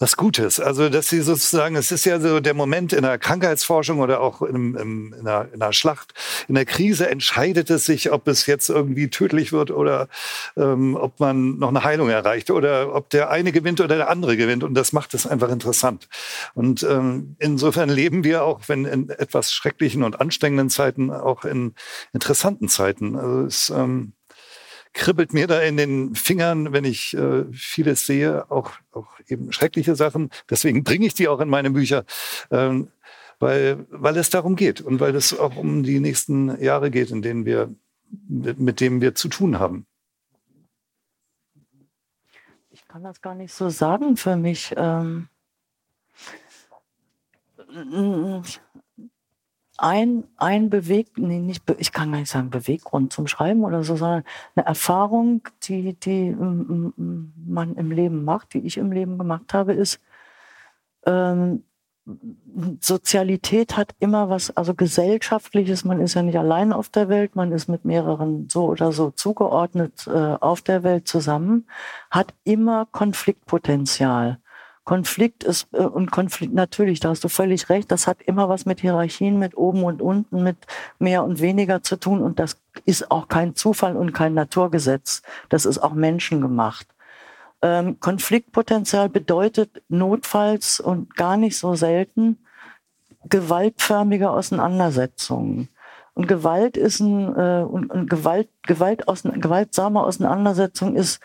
was 0.00 0.16
Gutes. 0.16 0.58
Also, 0.58 0.88
dass 0.88 1.10
sie 1.10 1.20
sozusagen, 1.20 1.76
es 1.76 1.92
ist 1.92 2.06
ja 2.06 2.18
so 2.18 2.40
der 2.40 2.54
Moment 2.54 2.94
in 2.94 3.02
der 3.02 3.18
Krankheitsforschung 3.18 4.00
oder 4.00 4.20
auch 4.22 4.40
in, 4.40 4.74
in, 4.74 5.12
in, 5.12 5.28
einer, 5.28 5.48
in 5.52 5.60
einer 5.60 5.74
Schlacht, 5.74 6.14
in 6.48 6.54
der 6.54 6.64
Krise 6.64 7.08
entscheidet 7.10 7.68
es 7.68 7.84
sich, 7.84 8.10
ob 8.10 8.26
es 8.26 8.46
jetzt 8.46 8.70
irgendwie 8.70 9.10
tödlich 9.10 9.52
wird 9.52 9.70
oder 9.70 10.08
ähm, 10.56 10.96
ob 10.96 11.20
man 11.20 11.58
noch 11.58 11.68
eine 11.68 11.84
Heilung 11.84 12.08
erreicht 12.08 12.50
oder 12.50 12.94
ob 12.94 13.10
der 13.10 13.30
eine 13.30 13.52
gewinnt 13.52 13.82
oder 13.82 13.96
der 13.96 14.08
andere 14.08 14.38
gewinnt. 14.38 14.64
Und 14.64 14.72
das 14.72 14.94
macht 14.94 15.12
es 15.12 15.26
einfach 15.26 15.50
interessant. 15.50 16.08
Und 16.54 16.82
ähm, 16.82 17.36
insofern 17.38 17.90
leben 17.90 18.24
wir 18.24 18.42
auch, 18.42 18.62
wenn 18.68 18.86
in 18.86 19.10
etwas 19.10 19.52
schrecklichen 19.52 20.02
und 20.02 20.18
anstrengenden 20.18 20.70
Zeiten, 20.70 21.10
auch 21.10 21.44
in 21.44 21.74
interessanten 22.14 22.68
Zeiten. 22.68 23.16
Also 23.16 23.42
es, 23.42 23.68
ähm, 23.68 24.14
kribbelt 24.92 25.32
mir 25.32 25.46
da 25.46 25.60
in 25.60 25.76
den 25.76 26.14
Fingern, 26.14 26.72
wenn 26.72 26.84
ich 26.84 27.14
äh, 27.14 27.44
vieles 27.52 28.06
sehe, 28.06 28.50
auch, 28.50 28.72
auch 28.92 29.20
eben 29.28 29.52
schreckliche 29.52 29.94
Sachen. 29.94 30.30
Deswegen 30.48 30.84
bringe 30.84 31.06
ich 31.06 31.14
die 31.14 31.28
auch 31.28 31.40
in 31.40 31.48
meine 31.48 31.70
Bücher, 31.70 32.04
ähm, 32.50 32.88
weil, 33.38 33.86
weil 33.90 34.16
es 34.16 34.30
darum 34.30 34.56
geht 34.56 34.80
und 34.80 35.00
weil 35.00 35.14
es 35.14 35.38
auch 35.38 35.56
um 35.56 35.82
die 35.82 36.00
nächsten 36.00 36.60
Jahre 36.62 36.90
geht, 36.90 37.10
in 37.10 37.22
denen 37.22 37.44
wir, 37.44 37.74
mit, 38.28 38.58
mit 38.58 38.80
denen 38.80 39.00
wir 39.00 39.14
zu 39.14 39.28
tun 39.28 39.58
haben. 39.58 39.86
Ich 42.70 42.86
kann 42.86 43.04
das 43.04 43.20
gar 43.22 43.34
nicht 43.34 43.54
so 43.54 43.68
sagen 43.68 44.16
für 44.16 44.36
mich. 44.36 44.74
Ähm 44.76 45.28
ein, 49.80 50.24
ein 50.36 50.68
Beweg, 50.70 51.16
nee, 51.16 51.38
nicht, 51.38 51.62
ich 51.78 51.92
kann 51.92 52.12
gar 52.12 52.18
nicht 52.18 52.30
sagen 52.30 52.50
Beweggrund 52.50 53.12
zum 53.12 53.26
Schreiben 53.26 53.64
oder 53.64 53.82
so, 53.82 53.96
sondern 53.96 54.24
eine 54.54 54.66
Erfahrung, 54.66 55.42
die, 55.62 55.94
die 55.94 56.30
man 56.36 57.74
im 57.76 57.90
Leben 57.90 58.24
macht, 58.24 58.54
die 58.54 58.66
ich 58.66 58.76
im 58.76 58.92
Leben 58.92 59.18
gemacht 59.18 59.54
habe, 59.54 59.72
ist, 59.72 60.00
ähm, 61.06 61.64
Sozialität 62.80 63.76
hat 63.76 63.94
immer 64.00 64.28
was, 64.28 64.56
also 64.56 64.74
gesellschaftliches, 64.74 65.84
man 65.84 66.00
ist 66.00 66.14
ja 66.14 66.22
nicht 66.22 66.38
allein 66.38 66.72
auf 66.72 66.88
der 66.88 67.08
Welt, 67.08 67.36
man 67.36 67.52
ist 67.52 67.68
mit 67.68 67.84
mehreren 67.84 68.48
so 68.50 68.66
oder 68.66 68.92
so 68.92 69.10
zugeordnet 69.10 70.06
äh, 70.06 70.36
auf 70.40 70.60
der 70.62 70.82
Welt 70.82 71.06
zusammen, 71.08 71.66
hat 72.10 72.34
immer 72.44 72.86
Konfliktpotenzial. 72.90 74.38
Konflikt 74.90 75.44
ist, 75.44 75.68
äh, 75.70 75.84
und 75.84 76.10
Konflikt, 76.10 76.52
natürlich, 76.52 76.98
da 76.98 77.10
hast 77.10 77.22
du 77.22 77.28
völlig 77.28 77.68
recht, 77.68 77.92
das 77.92 78.08
hat 78.08 78.20
immer 78.22 78.48
was 78.48 78.66
mit 78.66 78.80
Hierarchien, 78.80 79.38
mit 79.38 79.56
oben 79.56 79.84
und 79.84 80.02
unten, 80.02 80.42
mit 80.42 80.56
mehr 80.98 81.22
und 81.22 81.40
weniger 81.40 81.80
zu 81.84 81.94
tun. 81.94 82.20
Und 82.20 82.40
das 82.40 82.60
ist 82.86 83.08
auch 83.08 83.28
kein 83.28 83.54
Zufall 83.54 83.96
und 83.96 84.12
kein 84.12 84.34
Naturgesetz. 84.34 85.22
Das 85.48 85.64
ist 85.64 85.78
auch 85.78 85.92
menschengemacht. 85.92 86.88
Ähm, 87.62 88.00
Konfliktpotenzial 88.00 89.08
bedeutet 89.08 89.80
notfalls 89.88 90.80
und 90.80 91.14
gar 91.14 91.36
nicht 91.36 91.56
so 91.56 91.76
selten 91.76 92.38
gewaltförmige 93.28 94.28
Auseinandersetzungen. 94.28 95.68
Und 96.14 96.26
Gewalt 96.26 96.76
ist 96.76 96.98
ein, 96.98 97.36
äh, 97.36 97.62
und, 97.62 97.92
und 97.92 98.10
Gewalt, 98.10 98.48
Gewalt 98.64 99.06
aus, 99.06 99.22
gewaltsame 99.22 100.02
Auseinandersetzung 100.02 100.96
ist 100.96 101.20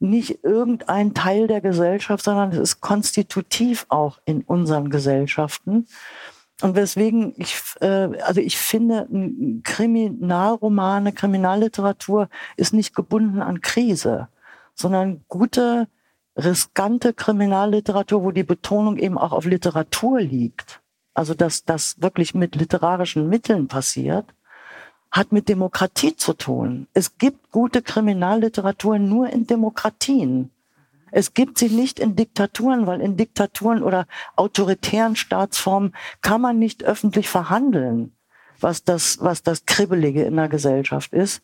nicht 0.00 0.44
irgendein 0.44 1.14
Teil 1.14 1.46
der 1.46 1.60
Gesellschaft, 1.60 2.24
sondern 2.24 2.52
es 2.52 2.58
ist 2.58 2.80
konstitutiv 2.80 3.86
auch 3.88 4.18
in 4.24 4.42
unseren 4.42 4.90
Gesellschaften. 4.90 5.86
Und 6.60 6.74
weswegen 6.74 7.34
ich, 7.36 7.56
äh, 7.80 8.08
also 8.22 8.40
ich 8.40 8.58
finde, 8.58 9.08
Kriminalromane, 9.62 11.12
Kriminalliteratur 11.12 12.28
ist 12.56 12.74
nicht 12.74 12.94
gebunden 12.94 13.40
an 13.40 13.60
Krise, 13.60 14.28
sondern 14.74 15.24
gute, 15.28 15.88
riskante 16.36 17.12
Kriminalliteratur, 17.12 18.24
wo 18.24 18.30
die 18.30 18.44
Betonung 18.44 18.96
eben 18.96 19.18
auch 19.18 19.32
auf 19.32 19.44
Literatur 19.44 20.20
liegt. 20.20 20.80
Also 21.14 21.34
dass 21.34 21.64
das 21.64 22.00
wirklich 22.00 22.34
mit 22.34 22.54
literarischen 22.54 23.28
Mitteln 23.28 23.66
passiert 23.66 24.26
hat 25.10 25.32
mit 25.32 25.48
Demokratie 25.48 26.16
zu 26.16 26.34
tun. 26.34 26.86
Es 26.92 27.18
gibt 27.18 27.50
gute 27.50 27.82
Kriminalliteratur 27.82 28.98
nur 28.98 29.30
in 29.30 29.46
Demokratien. 29.46 30.50
Es 31.10 31.34
gibt 31.34 31.58
sie 31.58 31.68
nicht 31.68 31.98
in 31.98 32.16
Diktaturen, 32.16 32.86
weil 32.86 33.00
in 33.00 33.16
Diktaturen 33.16 33.82
oder 33.82 34.06
autoritären 34.36 35.16
Staatsformen 35.16 35.94
kann 36.20 36.40
man 36.40 36.58
nicht 36.58 36.84
öffentlich 36.84 37.28
verhandeln, 37.28 38.12
was 38.60 38.84
das, 38.84 39.18
was 39.20 39.42
das 39.42 39.64
Kribbelige 39.64 40.24
in 40.24 40.36
der 40.36 40.48
Gesellschaft 40.48 41.12
ist. 41.12 41.42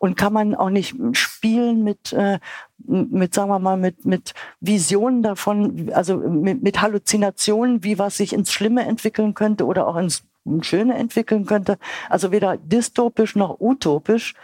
Und 0.00 0.16
kann 0.16 0.32
man 0.32 0.54
auch 0.54 0.70
nicht 0.70 0.94
spielen 1.12 1.82
mit, 1.82 2.12
äh, 2.12 2.38
mit 2.76 3.34
sagen 3.34 3.50
wir 3.50 3.58
mal, 3.58 3.76
mit, 3.76 4.04
mit 4.04 4.32
Visionen 4.60 5.24
davon, 5.24 5.90
also 5.92 6.18
mit, 6.18 6.62
mit 6.62 6.80
Halluzinationen, 6.80 7.82
wie 7.82 7.98
was 7.98 8.18
sich 8.18 8.32
ins 8.32 8.52
Schlimme 8.52 8.86
entwickeln 8.86 9.34
könnte 9.34 9.66
oder 9.66 9.88
auch 9.88 9.96
ins 9.96 10.22
Schöne 10.62 10.94
entwickeln 10.94 11.46
könnte. 11.46 11.78
Also 12.08 12.32
weder 12.32 12.56
dystopisch 12.56 13.36
noch 13.36 13.60
utopisch 13.60 14.34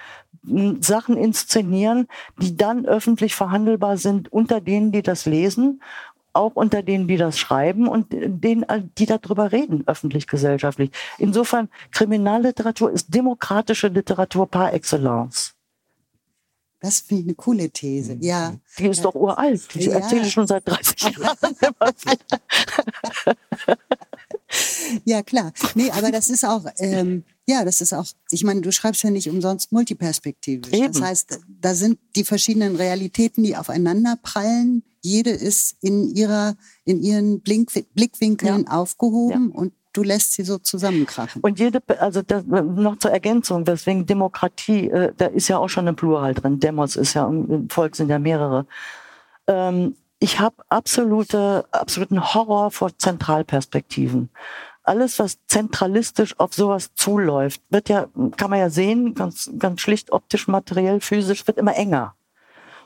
Sachen 0.81 1.17
inszenieren, 1.17 2.09
die 2.39 2.57
dann 2.57 2.87
öffentlich 2.87 3.35
verhandelbar 3.35 3.97
sind 3.97 4.33
unter 4.33 4.61
denen, 4.61 4.93
die 4.93 5.03
das 5.03 5.27
lesen, 5.27 5.81
auch 6.35 6.53
unter 6.55 6.83
denen, 6.83 7.09
die 7.09 7.17
das 7.17 7.39
schreiben 7.39 7.89
und 7.89 8.09
denen, 8.11 8.67
die 8.99 9.07
darüber 9.07 9.53
reden, 9.53 9.85
öffentlich, 9.87 10.27
gesellschaftlich. 10.27 10.91
Insofern, 11.19 11.71
Kriminalliteratur 11.93 12.91
ist 12.91 13.15
demokratische 13.15 13.89
Literatur 13.89 14.47
par 14.47 14.75
excellence. 14.75 15.55
Das 16.81 17.01
finde 17.01 17.23
ich 17.23 17.29
eine 17.29 17.35
coole 17.37 17.71
These. 17.71 18.19
Ja. 18.21 18.53
Die 18.79 18.89
ist 18.89 18.99
ja. 18.99 19.05
doch 19.05 19.15
uralt. 19.15 19.75
Die 19.75 19.85
ja. 19.85 19.95
erzähle 19.95 20.27
ich 20.27 20.33
schon 20.33 20.47
seit 20.47 20.69
30 20.69 21.17
Jahren. 21.17 21.39
ja, 25.05 25.23
klar. 25.23 25.53
Nee, 25.75 25.91
aber 25.91 26.11
das 26.11 26.29
ist 26.29 26.45
auch, 26.45 26.65
ähm, 26.79 27.25
ja, 27.47 27.65
das 27.65 27.81
ist 27.81 27.93
auch, 27.93 28.07
ich 28.31 28.45
meine, 28.45 28.61
du 28.61 28.73
schreibst 28.73 29.03
ja 29.03 29.11
nicht 29.11 29.29
umsonst 29.29 29.73
multiperspektivisch. 29.73 30.73
Eben. 30.73 30.93
Das 30.93 31.03
heißt, 31.03 31.41
da 31.61 31.75
sind 31.75 31.99
die 32.17 32.25
verschiedenen 32.25 32.77
Realitäten, 32.77 33.43
die 33.43 33.57
aufeinander 33.57 34.17
prallen. 34.23 34.83
Jede 35.03 35.31
ist 35.31 35.77
in 35.81 36.15
ihrer, 36.15 36.57
in 36.85 37.03
ihren 37.03 37.41
Blink 37.41 37.71
Blickwinkeln 37.95 38.65
ja. 38.67 38.71
aufgehoben 38.71 39.51
ja. 39.53 39.61
und 39.61 39.73
du 39.93 40.03
lässt 40.03 40.35
sie 40.35 40.43
so 40.43 40.59
zusammenkrachen. 40.59 41.41
Und 41.43 41.59
jede, 41.59 41.81
also 41.99 42.23
das, 42.23 42.45
noch 42.47 42.99
zur 42.99 43.11
Ergänzung, 43.11 43.65
deswegen 43.65 44.07
Demokratie, 44.07 44.89
äh, 44.89 45.13
da 45.17 45.27
ist 45.27 45.49
ja 45.49 45.59
auch 45.59 45.69
schon 45.69 45.89
ein 45.89 45.97
Plural 45.97 46.35
drin. 46.35 46.61
Demos 46.61 46.97
ist 46.97 47.15
ja, 47.15 47.27
im 47.27 47.71
Volk 47.71 47.97
sind 47.97 48.11
ja 48.11 48.19
mehrere. 48.19 48.67
Ähm, 49.47 49.95
ich 50.25 50.41
habe 50.41 50.57
absolute, 50.71 51.67
absoluten 51.71 52.33
Horror 52.33 52.71
vor 52.71 52.97
Zentralperspektiven. 52.97 54.31
Alles, 54.83 55.19
was 55.19 55.37
zentralistisch 55.49 56.41
auf 56.41 56.55
sowas 56.55 56.95
zuläuft, 56.95 57.61
wird 57.69 57.91
ja, 57.91 58.07
kann 58.39 58.49
man 58.49 58.59
ja 58.59 58.71
sehen, 58.71 59.15
ganz, 59.15 59.51
ganz 59.59 59.83
schlicht 59.83 60.13
optisch, 60.13 60.49
materiell, 60.49 61.03
physisch, 61.03 61.47
wird 61.47 61.59
immer 61.59 61.77
enger. 61.77 62.15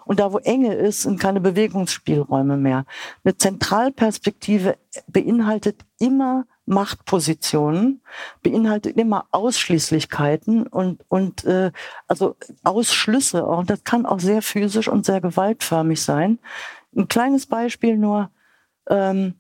Und 0.05 0.19
da, 0.19 0.33
wo 0.33 0.39
Enge 0.39 0.75
ist, 0.75 1.03
sind 1.03 1.21
keine 1.21 1.41
Bewegungsspielräume 1.41 2.57
mehr. 2.57 2.87
Eine 3.23 3.37
Zentralperspektive 3.37 4.77
beinhaltet 5.07 5.85
immer 6.01 6.45
Machtpositionen, 6.67 8.03
beinhaltet 8.43 8.97
immer 8.97 9.27
Ausschließlichkeiten 9.31 10.67
und, 10.67 11.05
und 11.09 11.45
äh, 11.45 11.71
also 12.09 12.37
Ausschlüsse. 12.65 13.45
Und 13.45 13.71
das 13.71 13.85
kann 13.85 14.07
auch 14.07 14.19
sehr 14.19 14.43
physisch 14.43 14.89
und 14.89 15.07
sehr 15.07 15.21
gewaltförmig 15.21 16.03
sein. 16.03 16.39
Ein 16.99 17.07
kleines 17.07 17.47
Beispiel 17.47 17.97
nur. 17.97 18.31
Ähm, 18.91 19.35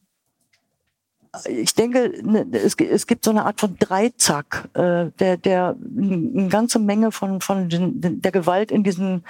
ich 1.46 1.74
denke, 1.74 2.12
ne, 2.22 2.46
es, 2.52 3.06
gibt 3.06 3.24
so 3.24 3.30
eine 3.30 3.44
Art 3.44 3.60
von 3.60 3.76
Dreizack, 3.78 4.68
äh, 4.74 5.10
der, 5.18 5.36
der 5.36 5.76
eine 5.76 6.48
ganze 6.48 6.78
Menge 6.78 7.12
von, 7.12 7.40
von 7.40 7.68
der 7.68 8.32
Gewalt 8.32 8.70
in 8.70 8.84
diesen, 8.84 9.24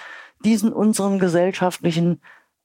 diesen 0.44 0.72
unseren 0.72 1.18
gesellschaftlichen 1.18 2.20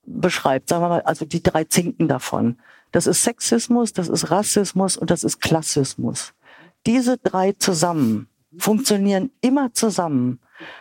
beschreibt. 0.05 0.69
Sagen 0.69 0.83
wir 0.83 0.89
mal, 0.89 1.01
also 1.01 1.25
die 1.25 1.41
drei 1.41 1.63
Zinken 1.63 2.07
davon. 2.07 2.57
Das 2.91 3.07
ist 3.07 3.23
Sexismus, 3.23 3.93
das 3.93 4.09
ist 4.09 4.29
Rassismus 4.29 4.97
und 4.97 5.09
das 5.09 5.23
ist 5.23 5.39
Klassismus. 5.39 6.33
Diese 6.85 7.17
drei 7.17 7.53
zusammen 7.53 8.27
funktionieren 8.57 9.31
immer 9.41 9.73
zusammen. 9.73 10.39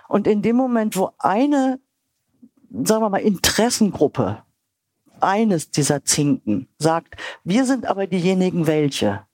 Und 0.09 0.27
in 0.27 0.43
dem 0.43 0.57
Moment, 0.57 0.97
wo 0.97 1.13
eine, 1.19 1.81
sagen 2.71 3.03
wir 3.03 3.11
mal, 3.11 3.19
Interessengruppe 3.19 4.43
eines 5.23 5.71
dieser 5.71 6.05
Zinken 6.05 6.69
sagt, 6.79 7.17
wir 7.45 7.65
sind 7.65 7.87
aber 7.87 8.07
diejenigen, 8.07 8.67
welche 8.67 9.27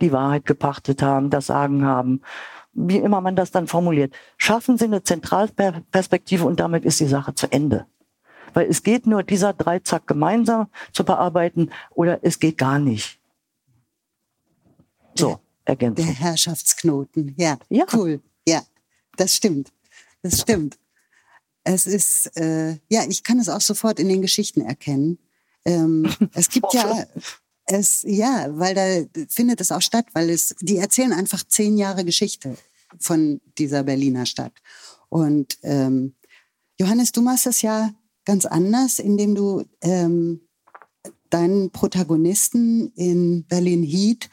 die 0.00 0.12
Wahrheit 0.12 0.46
gepachtet 0.46 1.02
haben, 1.02 1.30
das 1.30 1.46
Sagen 1.46 1.84
haben, 1.84 2.22
wie 2.72 2.96
immer 2.96 3.20
man 3.20 3.36
das 3.36 3.50
dann 3.50 3.66
formuliert. 3.66 4.14
Schaffen 4.36 4.78
Sie 4.78 4.84
eine 4.84 5.02
Zentralperspektive 5.02 6.44
und 6.44 6.60
damit 6.60 6.84
ist 6.84 7.00
die 7.00 7.06
Sache 7.06 7.34
zu 7.34 7.50
Ende. 7.52 7.86
Weil 8.54 8.68
es 8.68 8.82
geht 8.82 9.06
nur 9.06 9.22
dieser 9.22 9.52
Dreizack 9.52 10.06
gemeinsam 10.06 10.68
zu 10.92 11.04
bearbeiten 11.04 11.70
oder 11.90 12.18
es 12.22 12.38
geht 12.38 12.58
gar 12.58 12.78
nicht. 12.78 13.18
So, 15.14 15.40
Ergänzung. 15.64 16.06
Der 16.06 16.14
Herrschaftsknoten, 16.14 17.34
ja, 17.38 17.56
ja. 17.68 17.84
cool. 17.92 18.20
Ja, 18.46 18.62
das 19.16 19.36
stimmt. 19.36 19.72
Das 20.22 20.40
stimmt. 20.40 20.78
Es 21.64 21.86
ist, 21.86 22.36
äh, 22.36 22.78
ja, 22.88 23.04
ich 23.08 23.22
kann 23.22 23.38
es 23.38 23.48
auch 23.48 23.60
sofort 23.60 24.00
in 24.00 24.08
den 24.08 24.22
Geschichten 24.22 24.60
erkennen. 24.60 25.18
Ähm, 25.64 26.08
es 26.34 26.48
gibt 26.48 26.72
ja, 26.72 27.06
es, 27.66 28.02
ja, 28.02 28.48
weil 28.50 28.74
da 28.74 29.24
findet 29.28 29.60
es 29.60 29.70
auch 29.70 29.82
statt, 29.82 30.06
weil 30.12 30.30
es, 30.30 30.54
die 30.60 30.78
erzählen 30.78 31.12
einfach 31.12 31.44
zehn 31.44 31.76
Jahre 31.76 32.04
Geschichte 32.04 32.56
von 32.98 33.40
dieser 33.58 33.84
Berliner 33.84 34.26
Stadt. 34.26 34.52
Und 35.08 35.58
ähm, 35.62 36.14
Johannes, 36.78 37.12
du 37.12 37.22
machst 37.22 37.46
das 37.46 37.62
ja 37.62 37.92
ganz 38.24 38.46
anders, 38.46 38.98
indem 38.98 39.34
du 39.34 39.64
ähm, 39.82 40.40
deinen 41.30 41.70
Protagonisten 41.70 42.92
in 42.94 43.44
Berlin 43.46 43.82
Heat 43.82 44.28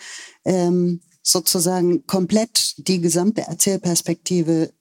ähm, 0.45 1.01
sozusagen 1.21 2.05
komplett 2.07 2.75
die 2.87 3.01
gesamte 3.01 3.41
Erzählperspektive 3.41 4.73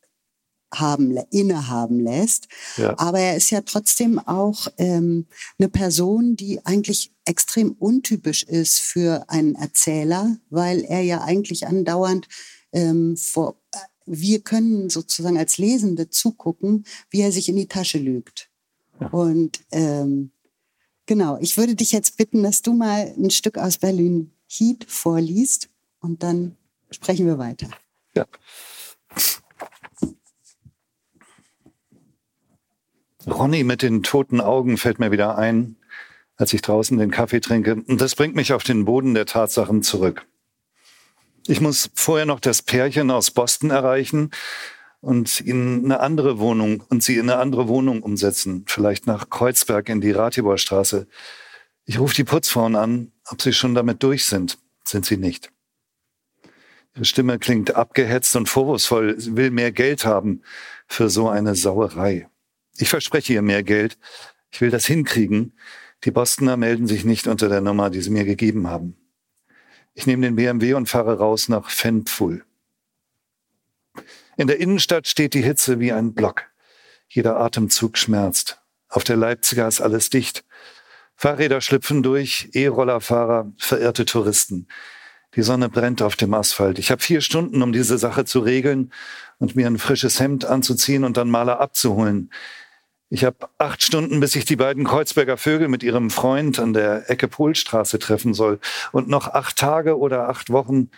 haben, 0.75 1.17
innehaben 1.31 2.01
lässt. 2.01 2.49
Ja. 2.77 2.99
Aber 2.99 3.19
er 3.19 3.37
ist 3.37 3.51
ja 3.51 3.63
trotzdem 3.63 4.19
auch 4.19 4.69
ähm, 4.77 5.27
eine 5.59 5.69
Person, 5.69 6.37
die 6.37 6.65
eigentlich 6.65 7.13
extrem 7.25 7.73
untypisch 7.73 8.43
ist 8.43 8.81
für 8.81 9.25
einen 9.29 9.55
Erzähler, 9.55 10.37
weil 10.51 10.85
er 10.85 11.01
ja 11.01 11.23
eigentlich 11.23 11.67
andauernd 11.67 12.29
ähm, 12.73 13.17
vor, 13.17 13.61
äh, 13.73 13.79
wir 14.07 14.41
können 14.41 14.91
sozusagen 14.91 15.39
als 15.39 15.59
Lesende 15.59 16.11
zugucken, 16.11 16.85
wie 17.11 17.21
er 17.21 17.33
sich 17.33 17.49
in 17.49 17.57
die 17.57 17.69
Tasche 17.69 17.99
lügt. 17.99 18.51
Ja. 19.01 19.09
Und 19.09 19.61
ähm, 19.71 20.33
genau, 21.07 21.39
ich 21.41 21.57
würde 21.57 21.75
dich 21.75 21.93
jetzt 21.93 22.17
bitten, 22.17 22.43
dass 22.43 22.63
du 22.63 22.73
mal 22.73 23.15
ein 23.17 23.31
Stück 23.31 23.59
aus 23.59 23.79
Berlin 23.79 24.33
Heat 24.47 24.87
vorliest 24.89 25.69
und 26.01 26.23
dann 26.23 26.57
sprechen 26.91 27.27
wir 27.27 27.39
weiter. 27.39 27.69
Ja. 28.15 28.27
Ronny 33.31 33.65
mit 33.65 33.83
den 33.83 34.03
toten 34.03 34.41
Augen 34.41 34.77
fällt 34.77 34.99
mir 34.99 35.11
wieder 35.11 35.37
ein, 35.37 35.77
als 36.37 36.53
ich 36.53 36.63
draußen 36.63 36.99
den 36.99 37.11
Kaffee 37.11 37.41
trinke. 37.41 37.75
Und 37.75 38.01
das 38.01 38.15
bringt 38.15 38.35
mich 38.35 38.53
auf 38.53 38.63
den 38.63 38.85
Boden 38.85 39.15
der 39.15 39.27
Tatsachen 39.27 39.83
zurück. 39.83 40.27
Ich 41.47 41.61
muss 41.61 41.91
vorher 41.95 42.27
noch 42.27 42.41
das 42.41 42.63
Pärchen 42.63 43.11
aus 43.11 43.31
Boston 43.31 43.71
erreichen 43.71 44.31
und 45.01 45.41
ihnen 45.41 45.85
eine 45.85 46.01
andere 46.01 46.39
Wohnung 46.39 46.83
und 46.89 47.03
sie 47.03 47.17
in 47.17 47.31
eine 47.31 47.41
andere 47.41 47.69
Wohnung 47.69 48.03
umsetzen. 48.03 48.65
Vielleicht 48.67 49.07
nach 49.07 49.31
Kreuzberg 49.31 49.89
in 49.89 50.01
die 50.01 50.11
Ratiborstraße. 50.11 51.07
Ich 51.85 51.99
rufe 51.99 52.15
die 52.15 52.25
Putzfrauen 52.25 52.77
an, 52.77 53.13
ob 53.31 53.41
sie 53.41 53.53
schon 53.53 53.75
damit 53.75 54.03
durch 54.03 54.27
sind. 54.27 54.59
Sind 54.85 55.07
sie 55.07 55.17
nicht. 55.17 55.51
Ihre 56.95 57.05
Stimme 57.05 57.39
klingt 57.39 57.75
abgehetzt 57.75 58.35
und 58.37 58.49
vorwurfsvoll. 58.49 59.19
Sie 59.21 59.37
will 59.37 59.51
mehr 59.51 59.73
Geld 59.73 60.05
haben 60.05 60.43
für 60.87 61.09
so 61.09 61.29
eine 61.29 61.55
Sauerei. 61.55 62.29
Ich 62.81 62.89
verspreche 62.89 63.33
ihr 63.33 63.43
mehr 63.43 63.63
Geld. 63.63 63.99
Ich 64.51 64.61
will 64.61 64.71
das 64.71 64.87
hinkriegen. 64.87 65.57
Die 66.05 66.11
Bostoner 66.11 66.57
melden 66.57 66.87
sich 66.87 67.05
nicht 67.05 67.27
unter 67.27 67.49
der 67.49 67.61
Nummer, 67.61 67.91
die 67.91 68.01
sie 68.01 68.11
mir 68.11 68.25
gegeben 68.25 68.69
haben. 68.69 68.97
Ich 69.95 70.07
nehme 70.07 70.25
den 70.25 70.37
BMW 70.37 70.75
und 70.75 70.89
fahre 70.89 71.19
raus 71.19 71.49
nach 71.49 71.71
Fenpful. 71.71 72.45
In 74.37 74.47
der 74.47 74.61
Innenstadt 74.61 75.09
steht 75.09 75.35
die 75.35 75.43
Hitze 75.43 75.81
wie 75.81 75.93
ein 75.93 76.15
Block. 76.15 76.45
Jeder 77.09 77.41
Atemzug 77.41 77.99
schmerzt. 77.99 78.61
Auf 78.89 79.03
der 79.03 79.17
Leipziger 79.17 79.67
ist 79.67 79.81
alles 79.81 80.09
dicht. 80.09 80.45
Fahrräder 81.17 81.61
schlüpfen 81.61 82.05
durch, 82.05 82.51
E-Rollerfahrer, 82.53 83.53
verirrte 83.59 84.05
Touristen. 84.05 84.69
Die 85.35 85.43
Sonne 85.43 85.69
brennt 85.69 86.01
auf 86.01 86.15
dem 86.15 86.33
Asphalt. 86.33 86.79
Ich 86.79 86.93
habe 86.93 87.03
vier 87.03 87.21
Stunden, 87.21 87.61
um 87.63 87.73
diese 87.73 87.99
Sache 87.99 88.25
zu 88.25 88.39
regeln 88.39 88.93
und 89.39 89.57
mir 89.57 89.67
ein 89.67 89.79
frisches 89.79 90.21
Hemd 90.21 90.45
anzuziehen 90.45 91.03
und 91.03 91.17
dann 91.17 91.29
Maler 91.29 91.61
abzuholen. 91.61 92.31
Ich 93.11 93.25
habe 93.25 93.49
acht 93.57 93.83
Stunden, 93.83 94.21
bis 94.21 94.37
ich 94.37 94.45
die 94.45 94.57
beiden 94.57 94.85
Kreuzberger 94.85 95.39
Vögel 95.39 95.69
mit 95.69 95.83
ihrem 95.83 96.11
Freund 96.11 96.59
an 96.59 96.75
der 96.75 97.09
Ecke 97.09 97.27
Polstraße 97.27 97.99
treffen 97.99 98.35
soll. 98.35 98.61
Und 98.93 99.09
noch 99.09 99.29
acht 99.29 99.57
Tage 99.57 99.99
oder 99.99 100.29
acht 100.29 100.51
Wochen, 100.51 100.91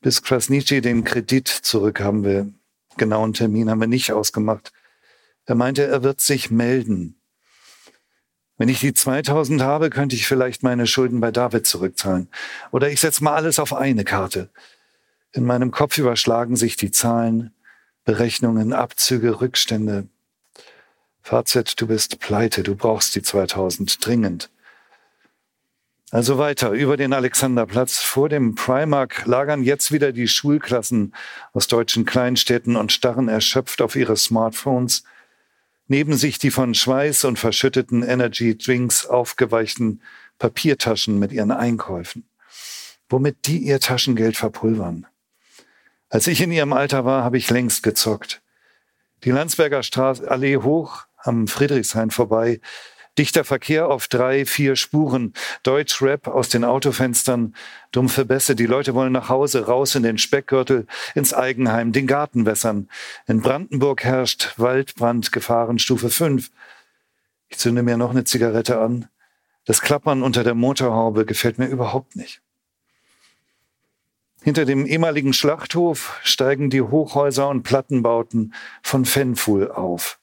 bis 0.00 0.22
Krasnitschi 0.22 0.80
den 0.80 1.02
Kredit 1.02 1.48
zurückhaben 1.48 2.22
will. 2.22 2.54
Genauen 2.96 3.32
Termin 3.32 3.68
haben 3.68 3.80
wir 3.80 3.88
nicht 3.88 4.12
ausgemacht. 4.12 4.72
Er 5.44 5.56
meinte, 5.56 5.84
er 5.84 6.04
wird 6.04 6.20
sich 6.20 6.52
melden. 6.52 7.16
Wenn 8.56 8.68
ich 8.68 8.78
die 8.78 8.94
2000 8.94 9.62
habe, 9.62 9.90
könnte 9.90 10.14
ich 10.14 10.28
vielleicht 10.28 10.62
meine 10.62 10.86
Schulden 10.86 11.20
bei 11.20 11.32
David 11.32 11.66
zurückzahlen. 11.66 12.28
Oder 12.70 12.90
ich 12.90 13.00
setze 13.00 13.24
mal 13.24 13.34
alles 13.34 13.58
auf 13.58 13.72
eine 13.72 14.04
Karte. 14.04 14.50
In 15.32 15.44
meinem 15.44 15.72
Kopf 15.72 15.98
überschlagen 15.98 16.56
sich 16.56 16.76
die 16.76 16.90
Zahlen, 16.92 17.54
Berechnungen, 18.04 18.72
Abzüge, 18.72 19.40
Rückstände, 19.40 20.08
Fazit, 21.22 21.80
du 21.80 21.86
bist 21.86 22.18
pleite, 22.20 22.62
du 22.62 22.74
brauchst 22.74 23.14
die 23.14 23.22
2000 23.22 24.04
dringend. 24.04 24.50
Also 26.12 26.38
weiter 26.38 26.70
über 26.70 26.96
den 26.96 27.12
Alexanderplatz. 27.12 27.98
Vor 27.98 28.28
dem 28.28 28.56
Primark 28.56 29.26
lagern 29.26 29.62
jetzt 29.62 29.92
wieder 29.92 30.10
die 30.12 30.26
Schulklassen 30.26 31.14
aus 31.52 31.68
deutschen 31.68 32.04
Kleinstädten 32.04 32.74
und 32.74 32.90
starren 32.90 33.28
erschöpft 33.28 33.80
auf 33.80 33.94
ihre 33.94 34.16
Smartphones. 34.16 35.04
Neben 35.86 36.16
sich 36.16 36.38
die 36.38 36.50
von 36.50 36.74
Schweiß 36.74 37.24
und 37.24 37.38
verschütteten 37.38 38.02
Energy 38.02 38.58
Drinks 38.58 39.06
aufgeweichten 39.06 40.02
Papiertaschen 40.38 41.18
mit 41.18 41.30
ihren 41.30 41.52
Einkäufen. 41.52 42.28
Womit 43.08 43.46
die 43.46 43.58
ihr 43.58 43.78
Taschengeld 43.78 44.36
verpulvern. 44.36 45.06
Als 46.08 46.26
ich 46.26 46.40
in 46.40 46.50
ihrem 46.50 46.72
Alter 46.72 47.04
war, 47.04 47.22
habe 47.22 47.38
ich 47.38 47.50
längst 47.50 47.84
gezockt. 47.84 48.42
Die 49.22 49.30
Landsberger 49.30 49.84
Straße, 49.84 50.28
Allee 50.28 50.56
hoch, 50.56 51.06
am 51.22 51.46
Friedrichshain 51.46 52.10
vorbei. 52.10 52.60
Dichter 53.18 53.44
Verkehr 53.44 53.88
auf 53.88 54.08
drei, 54.08 54.46
vier 54.46 54.76
Spuren. 54.76 55.34
Deutschrap 55.62 56.28
aus 56.28 56.48
den 56.48 56.64
Autofenstern. 56.64 57.54
Dumpfe 57.92 58.24
Bässe. 58.24 58.54
Die 58.54 58.66
Leute 58.66 58.94
wollen 58.94 59.12
nach 59.12 59.28
Hause, 59.28 59.66
raus 59.66 59.94
in 59.94 60.02
den 60.02 60.16
Speckgürtel, 60.16 60.86
ins 61.14 61.34
Eigenheim, 61.34 61.92
den 61.92 62.06
Garten 62.06 62.46
wässern. 62.46 62.88
In 63.26 63.42
Brandenburg 63.42 64.04
herrscht 64.04 64.54
Waldbrand, 64.56 65.32
Gefahrenstufe 65.32 66.08
5. 66.08 66.50
Ich 67.48 67.58
zünde 67.58 67.82
mir 67.82 67.96
noch 67.96 68.10
eine 68.10 68.24
Zigarette 68.24 68.80
an. 68.80 69.08
Das 69.64 69.82
Klappern 69.82 70.22
unter 70.22 70.44
der 70.44 70.54
Motorhaube 70.54 71.26
gefällt 71.26 71.58
mir 71.58 71.66
überhaupt 71.66 72.16
nicht. 72.16 72.40
Hinter 74.42 74.64
dem 74.64 74.86
ehemaligen 74.86 75.34
Schlachthof 75.34 76.18
steigen 76.22 76.70
die 76.70 76.80
Hochhäuser 76.80 77.48
und 77.48 77.64
Plattenbauten 77.64 78.54
von 78.82 79.04
Fenful 79.04 79.70
auf 79.70 80.19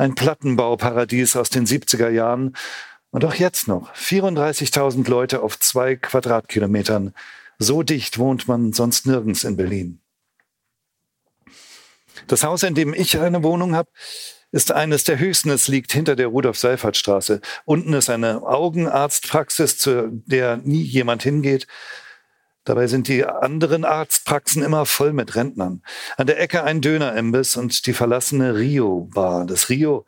ein 0.00 0.14
Plattenbauparadies 0.14 1.36
aus 1.36 1.50
den 1.50 1.66
70er 1.66 2.08
Jahren 2.08 2.56
und 3.10 3.24
auch 3.24 3.34
jetzt 3.34 3.68
noch 3.68 3.94
34.000 3.94 5.08
Leute 5.08 5.42
auf 5.42 5.58
zwei 5.60 5.94
Quadratkilometern. 5.94 7.12
So 7.58 7.82
dicht 7.82 8.18
wohnt 8.18 8.48
man 8.48 8.72
sonst 8.72 9.06
nirgends 9.06 9.44
in 9.44 9.56
Berlin. 9.58 10.00
Das 12.28 12.44
Haus, 12.44 12.62
in 12.62 12.74
dem 12.74 12.94
ich 12.94 13.18
eine 13.18 13.42
Wohnung 13.42 13.74
habe, 13.74 13.90
ist 14.52 14.72
eines 14.72 15.04
der 15.04 15.18
höchsten. 15.18 15.50
Es 15.50 15.68
liegt 15.68 15.92
hinter 15.92 16.16
der 16.16 16.28
Rudolf-Seifert-Straße. 16.28 17.40
Unten 17.66 17.92
ist 17.92 18.08
eine 18.08 18.42
Augenarztpraxis, 18.42 19.78
zu 19.78 20.08
der 20.10 20.56
nie 20.56 20.82
jemand 20.82 21.22
hingeht. 21.22 21.66
Dabei 22.64 22.86
sind 22.86 23.08
die 23.08 23.24
anderen 23.24 23.84
Arztpraxen 23.84 24.62
immer 24.62 24.84
voll 24.84 25.12
mit 25.12 25.34
Rentnern. 25.34 25.82
An 26.16 26.26
der 26.26 26.40
Ecke 26.40 26.62
ein 26.62 26.80
Dönerimbiss 26.80 27.56
und 27.56 27.86
die 27.86 27.94
verlassene 27.94 28.56
Rio-Bar. 28.56 29.46
Das 29.46 29.70
Rio 29.70 30.04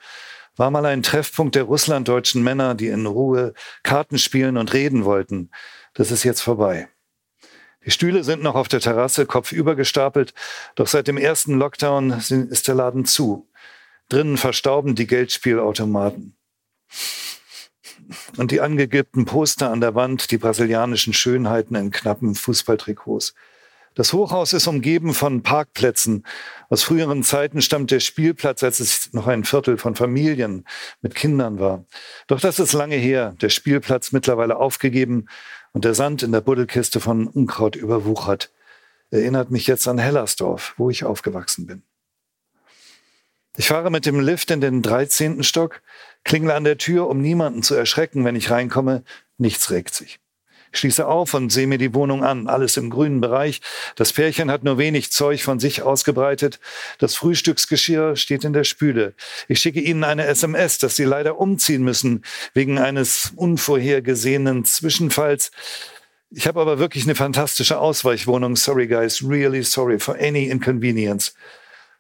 war 0.57 0.71
mal 0.71 0.85
ein 0.85 1.03
Treffpunkt 1.03 1.55
der 1.55 1.65
russlanddeutschen 1.65 2.43
Männer, 2.43 2.75
die 2.75 2.89
in 2.89 3.07
Ruhe 3.07 3.55
Karten 3.83 4.19
spielen 4.19 4.59
und 4.59 4.75
reden 4.75 5.05
wollten. 5.05 5.51
Das 5.95 6.11
ist 6.11 6.25
jetzt 6.25 6.43
vorbei. 6.43 6.89
Die 7.85 7.91
Stühle 7.91 8.23
sind 8.23 8.43
noch 8.43 8.55
auf 8.55 8.69
der 8.69 8.81
Terrasse 8.81 9.27
kopfüber 9.27 9.75
gestapelt, 9.75 10.35
doch 10.75 10.87
seit 10.87 11.09
dem 11.09 11.17
ersten 11.17 11.55
Lockdown 11.55 12.11
ist 12.13 12.69
der 12.69 12.75
Laden 12.75 13.07
zu. 13.07 13.49
Drinnen 14.09 14.37
verstauben 14.37 14.95
die 14.95 15.07
Geldspielautomaten 15.07 16.37
und 18.37 18.51
die 18.51 18.61
angegibten 18.61 19.25
Poster 19.25 19.71
an 19.71 19.81
der 19.81 19.95
Wand, 19.95 20.31
die 20.31 20.39
brasilianischen 20.39 21.13
Schönheiten 21.13 21.75
in 21.75 21.91
knappen 21.91 22.35
Fußballtrikots. 22.35 23.35
Das 23.95 24.15
Hochhaus 24.15 24.55
ist 24.55 24.67
umgeben 24.67 25.13
von 25.13 25.43
Parkplätzen. 25.43 26.25
Aus 26.71 26.83
früheren 26.83 27.23
Zeiten 27.23 27.61
stammt 27.61 27.91
der 27.91 28.01
Spielplatz, 28.01 28.63
als 28.63 28.81
es 28.81 29.13
noch 29.13 29.27
ein 29.27 29.45
Viertel 29.45 29.77
von 29.77 29.95
Familien 29.95 30.65
mit 31.03 31.15
Kindern 31.15 31.59
war. 31.59 31.85
Doch 32.27 32.41
das 32.41 32.59
ist 32.59 32.73
lange 32.73 32.97
her, 32.97 33.35
der 33.43 33.51
Spielplatz 33.51 34.13
mittlerweile 34.13 34.57
aufgegeben 34.57 35.27
und 35.73 35.85
der 35.85 35.95
Sand 35.95 36.23
in 36.23 36.33
der 36.33 36.41
Buddelkiste 36.41 37.01
von 37.01 37.27
Unkraut 37.27 37.77
überwuchert. 37.77 38.51
Erinnert 39.11 39.51
mich 39.51 39.67
jetzt 39.67 39.87
an 39.87 39.99
Hellersdorf, 39.99 40.73
wo 40.79 40.89
ich 40.89 41.05
aufgewachsen 41.05 41.67
bin. 41.67 41.83
Ich 43.57 43.69
fahre 43.69 43.91
mit 43.91 44.07
dem 44.07 44.21
Lift 44.21 44.51
in 44.51 44.61
den 44.61 44.83
13. 44.83 45.43
Stock, 45.43 45.83
klingle 46.25 46.55
an 46.55 46.65
der 46.65 46.79
Tür, 46.79 47.09
um 47.09 47.21
niemanden 47.21 47.63
zu 47.63 47.75
erschrecken, 47.75 48.25
wenn 48.25 48.37
ich 48.37 48.51
reinkomme. 48.51 49.05
Nichts 49.37 49.71
regt 49.71 49.95
sich 49.95 50.21
schließe 50.73 51.07
auf 51.07 51.35
und 51.35 51.51
sehe 51.51 51.67
mir 51.67 51.79
die 51.79 51.95
Wohnung 51.95 52.25
an. 52.25 52.49
Alles 52.49 52.77
im 52.77 52.91
grünen 52.91 53.21
Bereich. 53.21 53.61
Das 53.95 54.13
Pärchen 54.13 54.51
hat 54.51 54.65
nur 54.65 54.79
wenig 54.79 55.13
Zeug 55.13 55.43
von 55.43 55.61
sich 55.61 55.83
ausgebreitet. 55.83 56.59
Das 56.99 57.15
Frühstücksgeschirr 57.15 58.17
steht 58.17 58.45
in 58.45 58.53
der 58.53 58.65
Spüle. 58.65 59.15
Ich 59.49 59.61
schicke 59.61 59.81
Ihnen 59.81 60.05
eine 60.05 60.27
SMS, 60.27 60.79
dass 60.79 60.97
Sie 60.97 61.05
leider 61.05 61.39
umziehen 61.39 61.83
müssen 61.83 62.25
wegen 62.55 62.79
eines 62.79 63.33
unvorhergesehenen 63.37 64.65
Zwischenfalls. 64.65 65.51
Ich 66.31 66.47
habe 66.47 66.61
aber 66.61 66.79
wirklich 66.79 67.05
eine 67.05 67.15
fantastische 67.15 67.79
Ausweichwohnung. 67.79 68.57
Sorry, 68.57 68.87
guys. 68.87 69.23
Really 69.23 69.63
sorry 69.63 69.99
for 69.99 70.17
any 70.19 70.49
inconvenience 70.49 71.35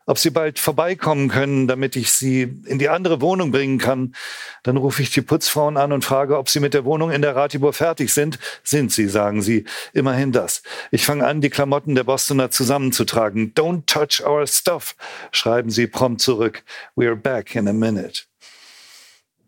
ob 0.06 0.18
sie 0.18 0.30
bald 0.30 0.58
vorbeikommen 0.58 1.28
können, 1.28 1.68
damit 1.68 1.96
ich 1.96 2.10
sie 2.12 2.42
in 2.42 2.78
die 2.78 2.88
andere 2.88 3.20
Wohnung 3.20 3.52
bringen 3.52 3.78
kann. 3.78 4.14
Dann 4.62 4.76
rufe 4.76 5.02
ich 5.02 5.10
die 5.10 5.22
Putzfrauen 5.22 5.76
an 5.76 5.92
und 5.92 6.04
frage, 6.04 6.38
ob 6.38 6.48
sie 6.48 6.60
mit 6.60 6.74
der 6.74 6.84
Wohnung 6.84 7.10
in 7.10 7.22
der 7.22 7.36
Ratibor 7.36 7.72
fertig 7.72 8.12
sind. 8.12 8.38
Sind 8.62 8.92
sie, 8.92 9.08
sagen 9.08 9.42
sie. 9.42 9.64
Immerhin 9.92 10.32
das. 10.32 10.62
Ich 10.90 11.04
fange 11.04 11.26
an, 11.26 11.40
die 11.40 11.50
Klamotten 11.50 11.94
der 11.94 12.04
Bostoner 12.04 12.50
zusammenzutragen. 12.50 13.54
Don't 13.54 13.86
touch 13.86 14.26
our 14.26 14.46
stuff, 14.46 14.96
schreiben 15.30 15.70
sie 15.70 15.86
prompt 15.86 16.20
zurück. 16.20 16.62
We're 16.96 17.16
back 17.16 17.54
in 17.54 17.68
a 17.68 17.72
minute. 17.72 18.22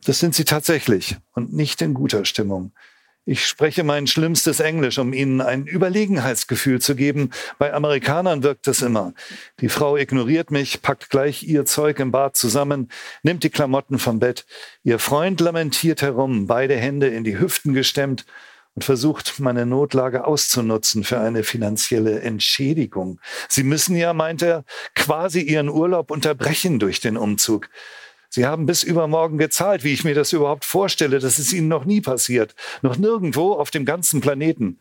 Das 0.05 0.19
sind 0.19 0.35
sie 0.35 0.45
tatsächlich 0.45 1.17
und 1.33 1.53
nicht 1.53 1.81
in 1.81 1.95
guter 1.95 2.25
Stimmung. 2.25 2.73
Ich 3.27 3.47
spreche 3.47 3.85
mein 3.85 4.07
schlimmstes 4.07 4.61
Englisch, 4.61 4.99
um 4.99 5.15
ihnen 5.15 5.41
ein 5.41 5.67
Überlegenheitsgefühl 5.67 6.83
zu 6.83 6.95
geben. 6.95 7.31
Bei 7.59 7.73
Amerikanern 7.73 8.43
wirkt 8.43 8.69
es 8.69 8.83
immer. 8.83 9.15
Die 9.61 9.71
Frau 9.71 9.97
ignoriert 9.97 10.51
mich, 10.51 10.83
packt 10.83 11.09
gleich 11.09 11.43
ihr 11.43 11.65
Zeug 11.65 12.01
im 12.01 12.11
Bad 12.11 12.37
zusammen, 12.37 12.91
nimmt 13.23 13.43
die 13.43 13.49
Klamotten 13.49 13.99
vom 13.99 14.19
Bett. 14.19 14.45
Ihr 14.83 14.99
Freund 14.99 15.41
lamentiert 15.41 16.03
herum, 16.03 16.47
beide 16.47 16.77
Hände 16.77 17.07
in 17.07 17.25
die 17.25 17.39
Hüften 17.39 17.73
gestemmt 17.73 18.27
und 18.75 18.85
versucht, 18.85 19.41
meine 19.41 19.65
Notlage 19.65 20.27
auszunutzen 20.27 21.03
für 21.03 21.19
eine 21.19 21.45
finanzielle 21.45 22.21
Entschädigung. 22.21 23.21
Sie 23.49 23.63
müssen 23.63 23.97
ja, 23.97 24.13
meint 24.13 24.43
er, 24.43 24.65
quasi 24.95 25.41
ihren 25.41 25.71
Urlaub 25.71 26.11
unterbrechen 26.11 26.79
durch 26.79 27.01
den 27.01 27.17
Umzug. 27.17 27.71
Sie 28.35 28.47
haben 28.47 28.67
bis 28.67 28.83
übermorgen 28.83 29.39
gezahlt, 29.39 29.85
wie 29.85 29.93
ich 29.93 30.03
mir 30.03 30.17
das 30.17 30.33
überhaupt 30.33 30.65
vorstelle. 30.65 31.21
Das 31.21 31.39
ist 31.39 31.53
Ihnen 31.53 31.69
noch 31.69 31.85
nie 31.85 32.01
passiert. 32.01 32.57
Noch 32.83 32.97
nirgendwo 32.97 33.53
auf 33.53 33.71
dem 33.71 33.85
ganzen 33.85 34.21
Planeten. 34.21 34.81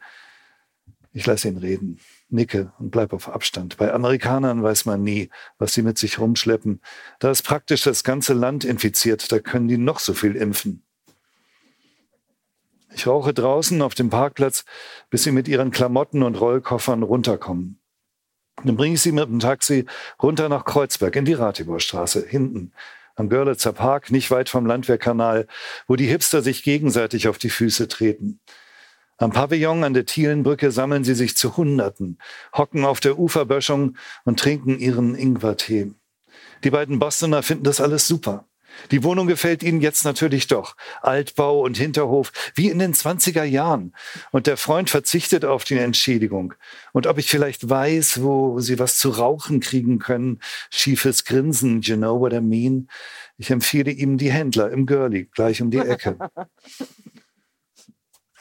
Ich 1.11 1.27
lasse 1.27 1.49
ihn 1.49 1.57
reden, 1.57 1.99
nicke 2.29 2.73
und 2.79 2.89
bleib 2.89 3.13
auf 3.13 3.29
Abstand. 3.29 3.77
Bei 3.77 3.93
Amerikanern 3.93 4.63
weiß 4.63 4.85
man 4.85 5.03
nie, 5.03 5.29
was 5.59 5.75
sie 5.75 5.83
mit 5.83 5.99
sich 5.99 6.17
rumschleppen. 6.17 6.81
Da 7.19 7.29
ist 7.29 7.43
praktisch 7.43 7.83
das 7.83 8.03
ganze 8.03 8.33
Land 8.33 8.65
infiziert. 8.65 9.31
Da 9.31 9.37
können 9.37 9.67
die 9.67 9.77
noch 9.77 9.99
so 9.99 10.15
viel 10.15 10.35
impfen. 10.35 10.81
Ich 12.95 13.05
rauche 13.05 13.35
draußen 13.35 13.83
auf 13.83 13.93
dem 13.93 14.09
Parkplatz, 14.09 14.65
bis 15.11 15.25
sie 15.25 15.31
mit 15.31 15.47
ihren 15.47 15.69
Klamotten 15.69 16.23
und 16.23 16.41
Rollkoffern 16.41 17.03
runterkommen. 17.03 17.79
Dann 18.63 18.77
bringe 18.77 18.95
ich 18.95 19.01
sie 19.01 19.11
mit 19.11 19.25
dem 19.25 19.37
Taxi 19.37 19.85
runter 20.19 20.49
nach 20.49 20.65
Kreuzberg 20.65 21.15
in 21.15 21.25
die 21.25 21.33
Ratiborstraße, 21.33 22.25
hinten 22.27 22.71
am 23.15 23.29
Görlitzer 23.29 23.73
Park, 23.73 24.11
nicht 24.11 24.31
weit 24.31 24.49
vom 24.49 24.65
Landwehrkanal, 24.65 25.47
wo 25.87 25.95
die 25.95 26.07
Hipster 26.07 26.41
sich 26.41 26.63
gegenseitig 26.63 27.27
auf 27.27 27.37
die 27.37 27.49
Füße 27.49 27.87
treten. 27.87 28.39
Am 29.17 29.31
Pavillon 29.31 29.83
an 29.83 29.93
der 29.93 30.05
Thielenbrücke 30.05 30.71
sammeln 30.71 31.03
sie 31.03 31.13
sich 31.13 31.37
zu 31.37 31.55
Hunderten, 31.55 32.17
hocken 32.57 32.83
auf 32.83 32.99
der 32.99 33.19
Uferböschung 33.19 33.97
und 34.25 34.39
trinken 34.39 34.79
ihren 34.79 35.15
Ingwertee. 35.15 35.93
Die 36.63 36.71
beiden 36.71 36.99
Bostoner 36.99 37.43
finden 37.43 37.63
das 37.63 37.79
alles 37.79 38.07
super. 38.07 38.47
Die 38.91 39.03
Wohnung 39.03 39.27
gefällt 39.27 39.63
ihnen 39.63 39.81
jetzt 39.81 40.05
natürlich 40.05 40.47
doch. 40.47 40.75
Altbau 41.01 41.61
und 41.61 41.77
Hinterhof, 41.77 42.31
wie 42.55 42.69
in 42.69 42.79
den 42.79 42.93
20er 42.93 43.43
Jahren. 43.43 43.93
Und 44.31 44.47
der 44.47 44.57
Freund 44.57 44.89
verzichtet 44.89 45.45
auf 45.45 45.63
die 45.63 45.77
Entschädigung. 45.77 46.53
Und 46.91 47.07
ob 47.07 47.17
ich 47.17 47.29
vielleicht 47.29 47.69
weiß, 47.69 48.21
wo 48.21 48.59
sie 48.59 48.79
was 48.79 48.97
zu 48.97 49.09
rauchen 49.09 49.59
kriegen 49.59 49.99
können, 49.99 50.39
schiefes 50.69 51.25
Grinsen, 51.25 51.81
you 51.81 51.95
know 51.95 52.19
what 52.19 52.33
I 52.33 52.41
mean? 52.41 52.87
Ich 53.37 53.49
empfehle 53.49 53.91
ihm 53.91 54.17
die 54.17 54.31
Händler 54.31 54.69
im 54.71 54.85
Girlie, 54.85 55.25
gleich 55.25 55.61
um 55.61 55.71
die 55.71 55.79
Ecke. 55.79 56.17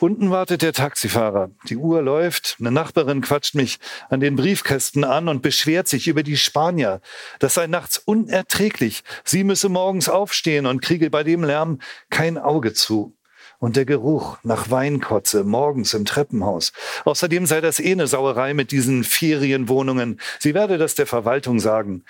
Unten 0.03 0.33
wartet 0.33 0.63
der 0.63 0.73
Taxifahrer. 0.73 1.53
Die 1.69 1.77
Uhr 1.77 2.03
läuft. 2.03 2.57
Eine 2.59 2.73
Nachbarin 2.73 3.21
quatscht 3.21 3.55
mich 3.55 3.79
an 4.09 4.19
den 4.19 4.35
Briefkästen 4.35 5.05
an 5.05 5.29
und 5.29 5.43
beschwert 5.43 5.87
sich 5.87 6.09
über 6.09 6.25
die 6.25 6.37
Spanier. 6.37 7.01
Das 7.39 7.55
sei 7.55 7.69
nachts 7.69 7.99
unerträglich. 7.99 9.05
Sie 9.23 9.45
müsse 9.45 9.69
morgens 9.69 10.09
aufstehen 10.09 10.67
und 10.67 10.83
kriege 10.83 11.09
bei 11.09 11.23
dem 11.23 11.45
Lärm 11.45 11.79
kein 12.11 12.37
Auge 12.37 12.73
zu. 12.73 13.17
Und 13.61 13.77
der 13.77 13.85
Geruch 13.85 14.39
nach 14.43 14.71
Weinkotze 14.73 15.45
morgens 15.45 15.95
im 15.95 16.05
Treppenhaus. 16.05 16.73
Außerdem 17.05 17.47
sei 17.47 17.61
das 17.61 17.79
eh 17.79 17.93
eine 17.93 18.09
Sauerei 18.09 18.55
mit 18.55 18.73
diesen 18.73 19.05
Ferienwohnungen. 19.05 20.19
Sie 20.41 20.53
werde 20.53 20.79
das 20.79 20.97
der 20.97 21.07
Verwaltung 21.07 21.61
sagen. 21.61 22.03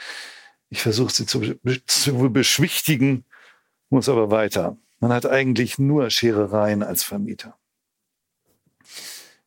Ich 0.70 0.80
versuche 0.80 1.12
sie 1.12 1.26
zu, 1.26 1.42
zu 1.86 2.32
beschwichtigen, 2.32 3.26
muss 3.90 4.08
aber 4.08 4.30
weiter. 4.30 4.78
Man 4.98 5.12
hat 5.12 5.26
eigentlich 5.26 5.78
nur 5.78 6.08
Scherereien 6.08 6.82
als 6.82 7.02
Vermieter. 7.02 7.58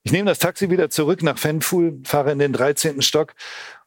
Ich 0.07 0.11
nehme 0.11 0.29
das 0.29 0.37
Taxi 0.37 0.69
wieder 0.69 0.91
zurück 0.91 1.23
nach 1.23 1.39
Fenfuhl, 1.39 1.99
fahre 2.03 2.31
in 2.31 2.37
den 2.37 2.53
13. 2.53 3.01
Stock 3.01 3.33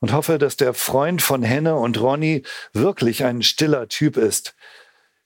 und 0.00 0.12
hoffe, 0.12 0.38
dass 0.38 0.56
der 0.56 0.74
Freund 0.74 1.22
von 1.22 1.44
Henne 1.44 1.76
und 1.76 2.00
Ronny 2.00 2.42
wirklich 2.72 3.22
ein 3.22 3.40
stiller 3.42 3.86
Typ 3.86 4.16
ist. 4.16 4.56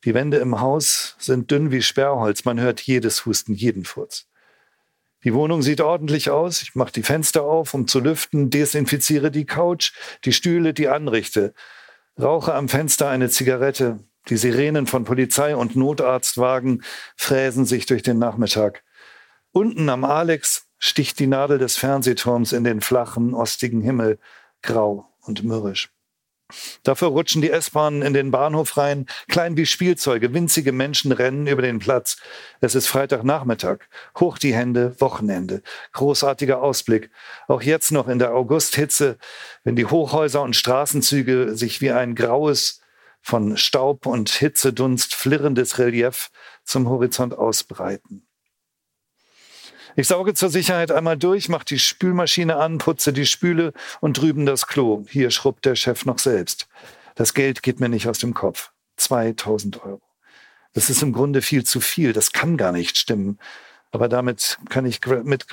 Die 0.05 0.12
Wände 0.12 0.36
im 0.36 0.61
Haus 0.61 1.16
sind 1.18 1.51
dünn 1.51 1.70
wie 1.70 1.80
Sperrholz, 1.80 2.45
man 2.45 2.61
hört 2.61 2.82
jedes 2.82 3.24
Husten, 3.24 3.55
jeden 3.55 3.86
Furz. 3.86 4.26
Die 5.24 5.32
Wohnung 5.32 5.62
sieht 5.62 5.80
ordentlich 5.80 6.28
aus. 6.28 6.61
Ich 6.61 6.74
mache 6.74 6.93
die 6.93 7.03
Fenster 7.03 7.43
auf, 7.43 7.72
um 7.72 7.88
zu 7.88 7.99
lüften, 7.99 8.51
desinfiziere 8.51 9.30
die 9.30 9.47
Couch, 9.47 9.93
die 10.24 10.34
Stühle, 10.34 10.74
die 10.74 10.88
Anrichte, 10.88 11.55
rauche 12.20 12.53
am 12.53 12.68
Fenster 12.68 13.09
eine 13.09 13.30
Zigarette. 13.30 14.01
Die 14.28 14.36
Sirenen 14.36 14.86
von 14.86 15.05
Polizei 15.05 15.57
und 15.57 15.74
Notarztwagen 15.74 16.82
fräsen 17.16 17.64
sich 17.64 17.86
durch 17.86 18.03
den 18.03 18.18
Nachmittag. 18.18 18.84
Unten 19.53 19.88
am 19.88 20.05
Alex 20.05 20.68
sticht 20.83 21.20
die 21.20 21.28
Nadel 21.28 21.59
des 21.59 21.76
Fernsehturms 21.76 22.53
in 22.53 22.64
den 22.64 22.80
flachen, 22.80 23.35
ostigen 23.35 23.83
Himmel, 23.83 24.18
grau 24.62 25.07
und 25.20 25.45
mürrisch. 25.45 25.91
Dafür 26.83 27.09
rutschen 27.09 27.41
die 27.41 27.51
S-Bahnen 27.51 28.03
in 28.03 28.12
den 28.12 28.30
Bahnhof 28.30 28.76
rein, 28.76 29.07
klein 29.28 29.57
wie 29.57 29.64
Spielzeuge, 29.64 30.35
winzige 30.35 30.72
Menschen 30.72 31.12
rennen 31.12 31.47
über 31.47 31.62
den 31.62 31.78
Platz. 31.78 32.18
Es 32.61 32.74
ist 32.74 32.89
Freitagnachmittag, 32.89 33.78
hoch 34.18 34.37
die 34.37 34.55
Hände, 34.55 34.95
Wochenende, 35.01 35.62
großartiger 35.93 36.61
Ausblick. 36.61 37.11
Auch 37.47 37.62
jetzt 37.62 37.93
noch 37.93 38.09
in 38.09 38.18
der 38.18 38.35
Augusthitze, 38.35 39.16
wenn 39.64 39.76
die 39.76 39.87
Hochhäuser 39.87 40.43
und 40.43 40.57
Straßenzüge 40.57 41.57
sich 41.57 41.80
wie 41.80 41.93
ein 41.93 42.14
graues, 42.14 42.80
von 43.24 43.57
Staub 43.57 44.07
und 44.07 44.30
Hitzedunst 44.30 45.14
flirrendes 45.14 45.78
Relief 45.78 46.33
zum 46.64 46.89
Horizont 46.89 47.39
ausbreiten. 47.39 48.26
Ich 49.95 50.09
sauge 50.09 50.34
zur 50.34 50.49
Sicherheit 50.49 50.90
einmal 50.90 51.18
durch, 51.18 51.49
mache 51.49 51.66
die 51.66 51.78
Spülmaschine 51.78 52.57
an, 52.57 52.78
putze 52.78 53.12
die 53.12 53.26
Spüle 53.26 53.72
und 54.01 54.18
drüben 54.18 54.47
das 54.47 54.66
Klo. 54.66 55.05
Hier 55.09 55.30
schrubbt 55.30 55.64
der 55.66 55.76
Chef 55.76 56.07
noch 56.07 56.18
selbst. 56.18 56.66
Das 57.14 57.34
Geld 57.34 57.62
geht 57.62 57.80
mir 57.80 57.90
nicht 57.90 58.09
aus 58.09 58.18
dem 58.18 58.32
Kopf. 58.32 58.70
2000 58.97 59.84
Euro. 59.84 60.03
Das 60.72 60.88
ist 60.88 61.03
im 61.03 61.12
Grunde 61.12 61.43
viel 61.43 61.64
zu 61.64 61.80
viel. 61.80 62.12
Das 62.12 62.32
kann 62.32 62.57
gar 62.57 62.72
nicht 62.72 62.97
stimmen. 62.97 63.38
Aber 63.90 64.09
damit 64.09 64.59
kann 64.70 64.86
ich 64.86 65.01
mit, 65.24 65.45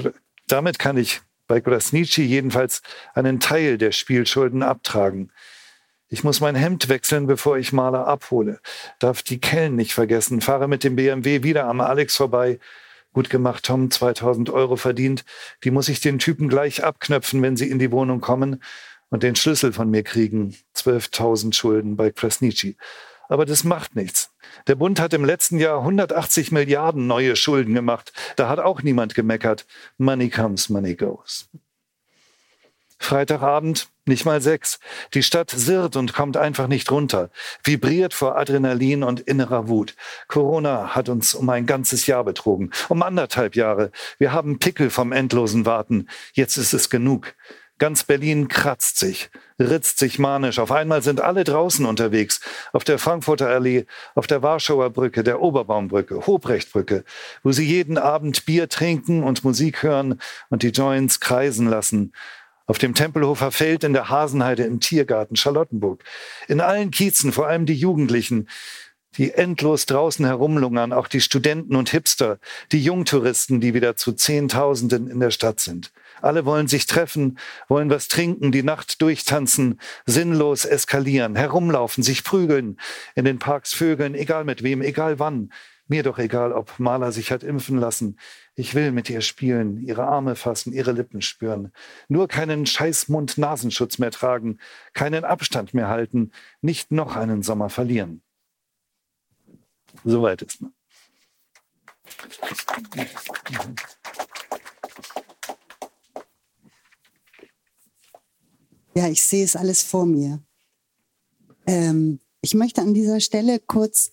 damit 0.48 0.80
kann 0.80 0.96
ich 0.96 1.22
bei 1.48 1.60
Grasnici 1.60 2.24
jedenfalls 2.24 2.82
einen 3.14 3.42
Teil 3.42 3.78
der 3.78 3.92
Spielschulden 3.92 4.64
abtragen. 4.64 5.32
Ich 6.08 6.24
muss 6.24 6.40
mein 6.40 6.56
Hemd 6.56 6.88
wechseln, 6.88 7.28
bevor 7.28 7.58
ich 7.58 7.74
Maler 7.74 8.08
abhole. 8.08 8.62
Darf 9.00 9.22
die 9.22 9.42
Kellen 9.42 9.76
nicht 9.76 9.94
vergessen. 9.94 10.42
Fahre 10.42 10.68
mit 10.68 10.84
dem 10.84 10.96
BMW 10.96 11.44
wieder 11.44 11.66
am 11.66 11.82
Alex 11.82 12.16
vorbei 12.16 12.60
Gut 13.14 13.30
gemacht, 13.30 13.66
Tom, 13.66 13.89
2000 13.89 14.49
Euro 14.49 14.76
verdient. 14.76 15.26
Die 15.64 15.72
muss 15.72 15.89
ich 15.89 15.99
den 15.99 16.20
Typen 16.20 16.47
gleich 16.47 16.84
abknöpfen, 16.84 17.41
wenn 17.41 17.57
sie 17.57 17.70
in 17.70 17.80
die 17.80 17.91
Wohnung 17.91 18.22
kommen 18.22 18.62
und 19.10 19.24
den 19.24 19.36
Schlüssel 19.36 19.74
von 19.74 19.89
mir 19.89 20.03
kriegen. 20.03 20.55
12.000 20.76 21.53
Schulden 21.53 21.95
bei 21.95 22.12
Krasnici. 22.12 22.78
Aber 23.28 23.45
das 23.45 23.64
macht 23.64 23.95
nichts. 23.95 24.32
Der 24.68 24.76
Bund 24.76 24.99
hat 24.99 25.14
im 25.14 25.24
letzten 25.24 25.60
Jahr 25.60 25.80
180 25.80 26.51
Milliarden 26.51 27.05
neue 27.07 27.36
Schulden 27.36 27.76
gemacht. 27.76 28.12
Da 28.36 28.49
hat 28.49 28.60
auch 28.60 28.82
niemand 28.82 29.14
gemeckert. 29.14 29.68
Money 29.97 30.30
comes, 30.30 30.70
money 30.70 30.95
goes. 30.95 31.47
Freitagabend, 33.00 33.88
nicht 34.06 34.26
mal 34.26 34.41
sechs. 34.41 34.80
Die 35.14 35.24
Stadt 35.24 35.52
sirrt 35.52 35.95
und 35.95 36.14
kommt 36.14 36.36
einfach 36.36 36.68
nicht 36.68 36.91
runter, 36.91 37.30
vibriert 37.64 38.14
vor 38.14 38.38
Adrenalin 38.38 39.04
und 39.04 39.22
innerer 39.22 39.70
Wut. 39.70 39.95
Corona 40.28 40.95
hat 40.95 41.10
uns 41.10 41.34
um 41.34 41.50
ein 41.50 41.66
ganzes 41.66 42.06
Jahr 42.08 42.26
betrogen, 42.26 42.72
um 42.89 43.02
anderthalb 43.02 43.56
Jahre. 43.56 43.91
Wir 44.18 44.34
haben 44.34 44.60
Pickel 44.60 44.89
vom 44.89 45.14
endlosen 45.14 45.66
Warten. 45.66 46.08
Jetzt 46.34 46.58
ist 46.58 46.74
es 46.74 46.89
genug. 46.89 47.34
Ganz 47.80 48.04
Berlin 48.04 48.50
kratzt 48.50 49.00
sich, 49.00 49.30
ritzt 49.58 50.00
sich 50.00 50.20
manisch. 50.20 50.60
Auf 50.60 50.70
einmal 50.70 51.02
sind 51.02 51.22
alle 51.22 51.45
draußen 51.45 51.86
unterwegs. 51.86 52.41
Auf 52.74 52.84
der 52.84 53.00
Frankfurter 53.00 53.47
Allee, 53.47 53.86
auf 54.16 54.28
der 54.28 54.43
Warschauer 54.43 54.89
Brücke, 54.89 55.24
der 55.24 55.41
Oberbaumbrücke, 55.41 56.28
Hobrechtbrücke, 56.28 57.06
wo 57.41 57.54
sie 57.54 57.66
jeden 57.66 57.97
Abend 57.97 58.45
Bier 58.45 58.68
trinken 58.68 59.24
und 59.24 59.45
Musik 59.45 59.82
hören 59.82 60.20
und 60.50 60.64
die 60.64 60.72
Joints 60.72 61.22
kreisen 61.22 61.68
lassen. 61.68 62.12
Auf 62.70 62.78
dem 62.78 62.94
Tempelhofer 62.94 63.50
Feld 63.50 63.84
in 63.84 63.94
der 63.94 64.10
Hasenheide 64.10 64.62
im 64.62 64.80
Tiergarten 64.80 65.36
Charlottenburg. 65.36 66.04
In 66.48 66.62
allen 66.62 66.92
Kiezen, 66.92 67.32
vor 67.32 67.48
allem 67.48 67.66
die 67.66 67.74
Jugendlichen, 67.74 68.48
die 69.18 69.32
endlos 69.32 69.88
draußen 69.88 70.24
herumlungern, 70.24 70.94
auch 70.94 71.08
die 71.08 71.20
Studenten 71.20 71.76
und 71.76 71.90
Hipster, 71.90 72.38
die 72.72 72.84
Jungtouristen, 72.84 73.60
die 73.60 73.74
wieder 73.74 73.96
zu 73.96 74.14
Zehntausenden 74.14 75.10
in 75.10 75.20
der 75.20 75.32
Stadt 75.32 75.60
sind. 75.60 75.92
Alle 76.22 76.46
wollen 76.46 76.68
sich 76.68 76.86
treffen, 76.86 77.40
wollen 77.70 77.90
was 77.90 78.08
trinken, 78.08 78.52
die 78.52 78.62
Nacht 78.62 79.02
durchtanzen, 79.02 79.80
sinnlos 80.06 80.66
eskalieren, 80.66 81.36
herumlaufen, 81.36 82.04
sich 82.04 82.24
prügeln, 82.24 82.80
in 83.16 83.26
den 83.26 83.40
Parks 83.40 83.74
vögeln, 83.74 84.14
egal 84.14 84.44
mit 84.44 84.62
wem, 84.62 84.84
egal 84.84 85.18
wann. 85.18 85.52
Mir 85.90 86.04
doch 86.04 86.20
egal, 86.20 86.54
ob 86.54 86.80
Maler 86.80 87.12
sich 87.12 87.32
hat 87.32 87.42
impfen 87.42 87.80
lassen. 87.80 88.20
Ich 88.54 88.76
will 88.76 88.92
mit 88.92 89.10
ihr 89.10 89.22
spielen, 89.22 89.80
ihre 89.80 90.04
Arme 90.04 90.36
fassen, 90.36 90.72
ihre 90.72 90.92
Lippen 90.92 91.24
spüren. 91.24 91.74
Nur 92.08 92.28
keinen 92.28 92.68
scheiß 92.68 93.08
Mund-Nasenschutz 93.08 93.98
mehr 93.98 94.12
tragen, 94.12 94.60
keinen 94.94 95.26
Abstand 95.26 95.74
mehr 95.74 95.88
halten, 95.88 96.32
nicht 96.62 96.92
noch 96.92 97.16
einen 97.16 97.42
Sommer 97.42 97.72
verlieren. 97.72 98.22
Soweit 100.04 100.44
ist 100.44 100.62
man. 100.62 100.74
Ja, 108.94 109.08
ich 109.08 109.24
sehe 109.24 109.44
es 109.44 109.56
alles 109.56 109.82
vor 109.82 110.06
mir. 110.06 110.40
Ähm, 111.66 112.20
ich 112.42 112.54
möchte 112.54 112.82
an 112.82 112.94
dieser 112.94 113.20
Stelle 113.22 113.60
kurz 113.60 114.12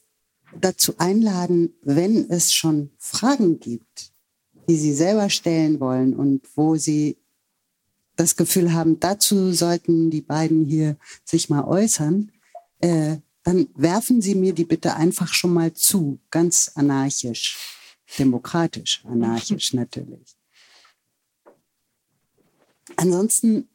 dazu 0.61 0.95
einladen, 0.99 1.75
wenn 1.83 2.31
es 2.31 2.53
schon 2.53 2.91
Fragen 2.99 3.61
gibt, 3.61 4.13
die 4.69 4.77
Sie 4.77 4.93
selber 4.93 5.31
stellen 5.31 5.81
wollen 5.81 6.15
und 6.15 6.47
wo 6.55 6.77
Sie 6.77 7.19
das 8.17 8.37
Gefühl 8.37 8.73
haben, 8.73 8.99
dazu 8.99 9.53
sollten 9.53 10.11
die 10.11 10.23
beiden 10.23 10.65
hier 10.65 10.97
sich 11.25 11.51
mal 11.51 11.65
äußern, 11.65 12.33
äh, 12.81 13.19
dann 13.43 13.69
werfen 13.75 14.21
Sie 14.21 14.35
mir 14.35 14.53
die 14.55 14.65
bitte 14.65 14.97
einfach 14.97 15.33
schon 15.33 15.53
mal 15.53 15.73
zu, 15.73 16.19
ganz 16.31 16.73
anarchisch, 16.75 17.57
demokratisch, 18.19 19.05
anarchisch 19.05 19.73
natürlich. 19.75 20.37
Ansonsten 22.97 23.69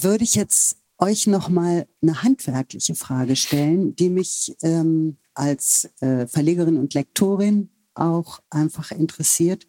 würde 0.00 0.24
ich 0.24 0.34
jetzt 0.34 0.78
euch 0.98 1.26
noch 1.26 1.48
mal 1.48 1.86
eine 2.02 2.22
handwerkliche 2.22 2.94
Frage 2.94 3.36
stellen, 3.36 3.94
die 3.96 4.08
mich 4.08 4.56
ähm, 4.62 5.18
als 5.36 5.88
äh, 6.00 6.26
Verlegerin 6.26 6.76
und 6.76 6.94
Lektorin 6.94 7.70
auch 7.94 8.40
einfach 8.50 8.90
interessiert, 8.90 9.66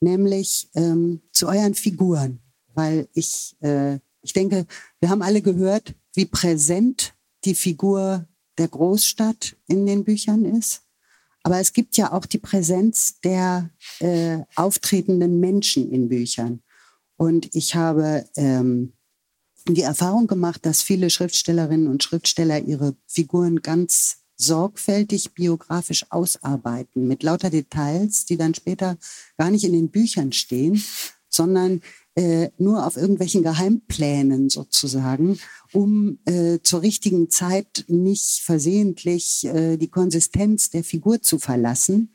nämlich 0.00 0.70
ähm, 0.74 1.22
zu 1.32 1.48
euren 1.48 1.74
Figuren, 1.74 2.40
weil 2.74 3.08
ich 3.12 3.56
äh, 3.60 3.98
ich 4.26 4.32
denke, 4.32 4.66
wir 4.98 5.08
haben 5.08 5.22
alle 5.22 5.40
gehört, 5.40 5.94
wie 6.14 6.26
präsent 6.26 7.14
die 7.44 7.54
Figur 7.54 8.26
der 8.58 8.66
Großstadt 8.66 9.56
in 9.68 9.86
den 9.86 10.02
Büchern 10.02 10.44
ist. 10.44 10.82
Aber 11.44 11.60
es 11.60 11.72
gibt 11.72 11.96
ja 11.96 12.12
auch 12.12 12.26
die 12.26 12.38
Präsenz 12.38 13.20
der 13.20 13.70
äh, 14.00 14.40
auftretenden 14.56 15.38
Menschen 15.38 15.92
in 15.92 16.08
Büchern. 16.08 16.60
Und 17.16 17.54
ich 17.54 17.76
habe 17.76 18.28
ähm, 18.34 18.94
die 19.68 19.82
Erfahrung 19.82 20.26
gemacht, 20.26 20.66
dass 20.66 20.82
viele 20.82 21.08
Schriftstellerinnen 21.08 21.86
und 21.86 22.02
Schriftsteller 22.02 22.58
ihre 22.58 22.96
Figuren 23.06 23.62
ganz 23.62 24.24
sorgfältig 24.36 25.32
biografisch 25.34 26.06
ausarbeiten, 26.10 27.06
mit 27.08 27.22
lauter 27.22 27.50
Details, 27.50 28.24
die 28.26 28.36
dann 28.36 28.54
später 28.54 28.96
gar 29.36 29.50
nicht 29.50 29.64
in 29.64 29.72
den 29.72 29.90
Büchern 29.90 30.32
stehen, 30.32 30.82
sondern 31.28 31.80
äh, 32.14 32.50
nur 32.58 32.86
auf 32.86 32.96
irgendwelchen 32.96 33.42
Geheimplänen 33.42 34.48
sozusagen, 34.48 35.38
um 35.72 36.18
äh, 36.24 36.58
zur 36.62 36.82
richtigen 36.82 37.30
Zeit 37.30 37.84
nicht 37.88 38.40
versehentlich 38.42 39.44
äh, 39.44 39.76
die 39.76 39.88
Konsistenz 39.88 40.70
der 40.70 40.82
Figur 40.82 41.20
zu 41.20 41.38
verlassen. 41.38 42.14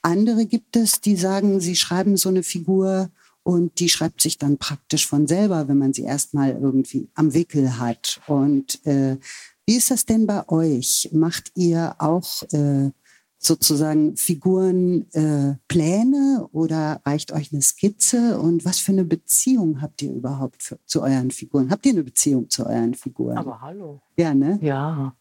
Andere 0.00 0.46
gibt 0.46 0.76
es, 0.76 1.00
die 1.00 1.16
sagen, 1.16 1.60
sie 1.60 1.76
schreiben 1.76 2.16
so 2.16 2.28
eine 2.28 2.42
Figur 2.42 3.10
und 3.44 3.80
die 3.80 3.88
schreibt 3.88 4.20
sich 4.20 4.38
dann 4.38 4.56
praktisch 4.58 5.06
von 5.06 5.26
selber, 5.26 5.68
wenn 5.68 5.78
man 5.78 5.92
sie 5.92 6.04
erstmal 6.04 6.52
irgendwie 6.52 7.08
am 7.14 7.34
Wickel 7.34 7.78
hat. 7.78 8.20
Und 8.26 8.84
äh, 8.86 9.18
wie 9.66 9.76
ist 9.76 9.90
das 9.90 10.06
denn 10.06 10.26
bei 10.26 10.48
euch? 10.48 11.10
Macht 11.12 11.52
ihr 11.54 11.94
auch 11.98 12.42
äh, 12.52 12.90
sozusagen 13.38 14.16
Figurenpläne 14.16 15.68
äh, 15.72 16.42
oder 16.52 17.00
reicht 17.04 17.32
euch 17.32 17.52
eine 17.52 17.62
Skizze? 17.62 18.38
Und 18.38 18.64
was 18.64 18.78
für 18.78 18.92
eine 18.92 19.04
Beziehung 19.04 19.82
habt 19.82 20.02
ihr 20.02 20.12
überhaupt 20.12 20.62
für, 20.62 20.78
zu 20.86 21.02
euren 21.02 21.30
Figuren? 21.30 21.70
Habt 21.70 21.86
ihr 21.86 21.92
eine 21.92 22.04
Beziehung 22.04 22.50
zu 22.50 22.66
euren 22.66 22.94
Figuren? 22.94 23.38
Aber 23.38 23.60
hallo. 23.60 24.00
Ja, 24.16 24.34
ne? 24.34 24.58
Ja. 24.62 25.14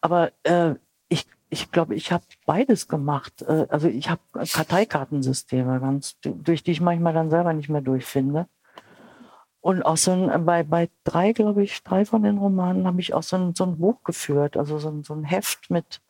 Aber 0.00 0.32
äh, 0.44 0.74
ich 1.08 1.26
ich 1.50 1.70
glaube, 1.70 1.94
ich 1.94 2.12
habe 2.12 2.24
beides 2.46 2.88
gemacht. 2.88 3.42
Äh, 3.42 3.66
also 3.68 3.88
ich 3.88 4.10
habe 4.10 4.20
Karteikartensysteme, 4.32 5.80
ganz, 5.80 6.18
durch 6.20 6.62
die 6.62 6.72
ich 6.72 6.80
manchmal 6.80 7.14
dann 7.14 7.30
selber 7.30 7.52
nicht 7.52 7.68
mehr 7.68 7.80
durchfinde. 7.80 8.46
Und 9.60 9.82
auch 9.82 9.96
so 9.96 10.12
ein, 10.12 10.44
bei, 10.44 10.62
bei 10.62 10.88
drei, 11.04 11.32
glaube 11.32 11.62
ich, 11.64 11.82
drei 11.82 12.04
von 12.04 12.22
den 12.22 12.38
Romanen 12.38 12.86
habe 12.86 13.00
ich 13.00 13.14
auch 13.14 13.22
so 13.22 13.36
ein, 13.36 13.54
so 13.54 13.64
ein 13.64 13.78
Buch 13.78 14.02
geführt, 14.04 14.56
also 14.56 14.78
so 14.78 14.88
ein, 14.88 15.02
so 15.02 15.14
ein 15.14 15.24
Heft 15.24 15.70
mit, 15.70 16.00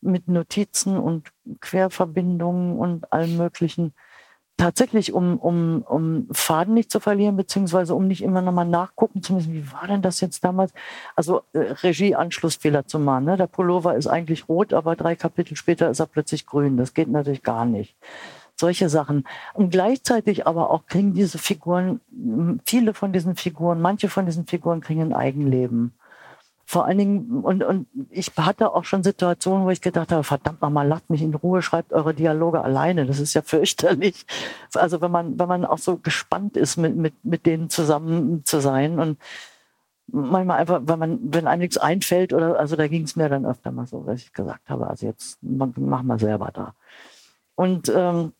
mit 0.00 0.28
Notizen 0.28 0.98
und 0.98 1.28
Querverbindungen 1.60 2.78
und 2.78 3.12
allem 3.12 3.36
Möglichen 3.36 3.94
tatsächlich, 4.56 5.12
um, 5.12 5.38
um, 5.38 5.82
um 5.82 6.28
Faden 6.30 6.74
nicht 6.74 6.90
zu 6.90 7.00
verlieren, 7.00 7.36
beziehungsweise 7.36 7.94
um 7.94 8.06
nicht 8.06 8.22
immer 8.22 8.42
nochmal 8.42 8.66
nachgucken 8.66 9.22
zu 9.22 9.32
müssen, 9.34 9.52
wie 9.52 9.72
war 9.72 9.86
denn 9.88 10.02
das 10.02 10.20
jetzt 10.20 10.44
damals? 10.44 10.72
Also 11.16 11.42
äh, 11.52 11.58
Regie-Anschlussfehler 11.58 12.86
zu 12.86 12.98
machen. 12.98 13.24
Ne? 13.24 13.36
Der 13.36 13.46
Pullover 13.48 13.96
ist 13.96 14.06
eigentlich 14.06 14.48
rot, 14.48 14.72
aber 14.72 14.94
drei 14.94 15.16
Kapitel 15.16 15.56
später 15.56 15.90
ist 15.90 16.00
er 16.00 16.06
plötzlich 16.06 16.46
grün. 16.46 16.76
Das 16.76 16.94
geht 16.94 17.08
natürlich 17.08 17.42
gar 17.42 17.64
nicht. 17.64 17.96
Solche 18.62 18.88
Sachen. 18.88 19.24
Und 19.54 19.70
gleichzeitig 19.70 20.46
aber 20.46 20.70
auch 20.70 20.86
kriegen 20.86 21.14
diese 21.14 21.38
Figuren, 21.38 22.00
viele 22.64 22.94
von 22.94 23.12
diesen 23.12 23.34
Figuren, 23.34 23.80
manche 23.80 24.08
von 24.08 24.24
diesen 24.24 24.46
Figuren 24.46 24.80
kriegen 24.80 25.02
ein 25.02 25.12
Eigenleben 25.12 25.92
vor 26.64 26.86
allen 26.86 26.96
Dingen, 26.96 27.40
und, 27.42 27.62
und 27.62 27.86
ich 28.08 28.32
hatte 28.38 28.72
auch 28.72 28.84
schon 28.84 29.02
Situationen, 29.02 29.66
wo 29.66 29.70
ich 29.70 29.82
gedacht 29.82 30.10
habe, 30.10 30.24
verdammt 30.24 30.62
nochmal, 30.62 30.88
lasst 30.88 31.10
mich 31.10 31.20
in 31.20 31.34
Ruhe, 31.34 31.60
schreibt 31.60 31.92
eure 31.92 32.14
Dialoge 32.14 32.62
alleine. 32.62 33.04
Das 33.04 33.18
ist 33.18 33.34
ja 33.34 33.42
fürchterlich. 33.42 34.24
Also 34.74 35.02
wenn 35.02 35.10
man, 35.10 35.38
wenn 35.38 35.48
man 35.48 35.66
auch 35.66 35.76
so 35.76 35.98
gespannt 35.98 36.56
ist, 36.56 36.78
mit, 36.78 36.96
mit, 36.96 37.12
mit 37.24 37.44
denen 37.44 37.68
zusammen 37.68 38.44
zu 38.46 38.60
sein 38.60 39.00
und 39.00 39.18
manchmal 40.06 40.60
einfach, 40.60 40.80
wenn 40.84 40.98
man, 40.98 41.18
wenn 41.22 41.46
einem 41.46 41.60
nichts 41.60 41.76
einfällt 41.76 42.32
oder, 42.32 42.58
also 42.58 42.74
da 42.76 42.88
ging 42.88 43.02
es 43.02 43.16
mir 43.16 43.28
dann 43.28 43.44
öfter 43.44 43.70
mal 43.70 43.86
so, 43.86 44.02
dass 44.04 44.22
ich 44.22 44.32
gesagt 44.32 44.70
habe, 44.70 44.86
also 44.86 45.04
jetzt 45.04 45.38
mach 45.42 46.02
mal 46.02 46.18
selber 46.18 46.50
da. 46.54 46.74
Und 47.54 47.92
ähm, 47.94 48.32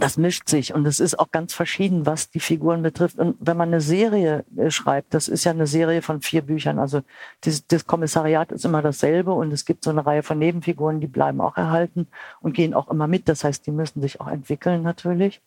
das 0.00 0.16
mischt 0.16 0.48
sich 0.48 0.74
und 0.74 0.86
es 0.86 1.00
ist 1.00 1.18
auch 1.18 1.30
ganz 1.30 1.54
verschieden, 1.54 2.06
was 2.06 2.30
die 2.30 2.40
Figuren 2.40 2.82
betrifft. 2.82 3.18
Und 3.18 3.36
wenn 3.40 3.56
man 3.56 3.68
eine 3.68 3.80
Serie 3.80 4.44
äh, 4.56 4.70
schreibt, 4.70 5.14
das 5.14 5.28
ist 5.28 5.44
ja 5.44 5.52
eine 5.52 5.66
Serie 5.66 6.02
von 6.02 6.20
vier 6.20 6.42
Büchern, 6.42 6.78
also 6.78 7.02
das, 7.42 7.66
das, 7.66 7.86
Kommissariat 7.86 8.52
ist 8.52 8.64
immer 8.64 8.82
dasselbe 8.82 9.32
und 9.32 9.52
es 9.52 9.64
gibt 9.64 9.84
so 9.84 9.90
eine 9.90 10.04
Reihe 10.04 10.22
von 10.22 10.38
Nebenfiguren, 10.38 11.00
die 11.00 11.06
bleiben 11.06 11.40
auch 11.40 11.56
erhalten 11.56 12.08
und 12.40 12.54
gehen 12.54 12.74
auch 12.74 12.88
immer 12.88 13.06
mit. 13.06 13.28
Das 13.28 13.44
heißt, 13.44 13.66
die 13.66 13.70
müssen 13.70 14.00
sich 14.00 14.20
auch 14.20 14.28
entwickeln 14.28 14.82
natürlich. 14.82 15.40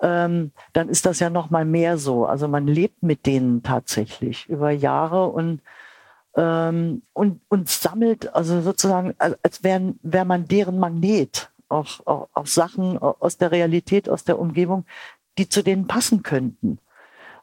Ähm, 0.00 0.52
dann 0.72 0.88
ist 0.88 1.06
das 1.06 1.20
ja 1.20 1.30
noch 1.30 1.50
mal 1.50 1.64
mehr 1.64 1.98
so. 1.98 2.26
Also 2.26 2.48
man 2.48 2.66
lebt 2.66 3.02
mit 3.02 3.26
denen 3.26 3.62
tatsächlich 3.62 4.48
über 4.48 4.70
Jahre 4.70 5.28
und 5.28 5.60
ähm, 6.34 7.02
und, 7.12 7.40
und 7.48 7.68
sammelt 7.68 8.34
also 8.34 8.62
sozusagen, 8.62 9.14
als 9.18 9.62
wäre 9.62 9.94
wär 10.02 10.24
man 10.24 10.48
deren 10.48 10.78
Magnet 10.78 11.50
auch, 11.72 12.06
auch, 12.06 12.28
auch 12.32 12.46
Sachen 12.46 12.98
aus 12.98 13.38
der 13.38 13.50
Realität, 13.50 14.08
aus 14.08 14.24
der 14.24 14.38
Umgebung, 14.38 14.84
die 15.38 15.48
zu 15.48 15.62
denen 15.62 15.86
passen 15.86 16.22
könnten. 16.22 16.78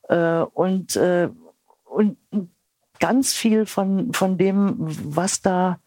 Äh, 0.08 0.42
und, 0.54 0.96
äh, 0.96 1.30
und 1.86 2.18
ganz 3.00 3.34
viel 3.34 3.66
von, 3.66 4.14
von 4.14 4.38
dem, 4.38 4.76
was 4.78 5.42
da, 5.42 5.80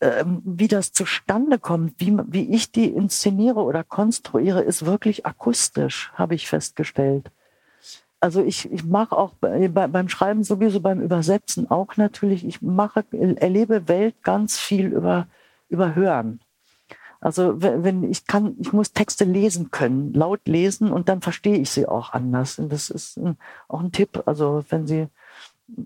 äh, 0.00 0.24
wie 0.26 0.68
das 0.68 0.92
zustande 0.92 1.58
kommt, 1.58 1.94
wie, 1.98 2.16
wie 2.26 2.54
ich 2.54 2.72
die 2.72 2.88
inszeniere 2.88 3.60
oder 3.60 3.84
konstruiere, 3.84 4.62
ist 4.62 4.86
wirklich 4.86 5.26
akustisch, 5.26 6.12
habe 6.14 6.34
ich 6.34 6.48
festgestellt. 6.48 7.30
also 8.20 8.42
ich, 8.42 8.70
ich 8.70 8.84
mache 8.84 9.16
auch 9.16 9.34
bei, 9.34 9.68
beim 9.68 10.08
Schreiben 10.08 10.44
sowieso, 10.44 10.80
beim 10.80 11.00
Übersetzen 11.00 11.70
auch 11.70 11.96
natürlich, 11.96 12.46
ich 12.46 12.62
mache, 12.62 13.04
erlebe 13.10 13.88
Welt 13.88 14.14
ganz 14.22 14.58
viel 14.60 14.86
über, 14.86 15.26
über 15.68 15.94
Hören. 15.96 16.40
Also 17.22 17.62
wenn 17.62 18.02
ich 18.02 18.26
kann, 18.26 18.56
ich 18.58 18.72
muss 18.72 18.92
Texte 18.92 19.24
lesen 19.24 19.70
können, 19.70 20.12
laut 20.12 20.40
lesen 20.46 20.92
und 20.92 21.08
dann 21.08 21.20
verstehe 21.22 21.56
ich 21.56 21.70
sie 21.70 21.86
auch 21.86 22.12
anders. 22.12 22.58
Und 22.58 22.72
das 22.72 22.90
ist 22.90 23.16
ein, 23.16 23.36
auch 23.68 23.78
ein 23.78 23.92
Tipp. 23.92 24.24
Also 24.26 24.64
wenn 24.70 24.88
Sie 24.88 25.06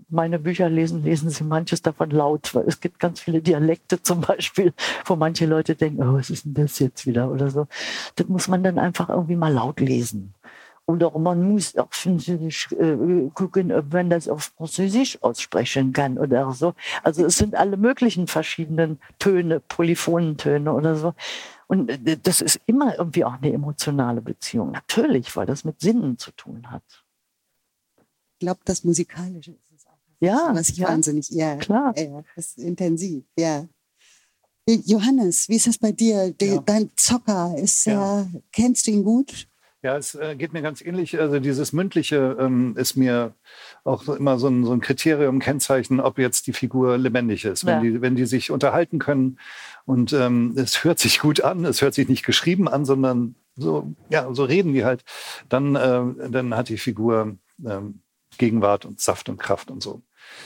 meine 0.09 0.39
Bücher 0.39 0.67
lesen, 0.67 1.03
lesen 1.03 1.29
Sie 1.29 1.43
manches 1.43 1.83
davon 1.83 2.09
laut, 2.09 2.55
weil 2.55 2.65
es 2.67 2.79
gibt 2.79 2.99
ganz 2.99 3.19
viele 3.19 3.43
Dialekte 3.43 4.01
zum 4.01 4.21
Beispiel, 4.21 4.73
wo 5.05 5.15
manche 5.15 5.45
Leute 5.45 5.75
denken, 5.75 6.01
oh, 6.01 6.15
was 6.15 6.31
ist 6.31 6.45
denn 6.45 6.55
das 6.55 6.79
jetzt 6.79 7.05
wieder 7.05 7.29
oder 7.29 7.51
so. 7.51 7.67
Das 8.15 8.27
muss 8.27 8.47
man 8.47 8.63
dann 8.63 8.79
einfach 8.79 9.09
irgendwie 9.09 9.35
mal 9.35 9.53
laut 9.53 9.79
lesen. 9.79 10.33
Oder 10.87 11.11
man 11.19 11.51
muss 11.51 11.75
auch 11.75 11.89
Französisch 11.91 12.71
äh, 12.71 13.29
gucken, 13.33 13.73
ob 13.73 13.91
man 13.91 14.09
das 14.09 14.29
auf 14.29 14.53
Französisch 14.57 15.21
aussprechen 15.21 15.91
kann 15.91 16.17
oder 16.17 16.53
so. 16.53 16.75
Also 17.03 17.25
es 17.25 17.37
sind 17.37 17.55
alle 17.55 17.75
möglichen 17.75 18.27
verschiedenen 18.27 18.97
Töne, 19.19 19.59
Polyphonentöne 19.59 20.71
oder 20.71 20.95
so. 20.95 21.13
Und 21.67 21.89
äh, 21.89 22.17
das 22.17 22.39
ist 22.39 22.61
immer 22.67 22.97
irgendwie 22.97 23.25
auch 23.25 23.33
eine 23.33 23.51
emotionale 23.51 24.21
Beziehung. 24.21 24.71
Natürlich, 24.71 25.35
weil 25.35 25.45
das 25.45 25.65
mit 25.65 25.81
Sinnen 25.81 26.17
zu 26.17 26.31
tun 26.31 26.71
hat. 26.71 26.83
Ich 27.97 28.39
glaube, 28.39 28.61
das 28.63 28.85
Musikalische 28.85 29.51
ist 29.51 29.71
es 29.75 29.85
auch. 29.87 29.97
Ja. 30.21 30.51
Was 30.53 30.69
ich 30.69 30.77
ja, 30.77 30.87
wahnsinnig, 30.87 31.29
ja. 31.31 31.57
Klar. 31.57 31.97
Ja, 31.97 32.23
das 32.37 32.45
ist 32.47 32.59
intensiv, 32.59 33.25
ja. 33.37 33.67
Johannes, 34.69 35.49
wie 35.49 35.55
ist 35.55 35.67
das 35.67 35.77
bei 35.77 35.91
dir? 35.91 36.33
Ja. 36.41 36.61
Dein 36.61 36.91
Zocker 36.95 37.55
ist 37.57 37.85
Ja. 37.85 38.21
ja, 38.21 38.27
kennst 38.53 38.87
du 38.87 38.91
ihn 38.91 39.03
gut? 39.03 39.47
Ja, 39.83 39.95
es 39.95 40.15
äh, 40.15 40.35
geht 40.35 40.53
mir 40.53 40.61
ganz 40.63 40.81
ähnlich. 40.81 41.19
Also 41.19 41.39
dieses 41.39 41.71
Mündliche 41.71 42.35
ähm, 42.39 42.75
ist 42.77 42.95
mir 42.95 43.33
auch 43.83 44.07
immer 44.07 44.39
so 44.39 44.47
ein, 44.47 44.65
so 44.65 44.73
ein 44.73 44.81
Kriterium, 44.81 45.39
Kennzeichen, 45.39 45.99
ob 45.99 46.17
jetzt 46.17 46.47
die 46.47 46.53
Figur 46.53 46.97
lebendig 46.97 47.45
ist. 47.45 47.65
Wenn, 47.65 47.75
Ja. 47.75 47.81
die, 47.81 48.01
wenn 48.01 48.15
die 48.15 48.25
sich 48.25 48.49
unterhalten 48.49 48.97
können 48.97 49.37
und 49.85 50.13
ähm, 50.13 50.53
es 50.57 50.83
hört 50.83 50.97
sich 50.99 51.19
gut 51.19 51.41
an, 51.41 51.63
es 51.63 51.81
hört 51.81 51.93
sich 51.93 52.09
nicht 52.09 52.25
geschrieben 52.25 52.67
an, 52.67 52.85
sondern 52.85 53.35
so, 53.55 53.93
ja, 54.09 54.33
so 54.33 54.43
reden 54.45 54.73
die 54.73 54.83
halt, 54.83 55.03
dann, 55.47 55.75
äh, 55.75 56.29
dann 56.29 56.55
hat 56.55 56.69
die 56.69 56.77
Figur 56.77 57.37
ähm, 57.65 58.01
Gegenwart 58.37 58.85
und 58.85 58.99
Saft 58.99 59.29
und 59.29 59.37
Kraft 59.37 59.69
und 59.71 59.81
so. 59.81 60.01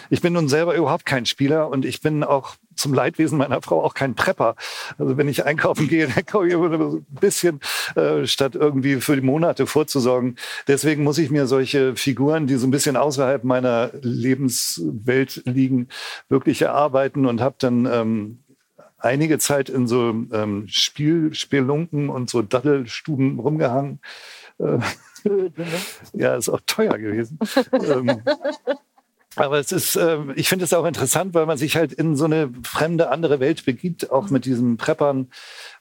Ich 0.09 0.21
bin 0.21 0.33
nun 0.33 0.49
selber 0.49 0.75
überhaupt 0.75 1.05
kein 1.05 1.25
Spieler 1.25 1.69
und 1.69 1.85
ich 1.85 2.01
bin 2.01 2.23
auch 2.23 2.55
zum 2.75 2.93
Leidwesen 2.93 3.37
meiner 3.37 3.61
Frau 3.61 3.83
auch 3.83 3.93
kein 3.93 4.15
Prepper. 4.15 4.55
Also 4.97 5.17
wenn 5.17 5.27
ich 5.27 5.45
einkaufen 5.45 5.87
gehe, 5.89 6.07
dann 6.07 6.25
kaufe 6.25 6.47
ich 6.47 6.53
immer 6.53 6.71
ein 6.71 7.05
bisschen, 7.09 7.59
äh, 7.95 8.25
statt 8.25 8.55
irgendwie 8.55 9.01
für 9.01 9.15
die 9.15 9.21
Monate 9.21 9.67
vorzusorgen. 9.67 10.37
Deswegen 10.67 11.03
muss 11.03 11.17
ich 11.17 11.29
mir 11.29 11.47
solche 11.47 11.95
Figuren, 11.95 12.47
die 12.47 12.55
so 12.55 12.67
ein 12.67 12.71
bisschen 12.71 12.97
außerhalb 12.97 13.43
meiner 13.43 13.91
Lebenswelt 14.01 15.43
liegen, 15.45 15.89
wirklich 16.29 16.61
erarbeiten 16.61 17.25
und 17.25 17.41
habe 17.41 17.55
dann 17.59 17.85
ähm, 17.85 18.39
einige 18.97 19.39
Zeit 19.39 19.69
in 19.69 19.87
so 19.87 20.09
ähm, 20.31 20.65
Spiel, 20.67 21.33
Spielunken 21.33 22.09
und 22.09 22.29
so 22.29 22.41
Daddelstuben 22.41 23.39
rumgehangen. 23.39 23.99
Äh, 24.59 24.77
ne? 25.23 25.51
ja, 26.13 26.35
ist 26.35 26.49
auch 26.49 26.61
teuer 26.65 26.97
gewesen. 26.97 27.39
ähm, 27.73 28.21
aber 29.37 29.59
es 29.59 29.71
ist, 29.71 29.95
äh, 29.95 30.17
ich 30.35 30.49
finde 30.49 30.65
es 30.65 30.73
auch 30.73 30.85
interessant, 30.85 31.33
weil 31.33 31.45
man 31.45 31.57
sich 31.57 31.77
halt 31.77 31.93
in 31.93 32.17
so 32.17 32.25
eine 32.25 32.49
fremde, 32.63 33.09
andere 33.11 33.39
Welt 33.39 33.63
begibt, 33.63 34.11
auch 34.11 34.29
mit 34.29 34.43
diesen 34.43 34.75
Preppern, 34.75 35.29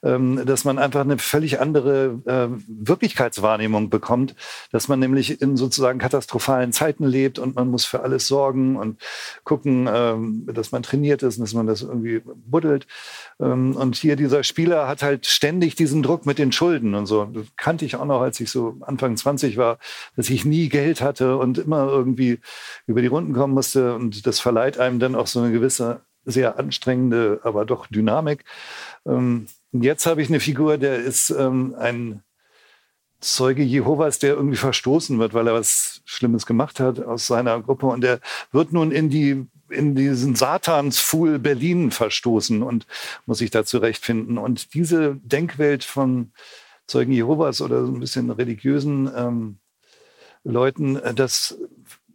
ähm, 0.03 0.45
dass 0.45 0.63
man 0.63 0.79
einfach 0.79 1.01
eine 1.01 1.17
völlig 1.17 1.59
andere 1.59 2.21
äh, 2.25 2.47
Wirklichkeitswahrnehmung 2.67 3.89
bekommt, 3.89 4.35
dass 4.71 4.87
man 4.87 4.99
nämlich 4.99 5.41
in 5.41 5.57
sozusagen 5.57 5.99
katastrophalen 5.99 6.71
Zeiten 6.71 7.05
lebt 7.05 7.39
und 7.39 7.55
man 7.55 7.67
muss 7.67 7.83
für 7.83 8.01
alles 8.01 8.25
sorgen 8.25 8.77
und 8.77 9.01
gucken, 9.43 9.89
ähm, 9.93 10.47
dass 10.53 10.71
man 10.71 10.81
trainiert 10.81 11.21
ist 11.21 11.37
und 11.37 11.41
dass 11.43 11.53
man 11.53 11.67
das 11.67 11.81
irgendwie 11.81 12.21
buddelt. 12.45 12.87
Ähm, 13.41 13.75
und 13.75 13.97
hier 13.97 14.15
dieser 14.15 14.45
Spieler 14.45 14.87
hat 14.87 15.03
halt 15.03 15.25
ständig 15.25 15.75
diesen 15.75 16.03
Druck 16.03 16.25
mit 16.25 16.37
den 16.37 16.53
Schulden 16.53 16.95
und 16.95 17.05
so. 17.05 17.25
Das 17.25 17.47
kannte 17.57 17.83
ich 17.83 17.97
auch 17.97 18.05
noch, 18.05 18.21
als 18.21 18.39
ich 18.39 18.49
so 18.49 18.77
Anfang 18.79 19.17
20 19.17 19.57
war, 19.57 19.77
dass 20.15 20.29
ich 20.29 20.45
nie 20.45 20.69
Geld 20.69 21.01
hatte 21.01 21.35
und 21.35 21.57
immer 21.57 21.87
irgendwie 21.87 22.39
über 22.87 23.01
die 23.01 23.07
Runden 23.07 23.40
kommen 23.41 23.55
musste. 23.55 23.95
Und 23.95 24.27
das 24.27 24.39
verleiht 24.39 24.77
einem 24.77 24.99
dann 24.99 25.15
auch 25.15 25.25
so 25.25 25.39
eine 25.39 25.51
gewisse, 25.51 26.01
sehr 26.25 26.59
anstrengende, 26.59 27.39
aber 27.41 27.65
doch 27.65 27.87
Dynamik. 27.87 28.45
Ähm, 29.03 29.47
jetzt 29.71 30.05
habe 30.05 30.21
ich 30.21 30.29
eine 30.29 30.39
Figur, 30.39 30.77
der 30.77 30.97
ist 30.97 31.31
ähm, 31.31 31.73
ein 31.75 32.21
Zeuge 33.19 33.63
Jehovas, 33.63 34.19
der 34.19 34.35
irgendwie 34.35 34.57
verstoßen 34.57 35.17
wird, 35.17 35.33
weil 35.33 35.47
er 35.47 35.55
was 35.55 36.03
Schlimmes 36.05 36.45
gemacht 36.45 36.79
hat 36.79 36.99
aus 36.99 37.25
seiner 37.25 37.59
Gruppe. 37.59 37.87
Und 37.87 38.01
der 38.01 38.19
wird 38.51 38.73
nun 38.73 38.91
in 38.91 39.09
die 39.09 39.47
in 39.69 39.95
diesen 39.95 40.35
Satansfuhl 40.35 41.39
Berlin 41.39 41.89
verstoßen 41.89 42.61
und 42.61 42.85
muss 43.25 43.39
sich 43.39 43.49
da 43.49 43.65
zurechtfinden. 43.65 44.37
Und 44.37 44.75
diese 44.75 45.15
Denkwelt 45.23 45.83
von 45.83 46.31
Zeugen 46.85 47.13
Jehovas 47.13 47.59
oder 47.61 47.87
so 47.87 47.91
ein 47.91 48.01
bisschen 48.01 48.29
religiösen 48.29 49.09
ähm, 49.15 49.57
Leuten, 50.43 50.97
äh, 50.97 51.13
das 51.13 51.57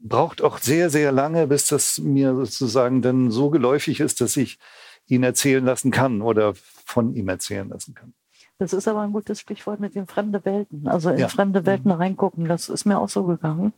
braucht 0.01 0.43
auch 0.43 0.59
sehr, 0.59 0.91
sehr 0.91 1.13
lange, 1.13 1.47
bis 1.47 1.67
das 1.67 1.99
mir 1.99 2.35
sozusagen 2.35 3.03
dann 3.03 3.31
so 3.31 3.51
geläufig 3.51 4.01
ist, 4.01 4.21
dass 4.21 4.37
ich 4.37 4.59
ihn 5.07 5.23
erzählen 5.23 5.65
lassen 5.65 5.91
kann 5.91 6.23
oder 6.23 6.55
von 6.85 7.15
ihm 7.15 7.29
erzählen 7.29 7.69
lassen 7.69 7.95
kann. 7.95 8.13
Das 8.59 8.73
ist 8.73 8.89
aber 8.89 9.03
ein 9.03 9.13
gutes 9.13 9.41
Stichwort 9.41 9.81
mit 9.81 9.95
den 9.95 10.07
fremden 10.07 10.45
Welten. 10.45 10.89
Also 10.89 11.11
in 11.11 11.19
Ja. 11.19 11.29
fremde 11.29 11.67
Welten 11.67 11.91
reingucken, 11.91 12.47
das 12.47 12.69
ist 12.69 12.87
mir 12.87 12.99
auch 12.99 13.09
so 13.09 13.25
gegangen. 13.25 13.75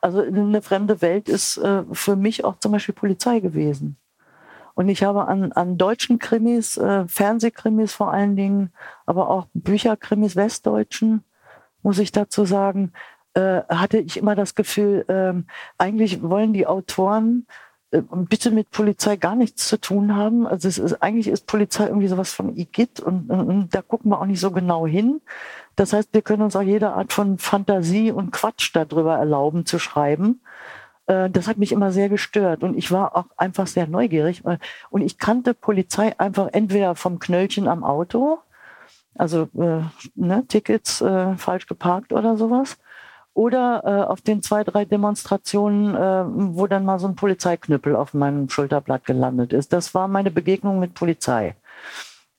Also 0.00 0.20
eine 0.20 0.62
fremde 0.62 1.00
Welt 1.00 1.28
ist 1.28 1.58
äh, 1.58 1.84
für 1.92 2.16
mich 2.16 2.44
auch 2.44 2.58
zum 2.58 2.72
Beispiel 2.72 2.94
Polizei 2.94 3.40
gewesen. 3.40 3.96
Und 4.74 4.88
ich 4.88 5.04
habe 5.04 5.26
an, 5.26 5.52
an 5.52 5.78
deutschen 5.78 6.18
Krimis, 6.18 6.76
äh, 6.76 7.06
Fernsehkrimis 7.08 7.94
vor 7.94 8.12
allen 8.12 8.36
Dingen, 8.36 8.72
aber 9.06 9.30
auch 9.30 9.46
Bücherkrimis, 9.54 10.36
Westdeutschen, 10.36 11.24
muss 11.82 11.98
ich 11.98 12.12
dazu 12.12 12.44
sagen, 12.44 12.92
äh, 13.36 13.62
hatte 13.68 13.98
ich 13.98 14.16
immer 14.16 14.34
das 14.34 14.54
Gefühl, 14.54 15.04
ähm, 15.08 15.44
eigentlich 15.78 16.22
wollen 16.22 16.54
die 16.54 16.66
Autoren 16.66 17.46
äh, 17.90 18.00
bitte 18.00 18.50
mit 18.50 18.70
Polizei 18.70 19.16
gar 19.16 19.36
nichts 19.36 19.68
zu 19.68 19.78
tun 19.78 20.16
haben. 20.16 20.46
Also 20.46 20.68
es 20.68 20.78
ist, 20.78 21.02
eigentlich 21.02 21.28
ist 21.28 21.46
Polizei 21.46 21.86
irgendwie 21.86 22.08
sowas 22.08 22.32
von 22.32 22.56
Igitt 22.56 22.98
und, 22.98 23.30
und, 23.30 23.46
und 23.46 23.74
da 23.74 23.82
gucken 23.82 24.10
wir 24.10 24.20
auch 24.20 24.26
nicht 24.26 24.40
so 24.40 24.50
genau 24.50 24.86
hin. 24.86 25.20
Das 25.76 25.92
heißt, 25.92 26.14
wir 26.14 26.22
können 26.22 26.42
uns 26.42 26.56
auch 26.56 26.62
jede 26.62 26.92
Art 26.94 27.12
von 27.12 27.36
Fantasie 27.38 28.10
und 28.10 28.32
Quatsch 28.32 28.70
darüber 28.74 29.16
erlauben 29.16 29.66
zu 29.66 29.78
schreiben. 29.78 30.40
Äh, 31.06 31.28
Das 31.30 31.46
hat 31.46 31.58
mich 31.58 31.72
immer 31.72 31.92
sehr 31.92 32.08
gestört 32.08 32.62
und 32.62 32.76
ich 32.78 32.90
war 32.90 33.16
auch 33.16 33.26
einfach 33.36 33.66
sehr 33.66 33.86
neugierig. 33.86 34.42
Und 34.90 35.02
ich 35.02 35.18
kannte 35.18 35.52
Polizei 35.54 36.18
einfach 36.18 36.48
entweder 36.52 36.94
vom 36.94 37.18
Knöllchen 37.18 37.68
am 37.68 37.84
Auto, 37.84 38.38
also 39.14 39.48
äh, 39.58 39.82
ne, 40.14 40.44
Tickets 40.48 41.00
äh, 41.02 41.36
falsch 41.36 41.66
geparkt 41.66 42.12
oder 42.12 42.36
sowas, 42.38 42.78
oder 43.36 43.82
äh, 43.84 44.10
auf 44.10 44.22
den 44.22 44.42
zwei, 44.42 44.64
drei 44.64 44.86
Demonstrationen, 44.86 45.94
äh, 45.94 46.24
wo 46.56 46.66
dann 46.66 46.86
mal 46.86 46.98
so 46.98 47.06
ein 47.06 47.16
Polizeiknüppel 47.16 47.94
auf 47.94 48.14
meinem 48.14 48.48
Schulterblatt 48.48 49.04
gelandet 49.04 49.52
ist. 49.52 49.74
Das 49.74 49.94
war 49.94 50.08
meine 50.08 50.30
Begegnung 50.30 50.80
mit 50.80 50.94
Polizei. 50.94 51.54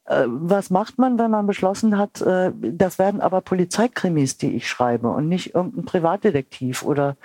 Äh, 0.06 0.24
was 0.26 0.72
macht 0.72 0.98
man, 0.98 1.20
wenn 1.20 1.30
man 1.30 1.45
beschlossen 1.45 2.00
hat, 2.00 2.22
äh, 2.22 2.52
das 2.52 2.98
werden 2.98 3.22
aber 3.22 3.41
Polizeikrimis, 3.41 4.38
die 4.38 4.56
ich 4.56 4.68
schreibe 4.68 5.10
und 5.10 5.30
nicht 5.30 5.54
irgendein 5.54 5.86
Privatdetektiv 5.86 6.82
oder, 6.82 7.16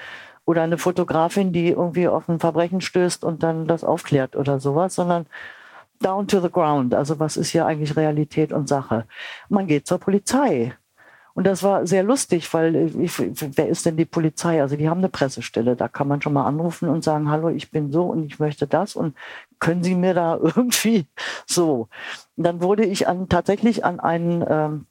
oder 0.44 0.62
eine 0.62 0.76
Fotografin, 0.76 1.54
die 1.54 1.70
irgendwie 1.70 2.08
auf 2.08 2.28
ein 2.28 2.40
Verbrechen 2.40 2.82
stößt 2.82 3.24
und 3.24 3.42
dann 3.42 3.66
das 3.66 3.84
aufklärt 3.84 4.36
oder 4.36 4.60
sowas, 4.60 4.94
sondern 4.96 5.24
down 6.02 6.28
to 6.28 6.40
the 6.40 6.50
ground. 6.50 6.94
Also 6.94 7.18
was 7.18 7.38
ist 7.38 7.48
hier 7.48 7.64
eigentlich 7.64 7.96
Realität 7.96 8.52
und 8.52 8.68
Sache? 8.68 9.06
Man 9.48 9.66
geht 9.66 9.86
zur 9.86 9.98
Polizei. 9.98 10.74
Und 11.34 11.46
das 11.46 11.62
war 11.62 11.86
sehr 11.86 12.02
lustig, 12.02 12.52
weil 12.52 12.74
äh, 12.74 12.86
ich, 13.02 13.18
wer 13.18 13.68
ist 13.68 13.86
denn 13.86 13.96
die 13.96 14.04
Polizei? 14.04 14.60
Also 14.60 14.76
die 14.76 14.88
haben 14.88 14.98
eine 14.98 15.08
Pressestelle, 15.08 15.76
da 15.76 15.88
kann 15.88 16.08
man 16.08 16.20
schon 16.20 16.32
mal 16.32 16.46
anrufen 16.46 16.88
und 16.88 17.04
sagen, 17.04 17.30
hallo, 17.30 17.48
ich 17.48 17.70
bin 17.70 17.90
so 17.90 18.04
und 18.04 18.24
ich 18.24 18.38
möchte 18.38 18.66
das 18.66 18.96
und 18.96 19.16
können 19.58 19.82
Sie 19.82 19.94
mir 19.94 20.14
da 20.14 20.36
irgendwie 20.42 21.06
so. 21.46 21.88
Und 22.36 22.44
dann 22.44 22.62
wurde 22.62 22.84
ich 22.84 23.08
an, 23.08 23.28
tatsächlich 23.28 23.84
an 23.84 24.00
einen 24.00 24.44
ähm, 24.48 24.86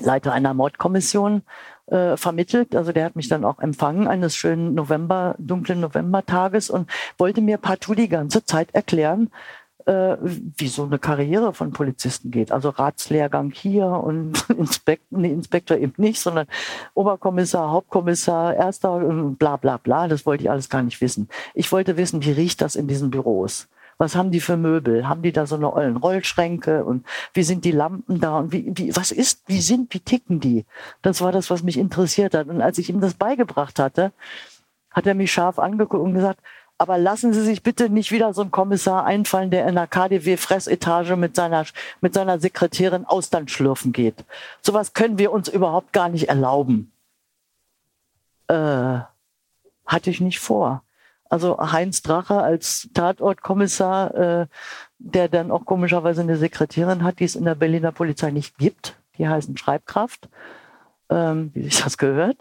Leiter 0.00 0.32
einer 0.32 0.54
Mordkommission 0.54 1.42
äh, 1.86 2.16
vermittelt. 2.16 2.74
Also 2.74 2.92
der 2.92 3.04
hat 3.04 3.16
mich 3.16 3.28
dann 3.28 3.44
auch 3.44 3.58
empfangen 3.60 4.08
eines 4.08 4.36
schönen 4.36 4.74
November, 4.74 5.34
dunklen 5.38 5.80
Novembertages 5.80 6.70
und 6.70 6.90
wollte 7.18 7.40
mir 7.40 7.58
partout 7.58 7.94
die 7.94 8.08
ganze 8.08 8.44
Zeit 8.44 8.74
erklären, 8.74 9.30
wie 9.86 10.68
so 10.68 10.84
eine 10.84 10.98
Karriere 10.98 11.52
von 11.52 11.72
Polizisten 11.72 12.30
geht. 12.30 12.52
Also 12.52 12.70
Ratslehrgang 12.70 13.50
hier 13.50 13.86
und 13.86 14.48
Inspektor, 14.58 15.18
nee, 15.18 15.30
Inspektor 15.30 15.76
eben 15.76 15.94
nicht, 15.98 16.20
sondern 16.20 16.46
Oberkommissar, 16.94 17.70
Hauptkommissar, 17.70 18.54
Erster, 18.54 19.00
äh, 19.02 19.30
bla 19.34 19.56
bla 19.56 19.76
bla. 19.76 20.08
Das 20.08 20.24
wollte 20.24 20.44
ich 20.44 20.50
alles 20.50 20.70
gar 20.70 20.82
nicht 20.82 21.00
wissen. 21.00 21.28
Ich 21.52 21.70
wollte 21.70 21.96
wissen, 21.96 22.24
wie 22.24 22.32
riecht 22.32 22.62
das 22.62 22.76
in 22.76 22.88
diesen 22.88 23.10
Büros? 23.10 23.68
Was 23.98 24.16
haben 24.16 24.30
die 24.30 24.40
für 24.40 24.56
Möbel? 24.56 25.08
Haben 25.08 25.22
die 25.22 25.32
da 25.32 25.46
so 25.46 25.54
eine 25.54 25.72
ollen 25.72 25.96
Rollschränke? 25.96 26.84
Und 26.84 27.06
wie 27.32 27.42
sind 27.42 27.64
die 27.64 27.70
Lampen 27.70 28.20
da? 28.20 28.38
Und 28.38 28.52
wie, 28.52 28.72
wie, 28.74 28.96
was 28.96 29.12
ist, 29.12 29.42
wie 29.46 29.60
sind, 29.60 29.94
wie 29.94 30.00
ticken 30.00 30.40
die? 30.40 30.64
Das 31.02 31.20
war 31.20 31.30
das, 31.30 31.50
was 31.50 31.62
mich 31.62 31.78
interessiert 31.78 32.34
hat. 32.34 32.48
Und 32.48 32.60
als 32.60 32.78
ich 32.78 32.88
ihm 32.88 33.00
das 33.00 33.14
beigebracht 33.14 33.78
hatte, 33.78 34.12
hat 34.90 35.06
er 35.06 35.14
mich 35.14 35.32
scharf 35.32 35.58
angeguckt 35.58 36.02
und 36.02 36.14
gesagt, 36.14 36.40
aber 36.78 36.98
lassen 36.98 37.32
Sie 37.32 37.42
sich 37.42 37.62
bitte 37.62 37.88
nicht 37.88 38.10
wieder 38.10 38.34
so 38.34 38.42
einen 38.42 38.50
Kommissar 38.50 39.04
einfallen, 39.04 39.50
der 39.50 39.66
in 39.68 39.76
der 39.76 39.86
KDW-Fressetage 39.86 41.16
mit 41.16 41.36
seiner, 41.36 41.64
mit 42.00 42.14
seiner 42.14 42.38
Sekretärin 42.38 43.04
Austern 43.04 43.48
schlürfen 43.48 43.92
geht. 43.92 44.24
Sowas 44.60 44.92
können 44.92 45.18
wir 45.18 45.32
uns 45.32 45.48
überhaupt 45.48 45.92
gar 45.92 46.08
nicht 46.08 46.28
erlauben. 46.28 46.92
Äh, 48.48 48.98
hatte 49.86 50.10
ich 50.10 50.20
nicht 50.20 50.40
vor. 50.40 50.82
Also 51.30 51.58
Heinz 51.58 52.02
Drache 52.02 52.42
als 52.42 52.88
Tatortkommissar, 52.92 54.14
äh, 54.14 54.46
der 54.98 55.28
dann 55.28 55.50
auch 55.50 55.64
komischerweise 55.64 56.20
eine 56.20 56.36
Sekretärin 56.36 57.02
hat, 57.02 57.20
die 57.20 57.24
es 57.24 57.36
in 57.36 57.44
der 57.44 57.54
Berliner 57.54 57.92
Polizei 57.92 58.30
nicht 58.30 58.58
gibt. 58.58 58.96
Die 59.18 59.28
heißen 59.28 59.56
Schreibkraft, 59.56 60.28
ähm, 61.08 61.50
wie 61.54 61.62
sich 61.62 61.82
das 61.82 61.98
gehört. 61.98 62.36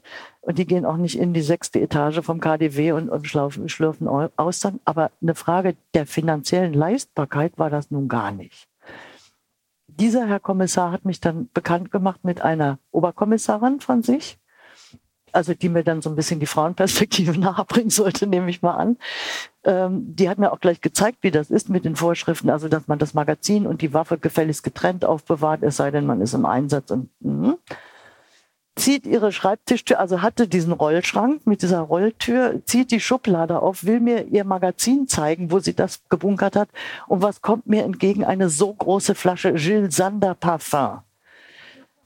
Und 0.46 0.58
die 0.58 0.66
gehen 0.66 0.86
auch 0.86 0.98
nicht 0.98 1.18
in 1.18 1.34
die 1.34 1.42
sechste 1.42 1.80
Etage 1.80 2.20
vom 2.22 2.42
KDW 2.42 2.92
und, 2.92 3.10
und 3.10 3.26
schlürfen, 3.28 3.70
schlürfen 3.70 4.10
Austern. 4.36 4.82
Aber 4.84 5.10
eine 5.22 5.36
Frage 5.36 5.78
der 5.94 6.06
finanziellen 6.06 6.74
Leistbarkeit 6.74 7.58
war 7.58 7.70
das 7.70 7.92
nun 7.92 8.10
gar 8.10 8.32
nicht. 8.32 8.68
Dieser 9.88 10.28
Herr 10.28 10.42
Kommissar 10.42 10.92
hat 10.92 11.06
mich 11.06 11.22
dann 11.22 11.50
bekannt 11.54 11.92
gemacht 11.92 12.26
mit 12.26 12.42
einer 12.42 12.78
Oberkommissarin 12.92 13.80
von 13.80 14.04
sich, 14.04 14.38
also 15.32 15.54
die 15.54 15.70
mir 15.70 15.84
dann 15.84 16.02
so 16.02 16.10
ein 16.10 16.16
bisschen 16.18 16.42
die 16.42 16.46
Frauenperspektive 16.46 17.32
nahebringen 17.40 17.90
sollte, 17.90 18.28
nehme 18.28 18.50
ich 18.50 18.62
mal 18.62 18.76
an. 18.76 18.98
Ähm, 19.64 20.14
die 20.14 20.28
hat 20.28 20.40
mir 20.40 20.52
auch 20.52 20.60
gleich 20.60 20.82
gezeigt, 20.82 21.20
wie 21.22 21.32
das 21.32 21.52
ist 21.52 21.70
mit 21.70 21.86
den 21.86 21.96
Vorschriften, 21.96 22.50
also 22.50 22.68
dass 22.68 22.88
man 22.88 23.00
das 23.00 23.14
Magazin 23.14 23.66
und 23.66 23.82
die 23.82 23.94
Waffe 23.94 24.18
gefälligst 24.18 24.64
getrennt 24.64 25.06
aufbewahrt, 25.06 25.64
es 25.64 25.78
sei 25.78 25.90
denn, 25.90 26.06
man 26.06 26.20
ist 26.20 26.34
im 26.34 26.46
Einsatz 26.46 26.92
und 26.92 27.10
mh 27.22 27.56
zieht 28.76 29.06
ihre 29.06 29.32
Schreibtischtür, 29.32 30.00
also 30.00 30.22
hatte 30.22 30.48
diesen 30.48 30.74
Rollschrank 30.74 31.46
mit 31.46 31.62
dieser 31.62 31.82
Rolltür, 31.82 32.62
zieht 32.66 32.92
die 32.92 33.00
Schublade 33.00 33.62
auf, 33.62 33.84
will 33.84 34.00
mir 34.00 34.28
ihr 34.28 34.44
Magazin 34.44 35.08
zeigen, 35.08 35.52
wo 35.52 35.60
sie 35.60 35.76
das 35.76 36.02
gebunkert 36.10 36.56
hat. 36.56 36.70
Und 37.08 37.22
was 37.22 37.42
kommt 37.42 37.68
mir 37.68 37.84
entgegen? 37.84 38.24
Eine 38.24 38.50
so 38.50 38.74
große 38.74 39.16
Flasche 39.16 39.54
Gilles 39.54 39.96
Sander 39.96 40.34
Parfum. 40.36 41.02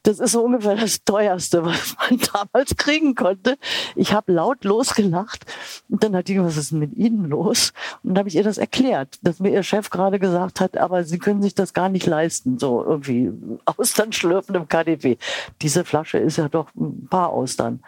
Das 0.03 0.19
ist 0.19 0.31
so 0.31 0.41
ungefähr 0.43 0.75
das 0.75 1.03
teuerste, 1.03 1.65
was 1.65 1.95
man 1.97 2.19
damals 2.33 2.75
kriegen 2.77 3.15
konnte. 3.15 3.57
Ich 3.95 4.13
habe 4.13 4.31
laut 4.31 4.63
losgelacht 4.63 5.45
und 5.89 6.03
dann 6.03 6.15
hat 6.15 6.27
die, 6.27 6.41
was 6.41 6.57
ist 6.57 6.71
mit 6.71 6.95
Ihnen 6.95 7.25
los? 7.25 7.73
Und 8.03 8.11
dann 8.11 8.19
habe 8.19 8.29
ich 8.29 8.35
ihr 8.35 8.43
das 8.43 8.57
erklärt, 8.57 9.19
dass 9.21 9.39
mir 9.39 9.49
ihr 9.49 9.63
Chef 9.63 9.89
gerade 9.89 10.19
gesagt 10.19 10.61
hat, 10.61 10.77
aber 10.77 11.03
Sie 11.03 11.19
können 11.19 11.41
sich 11.41 11.55
das 11.55 11.73
gar 11.73 11.89
nicht 11.89 12.05
leisten, 12.05 12.57
so 12.59 12.83
irgendwie 12.83 13.31
Austern 13.65 14.13
schlürfen 14.13 14.55
im 14.55 14.67
KDW. 14.67 15.17
Diese 15.61 15.83
Flasche 15.83 16.17
ist 16.19 16.37
ja 16.37 16.47
doch 16.47 16.67
ein 16.75 17.07
paar 17.09 17.29
Austern. 17.29 17.81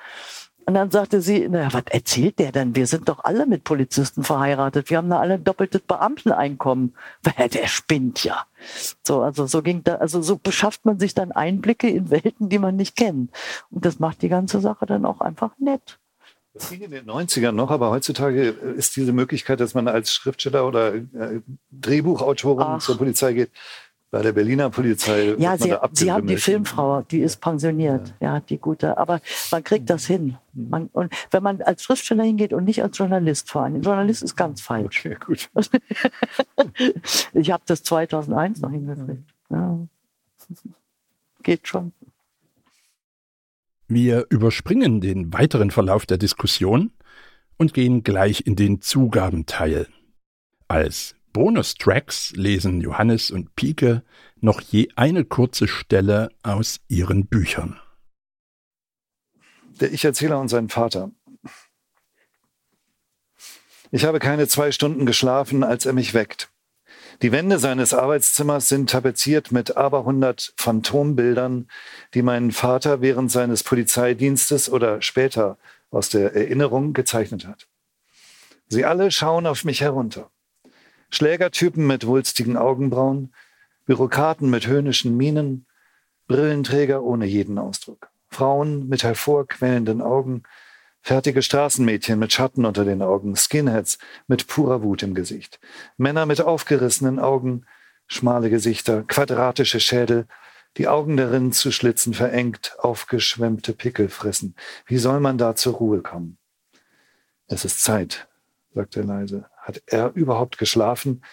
Und 0.70 0.76
dann 0.76 0.92
sagte 0.92 1.20
sie, 1.20 1.50
naja, 1.50 1.74
was 1.74 1.86
erzählt 1.90 2.38
der 2.38 2.52
denn? 2.52 2.76
Wir 2.76 2.86
sind 2.86 3.10
doch 3.10 3.24
alle 3.24 3.48
mit 3.48 3.64
Polizisten 3.64 4.22
verheiratet. 4.24 4.92
Wir 4.92 4.98
haben 4.98 5.10
da 5.10 5.20
alle 5.20 5.34
ein 5.34 5.44
doppeltes 5.44 5.82
Beamteneinkommen. 5.82 6.94
Der 7.40 7.66
spinnt 7.66 8.24
ja. 8.24 8.46
So, 9.02 9.24
also 9.24 9.48
so 9.48 9.64
ging 9.64 9.84
da, 9.84 9.96
also 9.96 10.22
so 10.22 10.38
beschafft 10.38 10.86
man 10.86 11.00
sich 11.00 11.16
dann 11.16 11.32
Einblicke 11.32 11.90
in 11.90 12.12
Welten, 12.12 12.50
die 12.50 12.60
man 12.60 12.76
nicht 12.76 12.96
kennt. 12.96 13.32
Und 13.72 13.84
das 13.84 13.98
macht 13.98 14.22
die 14.22 14.30
ganze 14.30 14.62
Sache 14.62 14.86
dann 14.86 15.06
auch 15.06 15.22
einfach 15.22 15.58
nett. 15.58 15.98
Das 16.54 16.70
ging 16.70 16.82
in 16.82 16.92
den 16.92 17.06
90ern 17.06 17.54
noch, 17.54 17.72
aber 17.72 17.90
heutzutage 17.90 18.50
ist 18.50 18.96
diese 18.96 19.12
Möglichkeit, 19.12 19.62
dass 19.62 19.74
man 19.74 19.88
als 19.88 20.14
Schriftsteller 20.14 20.68
oder 20.68 20.94
äh, 20.94 21.42
Drehbuchautorin 21.72 22.68
Ach. 22.68 22.80
zur 22.80 22.96
Polizei 22.96 23.34
geht, 23.34 23.50
bei 24.12 24.22
der 24.22 24.32
Berliner 24.32 24.70
Polizei. 24.70 25.36
Ja, 25.38 25.58
sie, 25.58 25.76
sie 25.94 26.12
haben 26.12 26.28
die 26.28 26.38
Filmfrau, 26.38 27.04
die 27.04 27.20
ist 27.20 27.38
pensioniert, 27.38 28.14
ja. 28.20 28.36
ja. 28.36 28.40
die 28.40 28.58
gute. 28.58 28.98
Aber 28.98 29.22
man 29.52 29.64
kriegt 29.64 29.90
das 29.90 30.08
hin. 30.08 30.38
Mhm. 30.54 30.70
Man, 30.70 30.88
und 30.94 31.14
wenn 31.32 31.44
man 31.44 31.62
als 31.62 31.84
Schriftsteller 31.84 32.24
hingeht 32.24 32.54
und 32.54 32.64
nicht 32.64 32.82
als 32.82 32.98
Journalist 32.98 33.50
vor 33.50 33.64
allem. 33.64 33.82
Journalist 33.82 34.24
ist 34.24 34.36
ganz 34.36 34.62
falsch. 34.62 35.06
Okay, 35.06 35.18
gut. 35.24 35.50
ich 37.34 37.52
habe 37.52 37.64
das 37.68 37.84
2001 37.84 38.62
noch 38.62 38.72
hingekriegt. 38.72 39.30
Ja. 39.50 39.80
Geht 41.44 41.68
schon. 41.68 41.94
Wir 43.88 44.26
überspringen 44.30 45.02
den 45.02 45.34
weiteren 45.34 45.72
Verlauf 45.72 46.06
der 46.06 46.18
Diskussion 46.18 46.92
und 47.58 47.74
gehen 47.74 48.04
gleich 48.04 48.46
in 48.46 48.56
den 48.56 48.82
Zugabenteil. 48.82 49.88
Als 50.68 51.16
Bonustracks 51.34 52.32
lesen 52.36 52.82
Johannes 52.82 53.32
und 53.32 53.56
Pike 53.56 54.04
noch 54.42 54.62
je 54.62 54.90
eine 54.96 55.26
kurze 55.26 55.68
Stelle 55.68 56.30
aus 56.44 56.80
ihren 56.88 57.28
Büchern. 57.28 57.80
Der 59.80 59.94
Ich-Erzähler 59.94 60.40
und 60.40 60.50
sein 60.50 60.70
Vater. 60.70 61.12
Ich 63.92 64.06
habe 64.06 64.20
keine 64.20 64.48
zwei 64.48 64.72
Stunden 64.72 65.06
geschlafen, 65.06 65.64
als 65.64 65.86
er 65.86 65.94
mich 65.94 66.14
weckt. 66.14 66.50
Die 67.22 67.32
Wände 67.32 67.60
seines 67.60 67.94
Arbeitszimmers 67.94 68.70
sind 68.70 68.90
tapeziert 68.90 69.52
mit 69.52 69.76
aberhundert 69.76 70.54
Phantombildern, 70.58 71.68
die 72.14 72.22
mein 72.22 72.52
Vater 72.52 73.02
während 73.02 73.32
seines 73.32 73.64
Polizeidienstes 73.64 74.70
oder 74.70 75.02
später 75.02 75.58
aus 75.92 76.10
der 76.10 76.34
Erinnerung 76.34 76.94
gezeichnet 76.94 77.46
hat. 77.46 77.68
Sie 78.68 78.86
alle 78.86 79.12
schauen 79.12 79.48
auf 79.48 79.66
mich 79.66 79.82
herunter. 79.82 80.30
Schlägertypen 81.10 81.86
mit 81.86 82.06
wulstigen 82.06 82.58
Augenbrauen, 82.58 83.34
Bürokraten 83.86 84.50
mit 84.50 84.68
höhnischen 84.68 85.18
Mienen, 85.18 85.66
Brillenträger 86.28 87.04
ohne 87.04 87.26
jeden 87.26 87.58
Ausdruck, 87.58 88.10
Frauen 88.30 88.88
mit 88.88 89.04
hervorquellenden 89.04 90.02
Augen, 90.02 90.44
fertige 91.02 91.42
Straßenmädchen 91.42 92.20
mit 92.20 92.32
Schatten 92.32 92.66
unter 92.66 92.86
den 92.86 93.02
Augen, 93.02 93.36
Skinheads 93.36 93.98
mit 94.28 94.48
purer 94.48 94.84
Wut 94.84 95.02
im 95.02 95.16
Gesicht, 95.16 95.60
Männer 95.98 96.26
mit 96.26 96.42
aufgerissenen 96.42 97.20
Augen, 97.20 97.66
schmale 98.06 98.50
Gesichter, 98.50 99.04
quadratische 99.04 99.80
Schädel, 99.80 100.28
die 100.78 100.88
Augen 100.88 101.18
darin 101.18 101.52
zu 101.52 101.72
Schlitzen 101.72 102.14
verengt, 102.14 102.76
aufgeschwemmte 102.80 103.74
Pickel 103.74 104.10
fressen. 104.10 104.56
Wie 104.86 104.98
soll 104.98 105.20
man 105.20 105.38
da 105.38 105.56
zur 105.56 105.74
Ruhe 105.74 106.02
kommen? 106.02 106.38
Es 107.48 107.66
ist 107.66 107.84
Zeit, 107.84 108.28
sagt 108.76 108.96
er 108.96 109.04
leise. 109.04 109.50
Hat 109.70 109.84
er 109.86 110.14
überhaupt 110.16 110.58
geschlafen? 110.58 111.24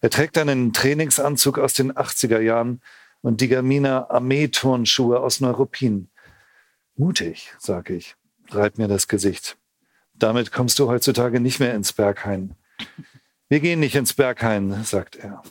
Er 0.00 0.10
trägt 0.10 0.36
einen 0.36 0.72
Trainingsanzug 0.72 1.60
aus 1.60 1.74
den 1.74 1.92
80er 1.92 2.40
Jahren 2.40 2.82
und 3.20 3.40
die 3.40 3.46
Gamina 3.46 4.10
Armeeturnschuhe 4.10 5.20
aus 5.20 5.38
Neuruppin. 5.38 6.10
Mutig, 6.96 7.54
sag 7.56 7.90
ich, 7.90 8.16
reibt 8.50 8.78
mir 8.78 8.88
das 8.88 9.06
Gesicht. 9.06 9.56
Damit 10.12 10.50
kommst 10.50 10.80
du 10.80 10.88
heutzutage 10.88 11.38
nicht 11.38 11.60
mehr 11.60 11.72
ins 11.72 11.92
Berghain. 11.92 12.56
Wir 13.48 13.60
gehen 13.60 13.78
nicht 13.78 13.94
ins 13.94 14.12
Berghain, 14.12 14.82
sagt 14.82 15.14
er. 15.14 15.44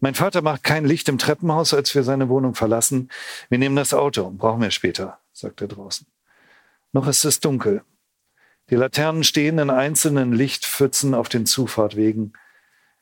Mein 0.00 0.14
Vater 0.14 0.42
macht 0.42 0.62
kein 0.62 0.84
Licht 0.84 1.08
im 1.08 1.16
Treppenhaus, 1.16 1.72
als 1.72 1.94
wir 1.94 2.02
seine 2.02 2.28
Wohnung 2.28 2.54
verlassen. 2.54 3.08
Wir 3.48 3.56
nehmen 3.56 3.76
das 3.76 3.94
Auto, 3.94 4.30
brauchen 4.30 4.60
wir 4.60 4.70
später, 4.72 5.20
sagt 5.32 5.62
er 5.62 5.68
draußen. 5.68 6.06
Noch 6.92 7.08
ist 7.08 7.24
es 7.24 7.40
dunkel. 7.40 7.82
Die 8.70 8.76
Laternen 8.76 9.24
stehen 9.24 9.58
in 9.58 9.70
einzelnen 9.70 10.32
Lichtpfützen 10.32 11.14
auf 11.14 11.28
den 11.28 11.46
Zufahrtwegen. 11.46 12.34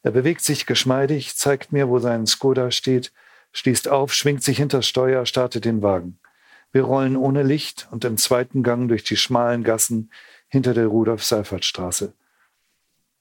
Er 0.02 0.12
bewegt 0.12 0.42
sich 0.42 0.66
geschmeidig, 0.66 1.36
zeigt 1.36 1.72
mir, 1.72 1.88
wo 1.88 1.98
sein 1.98 2.26
Skoda 2.26 2.70
steht, 2.70 3.12
schließt 3.52 3.88
auf, 3.88 4.14
schwingt 4.14 4.44
sich 4.44 4.58
hinters 4.58 4.86
Steuer, 4.86 5.26
startet 5.26 5.64
den 5.64 5.82
Wagen. 5.82 6.18
Wir 6.70 6.82
rollen 6.82 7.16
ohne 7.16 7.42
Licht 7.42 7.88
und 7.90 8.04
im 8.04 8.16
zweiten 8.16 8.62
Gang 8.62 8.88
durch 8.88 9.02
die 9.02 9.16
schmalen 9.16 9.64
Gassen 9.64 10.10
hinter 10.48 10.74
der 10.74 10.86
Rudolf-Seifert-Straße. 10.86 12.12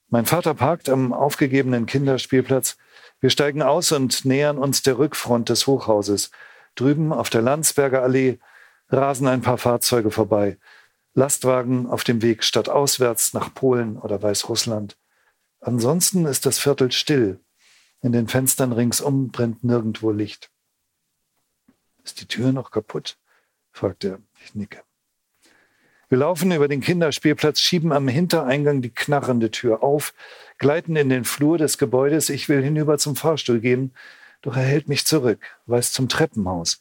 Mein 0.10 0.26
Vater 0.26 0.54
parkt 0.54 0.88
am 0.89 1.14
aufgegebenen 1.14 1.88
Kinderspielplatz. 1.88 2.78
Wir 3.20 3.32
steigen 3.32 3.64
aus 3.64 3.91
und 3.91 4.24
nähern 4.26 4.58
uns 4.60 4.84
der 4.84 5.00
Rückfront 5.00 5.50
des 5.50 5.66
Hochhauses. 5.66 6.30
Drüben 6.76 7.12
auf 7.12 7.30
der 7.30 7.41
Landsberger 7.41 8.04
Allee 8.04 8.38
rasen 8.89 9.28
ein 9.28 9.41
paar 9.41 9.58
Fahrzeuge 9.58 10.12
vorbei. 10.12 10.58
Lastwagen 11.16 11.88
auf 11.88 12.03
dem 12.03 12.22
Weg 12.22 12.43
stadtauswärts 12.43 13.34
nach 13.34 13.53
Polen 13.53 13.97
oder 13.97 14.22
Weißrussland. 14.22 14.98
Ansonsten 15.61 16.26
ist 16.26 16.45
das 16.45 16.60
Viertel 16.60 16.91
still. 16.91 17.40
In 18.02 18.11
den 18.11 18.27
Fenstern 18.27 18.73
ringsum 18.73 19.30
brennt 19.30 19.64
nirgendwo 19.64 20.11
Licht. 20.11 20.52
Ist 22.03 22.19
die 22.22 22.27
Tür 22.27 22.52
noch 22.52 22.69
kaputt? 22.69 23.18
fragt 23.72 24.03
er. 24.03 24.19
Ich 24.44 24.56
nicke. 24.56 24.84
Wir 26.10 26.19
laufen 26.19 26.52
über 26.52 26.68
den 26.68 26.81
Kinderspielplatz, 26.81 27.61
schieben 27.61 27.91
am 27.94 28.07
Hintereingang 28.07 28.81
die 28.81 28.94
knarrende 28.94 29.49
Tür 29.49 29.81
auf, 29.84 30.14
gleiten 30.57 30.95
in 30.98 31.10
den 31.10 31.23
Flur 31.23 31.57
des 31.57 31.77
Gebäudes. 31.77 32.30
Ich 32.30 32.48
will 32.48 32.61
hinüber 32.61 32.98
zum 32.98 33.15
Fahrstuhl 33.15 33.60
gehen, 33.60 33.94
doch 34.41 34.56
er 34.56 34.64
hält 34.64 34.88
mich 34.88 35.06
zurück, 35.06 35.40
weist 35.65 35.94
zum 35.94 36.10
Treppenhaus. 36.10 36.80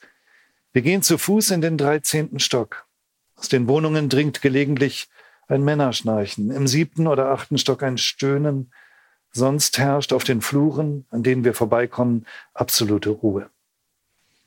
Wir 0.72 0.82
gehen 0.82 1.02
zu 1.02 1.18
Fuß 1.18 1.52
in 1.52 1.62
den 1.62 1.78
dreizehnten 1.78 2.40
Stock. 2.40 2.86
Aus 3.36 3.48
den 3.48 3.68
Wohnungen 3.68 4.08
dringt 4.08 4.42
gelegentlich 4.42 5.08
ein 5.48 5.62
Männerschnarchen, 5.62 6.50
im 6.50 6.66
siebten 6.66 7.06
oder 7.06 7.30
achten 7.30 7.58
Stock 7.58 7.82
ein 7.82 7.98
Stöhnen, 7.98 8.70
Sonst 9.36 9.78
herrscht 9.78 10.12
auf 10.12 10.22
den 10.22 10.40
Fluren, 10.40 11.06
an 11.10 11.24
denen 11.24 11.42
wir 11.42 11.54
vorbeikommen, 11.54 12.24
absolute 12.54 13.10
Ruhe. 13.10 13.50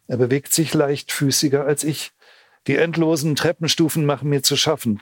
Er 0.08 0.16
bewegt 0.16 0.54
sich 0.54 0.74
leichtfüßiger 0.74 1.66
als 1.66 1.84
ich. 1.84 2.14
Die 2.68 2.78
endlosen 2.78 3.36
Treppenstufen 3.36 4.06
machen 4.06 4.30
mir 4.30 4.44
zu 4.44 4.56
schaffen, 4.56 5.02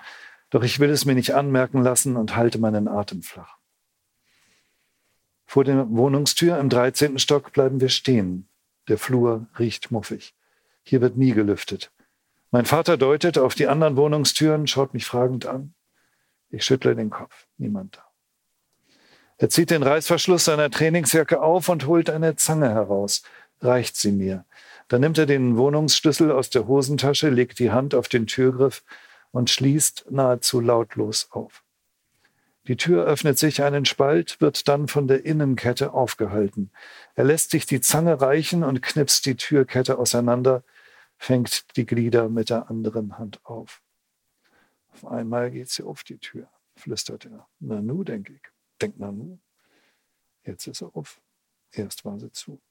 doch 0.50 0.64
ich 0.64 0.80
will 0.80 0.90
es 0.90 1.06
mir 1.06 1.14
nicht 1.14 1.36
anmerken 1.36 1.84
lassen 1.84 2.18
und 2.18 2.36
halte 2.36 2.58
meinen 2.58 2.88
Atem 2.88 3.22
flach. 3.22 3.58
Vor 5.46 5.64
der 5.64 5.88
Wohnungstür 5.92 6.58
im 6.58 6.70
13. 6.70 7.20
Stock 7.20 7.54
bleiben 7.54 7.80
wir 7.80 7.90
stehen. 7.90 8.50
Der 8.88 8.98
Flur 8.98 9.46
riecht 9.60 9.92
muffig. 9.92 10.34
Hier 10.82 11.02
wird 11.02 11.16
nie 11.16 11.34
gelüftet. 11.34 11.92
Mein 12.56 12.64
Vater 12.64 12.96
deutet 12.96 13.38
auf 13.38 13.54
die 13.54 13.68
anderen 13.68 13.98
Wohnungstüren, 13.98 14.66
schaut 14.66 14.94
mich 14.94 15.06
fragend 15.06 15.46
an. 15.46 15.74
Ich 16.50 16.64
schüttle 16.64 16.96
den 16.96 17.10
Kopf. 17.10 17.48
Niemand 17.58 17.98
da. 17.98 18.06
Er 19.38 19.50
zieht 19.50 19.72
den 19.72 19.84
Reißverschluss 19.84 20.46
seiner 20.46 20.72
Trainingsjacke 20.72 21.42
auf 21.42 21.68
und 21.68 21.86
holt 21.86 22.10
eine 22.10 22.38
Zange 22.38 22.70
heraus, 22.70 23.24
reicht 23.60 23.98
sie 23.98 24.14
mir. 24.14 24.46
Dann 24.88 25.02
nimmt 25.02 25.18
er 25.18 25.26
den 25.26 25.58
Wohnungsschlüssel 25.58 26.32
aus 26.32 26.50
der 26.50 26.66
Hosentasche, 26.66 27.28
legt 27.28 27.60
die 27.60 27.72
Hand 27.72 27.94
auf 27.94 28.08
den 28.08 28.26
Türgriff 28.26 28.86
und 29.32 29.50
schließt 29.50 30.06
nahezu 30.10 30.62
lautlos 30.62 31.28
auf. 31.32 31.62
Die 32.70 32.78
Tür 32.78 33.04
öffnet 33.04 33.38
sich 33.38 33.64
einen 33.64 33.84
Spalt, 33.84 34.40
wird 34.40 34.70
dann 34.70 34.88
von 34.88 35.10
der 35.10 35.26
Innenkette 35.26 35.92
aufgehalten. 35.92 36.72
Er 37.16 37.26
lässt 37.26 37.52
sich 37.52 37.66
die 37.66 37.82
Zange 37.82 38.22
reichen 38.22 38.64
und 38.64 38.82
knipst 38.82 39.26
die 39.26 39.36
Türkette 39.36 39.98
auseinander, 39.98 40.64
fängt 41.26 41.76
die 41.76 41.88
Glieder 41.88 42.30
mit 42.30 42.52
der 42.52 42.70
anderen 42.70 43.18
Hand 43.18 43.44
auf. 43.46 43.82
Auf 44.94 45.08
einmal 45.08 45.50
geht 45.50 45.70
sie 45.70 45.82
auf 45.82 46.04
die 46.04 46.20
Tür, 46.20 46.48
flüstert 46.76 47.26
er. 47.26 47.48
Nanu, 47.60 48.04
denke 48.04 48.34
ich. 48.34 48.42
Denkt 48.80 49.00
Nanu. 49.00 49.40
Jetzt 50.44 50.68
ist 50.68 50.82
er 50.82 50.96
auf. 50.96 51.20
Erst 51.72 52.06
war 52.06 52.20
sie 52.20 52.32
zu. 52.32 52.62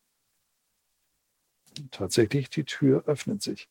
Tatsächlich, 1.91 2.49
die 2.49 2.63
Tür 2.65 3.03
öffnet 3.07 3.43
sich. 3.43 3.69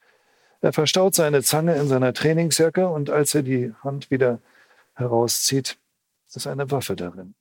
Er 0.60 0.74
verstaut 0.74 1.16
seine 1.16 1.44
Zange 1.44 1.78
in 1.78 1.88
seiner 1.88 2.14
Trainingsjacke 2.14 2.90
und 2.90 3.10
als 3.10 3.34
er 3.36 3.44
die 3.44 3.74
Hand 3.84 4.12
wieder 4.12 4.42
herauszieht, 4.96 5.80
ist 6.28 6.46
eine 6.46 6.70
Waffe 6.72 6.98
darin. 6.98 7.36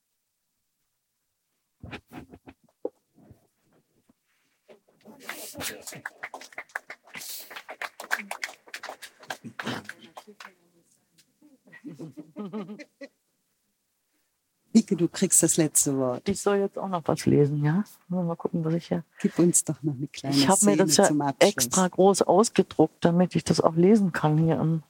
Ike, 14.74 14.96
du 14.96 15.08
kriegst 15.08 15.42
das 15.42 15.58
letzte 15.58 15.96
Wort. 15.98 16.28
Ich 16.28 16.40
soll 16.40 16.56
jetzt 16.56 16.78
auch 16.78 16.88
noch 16.88 17.02
was 17.04 17.26
lesen, 17.26 17.62
ja? 17.62 17.84
Mal 18.08 18.36
gucken, 18.36 18.64
was 18.64 18.74
ich 18.74 18.88
hier. 18.88 19.04
Gib 19.20 19.38
uns 19.38 19.64
doch 19.64 19.82
noch 19.82 19.94
eine 19.94 20.08
kleine 20.08 20.34
Ich 20.34 20.48
habe 20.48 20.64
mir 20.64 20.76
das 20.76 20.96
ja 20.96 21.10
extra 21.38 21.88
groß 21.88 22.22
ausgedruckt, 22.22 23.04
damit 23.04 23.36
ich 23.36 23.44
das 23.44 23.60
auch 23.60 23.76
lesen 23.76 24.12
kann 24.12 24.38
hier 24.38 24.58
im 24.58 24.82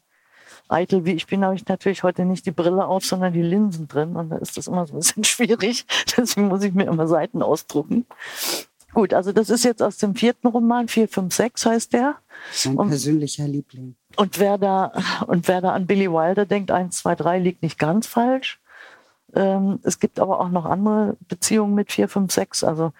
eitel 0.68 1.04
wie 1.04 1.12
ich 1.12 1.26
bin, 1.26 1.44
habe 1.44 1.54
ich 1.54 1.66
natürlich 1.66 2.02
heute 2.02 2.24
nicht 2.24 2.46
die 2.46 2.50
Brille 2.50 2.86
auf, 2.86 3.04
sondern 3.04 3.32
die 3.32 3.42
Linsen 3.42 3.88
drin. 3.88 4.16
Und 4.16 4.30
da 4.30 4.36
ist 4.36 4.56
das 4.56 4.66
immer 4.66 4.86
so 4.86 4.94
ein 4.94 5.00
bisschen 5.00 5.24
schwierig. 5.24 5.84
Deswegen 6.16 6.48
muss 6.48 6.62
ich 6.62 6.72
mir 6.72 6.84
immer 6.84 7.06
Seiten 7.06 7.42
ausdrucken. 7.42 8.06
Gut, 8.94 9.14
also 9.14 9.32
das 9.32 9.48
ist 9.48 9.64
jetzt 9.64 9.82
aus 9.82 9.96
dem 9.96 10.14
vierten 10.14 10.48
Roman, 10.48 10.88
456 10.88 11.66
heißt 11.66 11.92
der. 11.94 12.16
Mein 12.66 12.76
und, 12.76 12.88
persönlicher 12.88 13.48
Liebling. 13.48 13.96
Und 14.16 14.38
wer, 14.38 14.58
da, 14.58 14.92
und 15.26 15.48
wer 15.48 15.60
da 15.60 15.72
an 15.72 15.86
Billy 15.86 16.10
Wilder 16.10 16.44
denkt, 16.44 16.70
1, 16.70 16.98
2, 16.98 17.14
3 17.14 17.38
liegt 17.38 17.62
nicht 17.62 17.78
ganz 17.78 18.06
falsch. 18.06 18.60
Ähm, 19.34 19.80
es 19.82 19.98
gibt 19.98 20.20
aber 20.20 20.40
auch 20.40 20.50
noch 20.50 20.66
andere 20.66 21.16
Beziehungen 21.28 21.74
mit 21.74 21.90
4, 21.90 22.08
5, 22.08 22.32
6. 22.32 22.64
Also 22.64 22.92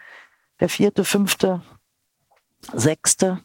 der 0.61 0.69
vierte, 0.69 1.05
fünfte, 1.05 1.61
sechste, 2.73 3.41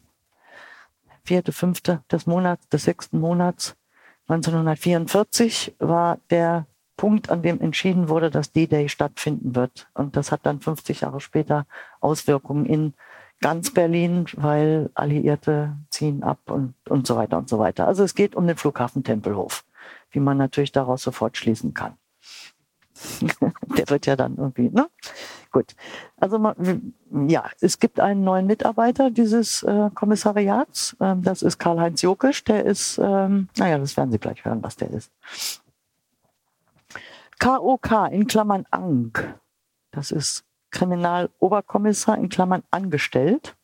vierte, 1.23 1.51
fünfte 1.51 2.03
des 2.11 2.27
Monats, 2.27 2.69
des 2.69 2.83
sechsten 2.83 3.19
Monats 3.19 3.75
1944 4.27 5.75
war 5.79 6.19
der 6.29 6.67
Punkt, 6.97 7.29
an 7.29 7.43
dem 7.43 7.61
entschieden 7.61 8.09
wurde, 8.09 8.29
dass 8.29 8.51
D-Day 8.51 8.89
stattfinden 8.89 9.55
wird. 9.55 9.87
Und 9.93 10.17
das 10.17 10.31
hat 10.31 10.41
dann 10.43 10.59
50 10.59 11.01
Jahre 11.01 11.21
später 11.21 11.65
Auswirkungen 12.01 12.65
in 12.65 12.93
ganz 13.39 13.71
Berlin, 13.71 14.25
weil 14.35 14.89
Alliierte 14.95 15.77
ziehen 15.89 16.23
ab 16.23 16.39
und, 16.49 16.73
und 16.89 17.07
so 17.07 17.15
weiter 17.15 17.37
und 17.37 17.47
so 17.47 17.59
weiter. 17.59 17.87
Also 17.87 18.03
es 18.03 18.15
geht 18.15 18.35
um 18.35 18.47
den 18.47 18.57
Flughafen 18.57 19.03
Tempelhof, 19.03 19.63
wie 20.11 20.19
man 20.19 20.37
natürlich 20.37 20.71
daraus 20.71 21.03
sofort 21.03 21.37
schließen 21.37 21.73
kann. 21.73 21.93
Der 23.77 23.89
wird 23.89 24.07
ja 24.07 24.15
dann 24.15 24.37
irgendwie, 24.37 24.69
ne? 24.69 24.89
Gut. 25.51 25.75
Also 26.17 26.39
ja, 27.27 27.45
es 27.61 27.79
gibt 27.79 27.99
einen 27.99 28.23
neuen 28.23 28.47
Mitarbeiter 28.47 29.11
dieses 29.11 29.61
äh, 29.63 29.91
Kommissariats. 29.93 30.97
Ähm, 30.99 31.23
das 31.23 31.43
ist 31.43 31.59
Karl-Heinz 31.59 32.01
Jokisch. 32.01 32.43
Der 32.43 32.65
ist, 32.65 32.97
ähm, 32.97 33.49
naja, 33.57 33.77
das 33.77 33.95
werden 33.97 34.11
Sie 34.11 34.17
gleich 34.17 34.43
hören, 34.43 34.63
was 34.63 34.75
der 34.75 34.89
ist. 34.89 35.11
KOK 37.39 38.09
in 38.11 38.27
Klammern 38.27 38.65
Ank. 38.71 39.39
Das 39.91 40.11
ist 40.11 40.43
Kriminaloberkommissar 40.71 42.17
in 42.17 42.29
Klammern 42.29 42.63
angestellt. 42.71 43.55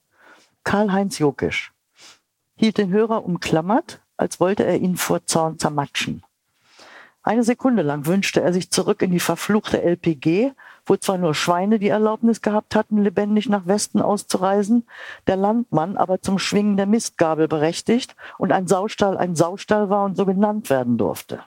Karl-Heinz 0.63 1.17
Jokisch 1.19 1.73
hielt 2.55 2.77
den 2.77 2.91
Hörer 2.91 3.25
umklammert, 3.25 4.01
als 4.15 4.39
wollte 4.39 4.63
er 4.63 4.77
ihn 4.77 4.95
vor 4.95 5.25
Zorn 5.25 5.57
zermatschen. 5.57 6.23
Eine 7.23 7.43
Sekunde 7.43 7.83
lang 7.83 8.05
wünschte 8.05 8.41
er 8.41 8.53
sich 8.53 8.69
zurück 8.69 9.01
in 9.01 9.11
die 9.11 9.19
verfluchte 9.19 9.81
LPG, 9.81 10.51
wo 10.85 10.97
zwar 10.97 11.17
nur 11.17 11.33
Schweine 11.33 11.79
die 11.79 11.87
Erlaubnis 11.87 12.41
gehabt 12.41 12.75
hatten, 12.75 13.01
lebendig 13.01 13.49
nach 13.49 13.65
Westen 13.65 14.01
auszureisen, 14.01 14.85
der 15.27 15.37
Landmann 15.37 15.97
aber 15.97 16.21
zum 16.21 16.37
Schwingen 16.37 16.77
der 16.77 16.85
Mistgabel 16.85 17.47
berechtigt 17.47 18.15
und 18.37 18.51
ein 18.51 18.67
Saustall 18.67 19.17
ein 19.17 19.35
Saustall 19.35 19.89
war 19.89 20.03
und 20.05 20.15
so 20.15 20.25
genannt 20.25 20.69
werden 20.69 20.97
durfte. 20.97 21.43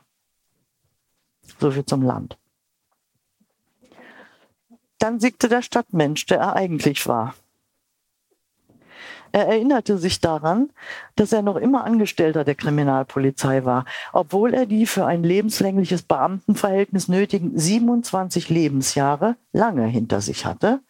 So 1.59 1.71
viel 1.71 1.85
zum 1.85 2.03
Land. 2.03 2.39
Dann 4.99 5.21
siegte 5.21 5.49
der 5.49 5.63
Stadtmensch, 5.63 6.27
der 6.27 6.39
er 6.39 6.57
eigentlich 6.57 7.07
war. 7.07 7.35
Er 9.33 9.49
erinnerte 9.49 9.99
sich 9.99 10.21
daran, 10.21 10.71
dass 11.17 11.33
er 11.33 11.43
noch 11.43 11.57
immer 11.57 11.85
Angestellter 11.85 12.45
der 12.45 12.55
Kriminalpolizei 12.55 13.65
war, 13.65 13.85
obwohl 14.13 14.55
er 14.55 14.67
die 14.67 14.87
für 14.87 15.07
ein 15.07 15.23
lebenslängliches 15.23 16.03
Beamtenverhältnis 16.03 17.09
nötigen 17.09 17.59
27 17.59 18.49
Lebensjahre 18.49 19.37
lange 19.53 19.87
hinter 19.87 20.21
sich 20.21 20.47
hatte, 20.47 20.81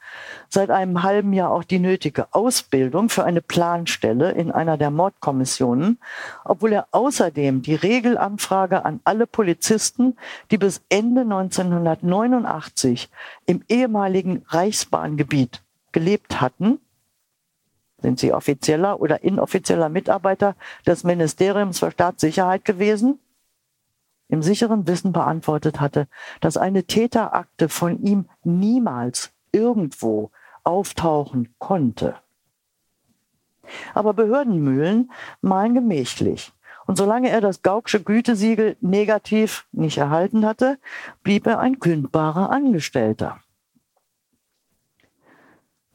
seit 0.48 0.70
einem 0.70 1.02
halben 1.02 1.32
Jahr 1.32 1.50
auch 1.50 1.64
die 1.64 1.78
nötige 1.78 2.26
Ausbildung 2.32 3.08
für 3.08 3.24
eine 3.24 3.40
Planstelle 3.40 4.32
in 4.32 4.50
einer 4.50 4.76
der 4.76 4.90
Mordkommissionen, 4.90 5.98
obwohl 6.44 6.72
er 6.72 6.88
außerdem 6.90 7.62
die 7.62 7.74
Regelanfrage 7.74 8.84
an 8.84 9.00
alle 9.04 9.26
Polizisten, 9.26 10.16
die 10.50 10.58
bis 10.58 10.82
Ende 10.88 11.22
1989 11.22 13.08
im 13.46 13.62
ehemaligen 13.68 14.44
Reichsbahngebiet 14.48 15.62
gelebt 15.92 16.40
hatten, 16.40 16.78
sind 17.98 18.18
Sie 18.18 18.32
offizieller 18.32 19.00
oder 19.00 19.22
inoffizieller 19.22 19.88
Mitarbeiter 19.88 20.54
des 20.86 21.04
Ministeriums 21.04 21.78
für 21.78 21.90
Staatssicherheit 21.90 22.64
gewesen? 22.64 23.18
Im 24.28 24.42
sicheren 24.42 24.86
Wissen 24.86 25.12
beantwortet 25.12 25.80
hatte, 25.80 26.08
dass 26.40 26.56
eine 26.56 26.84
Täterakte 26.84 27.68
von 27.68 28.02
ihm 28.02 28.28
niemals 28.42 29.32
irgendwo 29.52 30.30
auftauchen 30.64 31.54
konnte. 31.58 32.16
Aber 33.94 34.14
Behördenmühlen 34.14 35.10
malen 35.40 35.74
gemächlich. 35.74 36.52
Und 36.86 36.96
solange 36.96 37.30
er 37.30 37.40
das 37.40 37.62
Gaucksche 37.62 38.02
Gütesiegel 38.02 38.76
negativ 38.80 39.66
nicht 39.72 39.98
erhalten 39.98 40.46
hatte, 40.46 40.78
blieb 41.22 41.46
er 41.46 41.58
ein 41.58 41.80
kündbarer 41.80 42.50
Angestellter. 42.50 43.40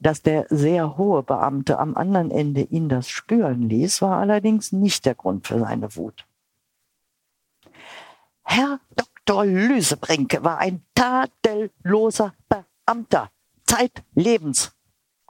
Dass 0.01 0.23
der 0.23 0.47
sehr 0.49 0.97
hohe 0.97 1.21
Beamte 1.21 1.77
am 1.77 1.95
anderen 1.95 2.31
Ende 2.31 2.61
ihn 2.61 2.89
das 2.89 3.07
spüren 3.07 3.69
ließ, 3.69 4.01
war 4.01 4.17
allerdings 4.17 4.71
nicht 4.71 5.05
der 5.05 5.13
Grund 5.13 5.45
für 5.45 5.59
seine 5.59 5.95
Wut. 5.95 6.25
Herr 8.43 8.79
Dr. 8.95 9.45
Lüsebrinke 9.45 10.43
war 10.43 10.57
ein 10.57 10.83
tadelloser 10.95 12.33
Beamter, 12.49 13.29
zeitlebens, 13.65 14.73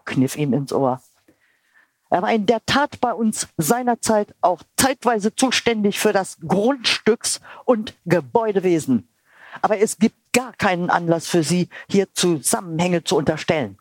kniff 0.05 0.37
ihm 0.37 0.53
ins 0.53 0.71
Ohr. 0.71 1.01
Er 2.09 2.21
war 2.21 2.31
in 2.31 2.45
der 2.45 2.65
Tat 2.65 3.01
bei 3.01 3.13
uns 3.13 3.49
seinerzeit 3.57 4.33
auch 4.39 4.63
zeitweise 4.77 5.35
zuständig 5.35 5.99
für 5.99 6.13
das 6.13 6.39
Grundstücks- 6.39 7.41
und 7.65 7.93
Gebäudewesen. 8.05 9.09
Aber 9.61 9.79
es 9.79 9.97
gibt 9.97 10.15
gar 10.31 10.53
keinen 10.53 10.89
Anlass 10.89 11.27
für 11.27 11.43
Sie, 11.43 11.67
hier 11.89 12.13
Zusammenhänge 12.13 13.03
zu 13.03 13.17
unterstellen. 13.17 13.77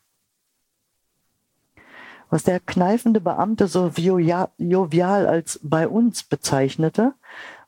Was 2.31 2.45
der 2.45 2.61
kneifende 2.61 3.21
Beamte 3.21 3.67
so 3.67 3.89
jovial 3.89 5.27
als 5.27 5.61
bei 5.63 5.89
uns 5.89 6.23
bezeichnete, 6.23 7.13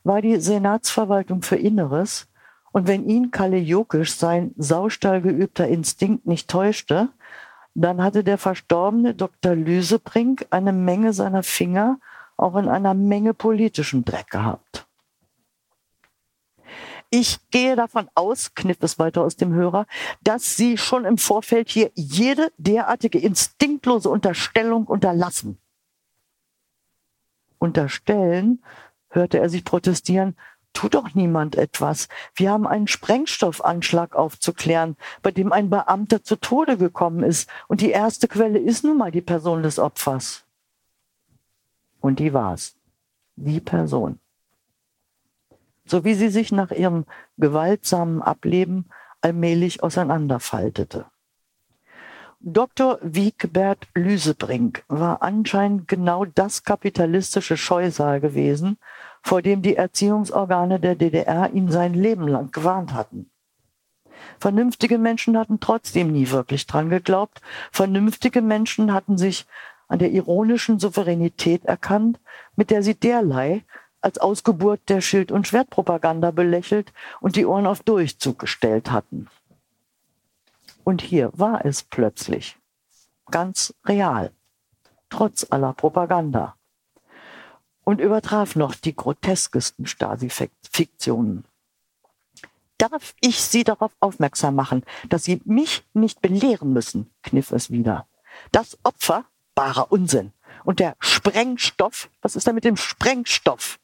war 0.05 0.22
die 0.22 0.36
Senatsverwaltung 0.40 1.43
für 1.43 1.56
Inneres 1.56 2.28
Und 2.70 2.86
wenn 2.86 3.06
ihn 3.06 3.30
Kalle 3.30 3.59
Jokisch 3.59 4.14
sein 4.14 4.55
saustall 4.56 5.20
geübter 5.20 5.68
Instinkt 5.68 6.26
nicht 6.26 6.48
täuschte, 6.48 7.10
dann 7.74 8.02
hatte 8.02 8.24
der 8.24 8.39
verstorbene 8.39 9.14
Dr. 9.14 9.55
Lüsebrink 9.55 10.47
eine 10.51 10.72
Menge 10.72 11.12
seiner 11.12 11.43
Finger 11.43 11.98
auch 12.36 12.56
in 12.56 12.68
einer 12.68 12.94
Menge 12.94 13.34
politischen 13.34 14.05
Dreck 14.05 14.30
gehabt. 14.30 14.86
Ich 17.14 17.40
gehe 17.51 17.76
davon 17.76 18.09
aus, 18.14 18.55
kniff 18.55 18.78
es 18.80 18.98
weiter 18.98 19.20
aus 19.20 19.36
dem 19.36 19.52
Hörer, 19.52 19.86
dass 20.22 20.56
Sie 20.56 20.78
schon 20.78 21.05
im 21.05 21.18
Vorfeld 21.18 21.68
hier 21.68 21.90
jede 21.94 22.51
derartige 22.56 23.18
instinktlose 23.18 24.09
Unterstellung 24.09 24.86
unterlassen. 24.86 25.59
Unterstellen, 27.59 28.64
hörte 29.10 29.39
er 29.39 29.51
sich 29.51 29.62
protestieren, 29.62 30.39
tut 30.72 30.94
doch 30.94 31.12
niemand 31.12 31.56
etwas. 31.56 32.09
Wir 32.34 32.51
haben 32.51 32.66
einen 32.66 32.89
Sprengstoffanschlag 32.89 34.14
aufzuklären, 34.14 34.97
bei 35.20 35.32
dem 35.32 35.52
ein 35.52 35.68
Beamter 35.68 36.24
zu 36.24 36.36
Tode 36.36 36.78
gekommen 36.78 37.24
ist. 37.24 37.47
Und 37.68 37.82
die 37.82 37.90
erste 37.90 38.26
Quelle 38.26 38.59
ist 38.59 38.84
nun 38.84 38.97
mal 38.97 39.10
die 39.10 39.20
Person 39.20 39.62
des 39.62 39.78
Opfers. 39.78 40.44
Und 42.01 42.20
die 42.20 42.32
war's. 42.32 42.74
Die 43.36 43.60
Person 43.60 44.18
so 45.84 46.04
wie 46.04 46.14
sie 46.14 46.28
sich 46.28 46.52
nach 46.52 46.70
ihrem 46.70 47.04
gewaltsamen 47.38 48.22
Ableben 48.22 48.88
allmählich 49.20 49.82
auseinanderfaltete. 49.82 51.06
Dr. 52.40 52.98
Wiegbert 53.02 53.86
Lüsebrink 53.94 54.82
war 54.88 55.22
anscheinend 55.22 55.86
genau 55.86 56.24
das 56.24 56.64
kapitalistische 56.64 57.56
Scheusal 57.56 58.20
gewesen, 58.20 58.78
vor 59.22 59.42
dem 59.42 59.62
die 59.62 59.76
Erziehungsorgane 59.76 60.80
der 60.80 60.96
DDR 60.96 61.52
ihn 61.52 61.70
sein 61.70 61.94
Leben 61.94 62.26
lang 62.26 62.50
gewarnt 62.50 62.94
hatten. 62.94 63.30
Vernünftige 64.40 64.98
Menschen 64.98 65.38
hatten 65.38 65.60
trotzdem 65.60 66.10
nie 66.10 66.30
wirklich 66.30 66.66
dran 66.66 66.88
geglaubt. 66.90 67.40
Vernünftige 67.70 68.42
Menschen 68.42 68.92
hatten 68.92 69.16
sich 69.16 69.46
an 69.86 70.00
der 70.00 70.10
ironischen 70.10 70.80
Souveränität 70.80 71.64
erkannt, 71.64 72.18
mit 72.56 72.70
der 72.70 72.82
sie 72.82 72.94
derlei, 72.94 73.64
als 74.02 74.18
Ausgeburt 74.18 74.80
der 74.88 75.00
Schild- 75.00 75.32
und 75.32 75.48
Schwertpropaganda 75.48 76.30
belächelt 76.30 76.92
und 77.20 77.36
die 77.36 77.46
Ohren 77.46 77.66
auf 77.66 77.82
Durchzug 77.82 78.38
gestellt 78.38 78.90
hatten. 78.90 79.28
Und 80.84 81.00
hier 81.00 81.30
war 81.34 81.64
es 81.64 81.84
plötzlich 81.84 82.56
ganz 83.30 83.74
real, 83.84 84.32
trotz 85.08 85.46
aller 85.50 85.72
Propaganda. 85.72 86.56
Und 87.84 88.00
übertraf 88.00 88.54
noch 88.54 88.74
die 88.76 88.94
groteskesten 88.94 89.86
Stasi-Fiktionen. 89.86 91.44
Darf 92.78 93.14
ich 93.20 93.42
Sie 93.42 93.64
darauf 93.64 93.92
aufmerksam 94.00 94.54
machen, 94.54 94.84
dass 95.08 95.24
Sie 95.24 95.40
mich 95.44 95.84
nicht 95.92 96.20
belehren 96.20 96.72
müssen, 96.72 97.10
kniff 97.22 97.50
es 97.50 97.70
wieder. 97.70 98.06
Das 98.52 98.78
Opfer, 98.82 99.24
barer 99.54 99.90
Unsinn. 99.90 100.32
Und 100.64 100.78
der 100.78 100.96
Sprengstoff, 101.00 102.08
was 102.22 102.36
ist 102.36 102.46
da 102.46 102.52
mit 102.52 102.64
dem 102.64 102.76
Sprengstoff? 102.76 103.78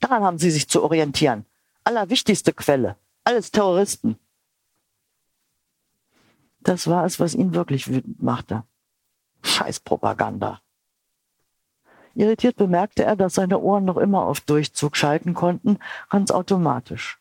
Daran 0.00 0.22
haben 0.22 0.38
sie 0.38 0.50
sich 0.50 0.68
zu 0.68 0.82
orientieren. 0.82 1.44
Allerwichtigste 1.84 2.52
Quelle. 2.52 2.96
Alles 3.24 3.50
Terroristen. 3.50 4.18
Das 6.60 6.86
war 6.86 7.04
es, 7.04 7.20
was 7.20 7.34
ihn 7.34 7.54
wirklich 7.54 7.88
wütend 7.88 8.22
machte. 8.22 8.64
Scheißpropaganda. 9.42 10.60
Irritiert 12.14 12.56
bemerkte 12.56 13.04
er, 13.04 13.16
dass 13.16 13.34
seine 13.34 13.60
Ohren 13.60 13.84
noch 13.84 13.96
immer 13.96 14.26
auf 14.26 14.40
Durchzug 14.40 14.96
schalten 14.96 15.32
konnten, 15.32 15.78
ganz 16.10 16.30
automatisch. 16.30 17.18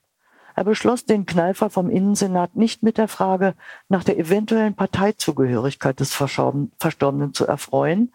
Er 0.55 0.65
beschloss, 0.65 1.05
den 1.05 1.25
Kneifer 1.25 1.69
vom 1.69 1.89
Innensenat 1.89 2.55
nicht 2.55 2.83
mit 2.83 2.97
der 2.97 3.07
Frage 3.07 3.53
nach 3.87 4.03
der 4.03 4.17
eventuellen 4.17 4.75
Parteizugehörigkeit 4.75 5.99
des 5.99 6.13
Verstorbenen 6.13 7.33
zu 7.33 7.45
erfreuen, 7.47 8.11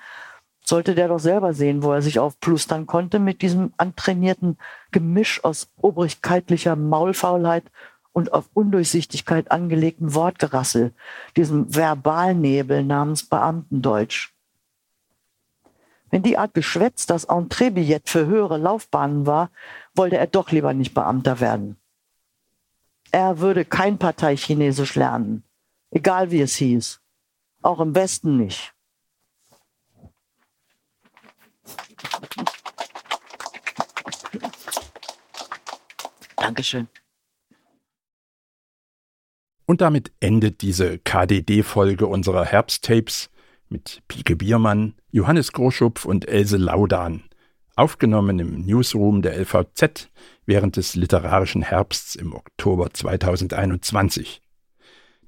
sollte 0.65 0.95
der 0.95 1.09
doch 1.09 1.19
selber 1.19 1.53
sehen, 1.53 1.83
wo 1.83 1.93
er 1.93 2.03
sich 2.03 2.19
aufplustern 2.19 2.87
konnte 2.87 3.19
mit 3.19 3.43
diesem 3.43 3.73
antrainierten 3.77 4.57
Gemisch 4.91 5.45
aus 5.45 5.69
obrigkeitlicher 5.77 6.75
Maulfaulheit 6.75 7.65
und 8.13 8.33
auf 8.33 8.49
Undurchsichtigkeit 8.55 9.51
angelegtem 9.51 10.15
Wortgerassel, 10.15 10.93
diesem 11.37 11.73
Verbalnebel 11.75 12.83
namens 12.83 13.25
Beamtendeutsch. 13.25 14.33
Wenn 16.11 16.23
die 16.23 16.39
Art 16.39 16.55
Geschwätz 16.55 17.07
das 17.07 17.25
Entreebillett 17.25 18.09
für 18.09 18.27
höhere 18.27 18.57
Laufbahnen 18.57 19.27
war, 19.27 19.51
wollte 19.95 20.17
er 20.17 20.29
doch 20.29 20.53
lieber 20.53 20.73
nicht 20.73 20.95
Beamter 20.95 21.41
werden. 21.41 21.77
Er 23.11 23.41
würde 23.41 23.65
kein 23.65 23.99
Parteichinesisch 23.99 24.95
lernen, 24.95 25.45
egal 25.91 26.31
wie 26.31 26.41
es 26.41 26.55
hieß, 26.57 27.01
auch 27.63 27.81
im 27.81 27.95
Westen 27.95 28.37
nicht. 28.37 28.74
Dankeschön. 36.37 36.89
Und 39.67 39.81
damit 39.81 40.13
endet 40.21 40.61
diese 40.61 40.99
KDD-Folge 40.99 42.07
unserer 42.07 42.45
Herbsttapes 42.45 43.31
mit 43.69 44.03
Pike 44.09 44.37
Biermann, 44.37 44.95
Johannes 45.11 45.53
Groschupf 45.53 46.05
und 46.05 46.29
Else 46.29 46.59
Laudan, 46.59 47.25
aufgenommen 47.77 48.39
im 48.39 48.67
Newsroom 48.67 49.23
der 49.23 49.39
LVZ 49.39 50.11
während 50.47 50.77
des 50.77 50.95
literarischen 50.95 51.63
Herbsts 51.63 52.15
im 52.15 52.35
Oktober 52.35 52.91
2021. 52.93 54.43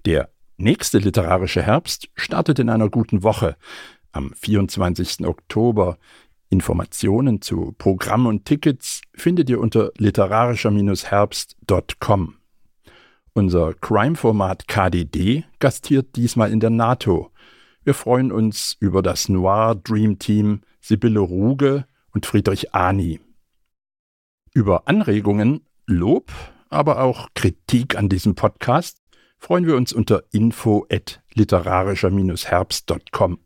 Der 0.05 0.31
nächste 0.59 0.99
literarische 0.99 1.63
Herbst 1.63 2.09
startet 2.15 2.59
in 2.59 2.69
einer 2.69 2.91
guten 2.91 3.23
Woche. 3.23 3.57
Am 4.13 4.33
24. 4.35 5.27
Oktober 5.27 5.99
Informationen 6.49 7.43
zu 7.43 7.75
Programm 7.79 8.27
und 8.27 8.45
Tickets 8.45 9.03
findet 9.15 9.51
ihr 9.51 9.59
unter 9.61 9.91
literarischer-herbst.com. 9.99 12.35
Unser 13.33 13.75
Crime-Format 13.75 14.69
KDD 14.69 15.45
gastiert 15.59 16.15
diesmal 16.17 16.53
in 16.53 16.61
der 16.61 16.71
NATO. 16.71 17.33
Wir 17.85 17.93
freuen 17.95 18.31
uns 18.33 18.77
über 18.81 19.03
das 19.03 19.29
Noir 19.29 19.75
Dream 19.75 20.19
Team 20.19 20.63
Sibylle 20.81 21.21
Ruge 21.21 21.85
und 22.13 22.25
Friedrich 22.27 22.75
Ani. 22.75 23.21
Über 24.55 24.89
Anregungen, 24.89 25.61
Lob, 25.87 26.33
aber 26.71 27.03
auch 27.03 27.29
Kritik 27.35 27.97
an 27.97 28.09
diesem 28.09 28.35
Podcast 28.35 29.03
freuen 29.39 29.67
wir 29.67 29.77
uns 29.77 29.93
unter 29.93 30.23
info 30.33 30.87
at 30.91 31.21
literarischer-herbst.com. 31.35 33.46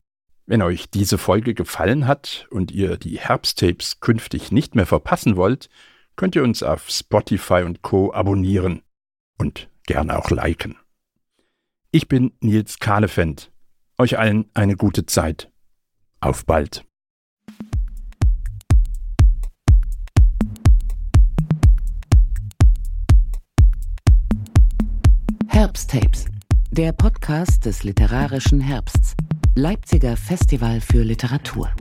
Wenn 0.51 0.63
euch 0.63 0.91
diese 0.91 1.17
Folge 1.17 1.55
gefallen 1.55 2.09
hat 2.09 2.49
und 2.51 2.73
ihr 2.73 2.97
die 2.97 3.21
Herbsttapes 3.21 4.01
künftig 4.01 4.51
nicht 4.51 4.75
mehr 4.75 4.85
verpassen 4.85 5.37
wollt, 5.37 5.69
könnt 6.17 6.35
ihr 6.35 6.43
uns 6.43 6.65
auf 6.65 6.91
Spotify 6.91 7.63
und 7.63 7.83
Co 7.83 8.13
abonnieren 8.13 8.83
und 9.39 9.71
gerne 9.87 10.19
auch 10.19 10.29
liken. 10.33 10.77
Ich 11.93 12.09
bin 12.09 12.33
Nils 12.41 12.81
Kahlefeld. 12.81 13.53
Euch 13.97 14.19
allen 14.19 14.51
eine 14.53 14.75
gute 14.75 15.07
Zeit. 15.07 15.53
Auf 16.19 16.45
bald. 16.45 16.85
Herbsttapes, 25.47 26.25
der 26.73 26.91
Podcast 26.91 27.67
des 27.67 27.85
literarischen 27.85 28.61
Herbsts. 28.61 29.15
Leipziger 29.57 30.17
Festival 30.17 30.81
für 30.81 31.03
Literatur. 31.03 31.73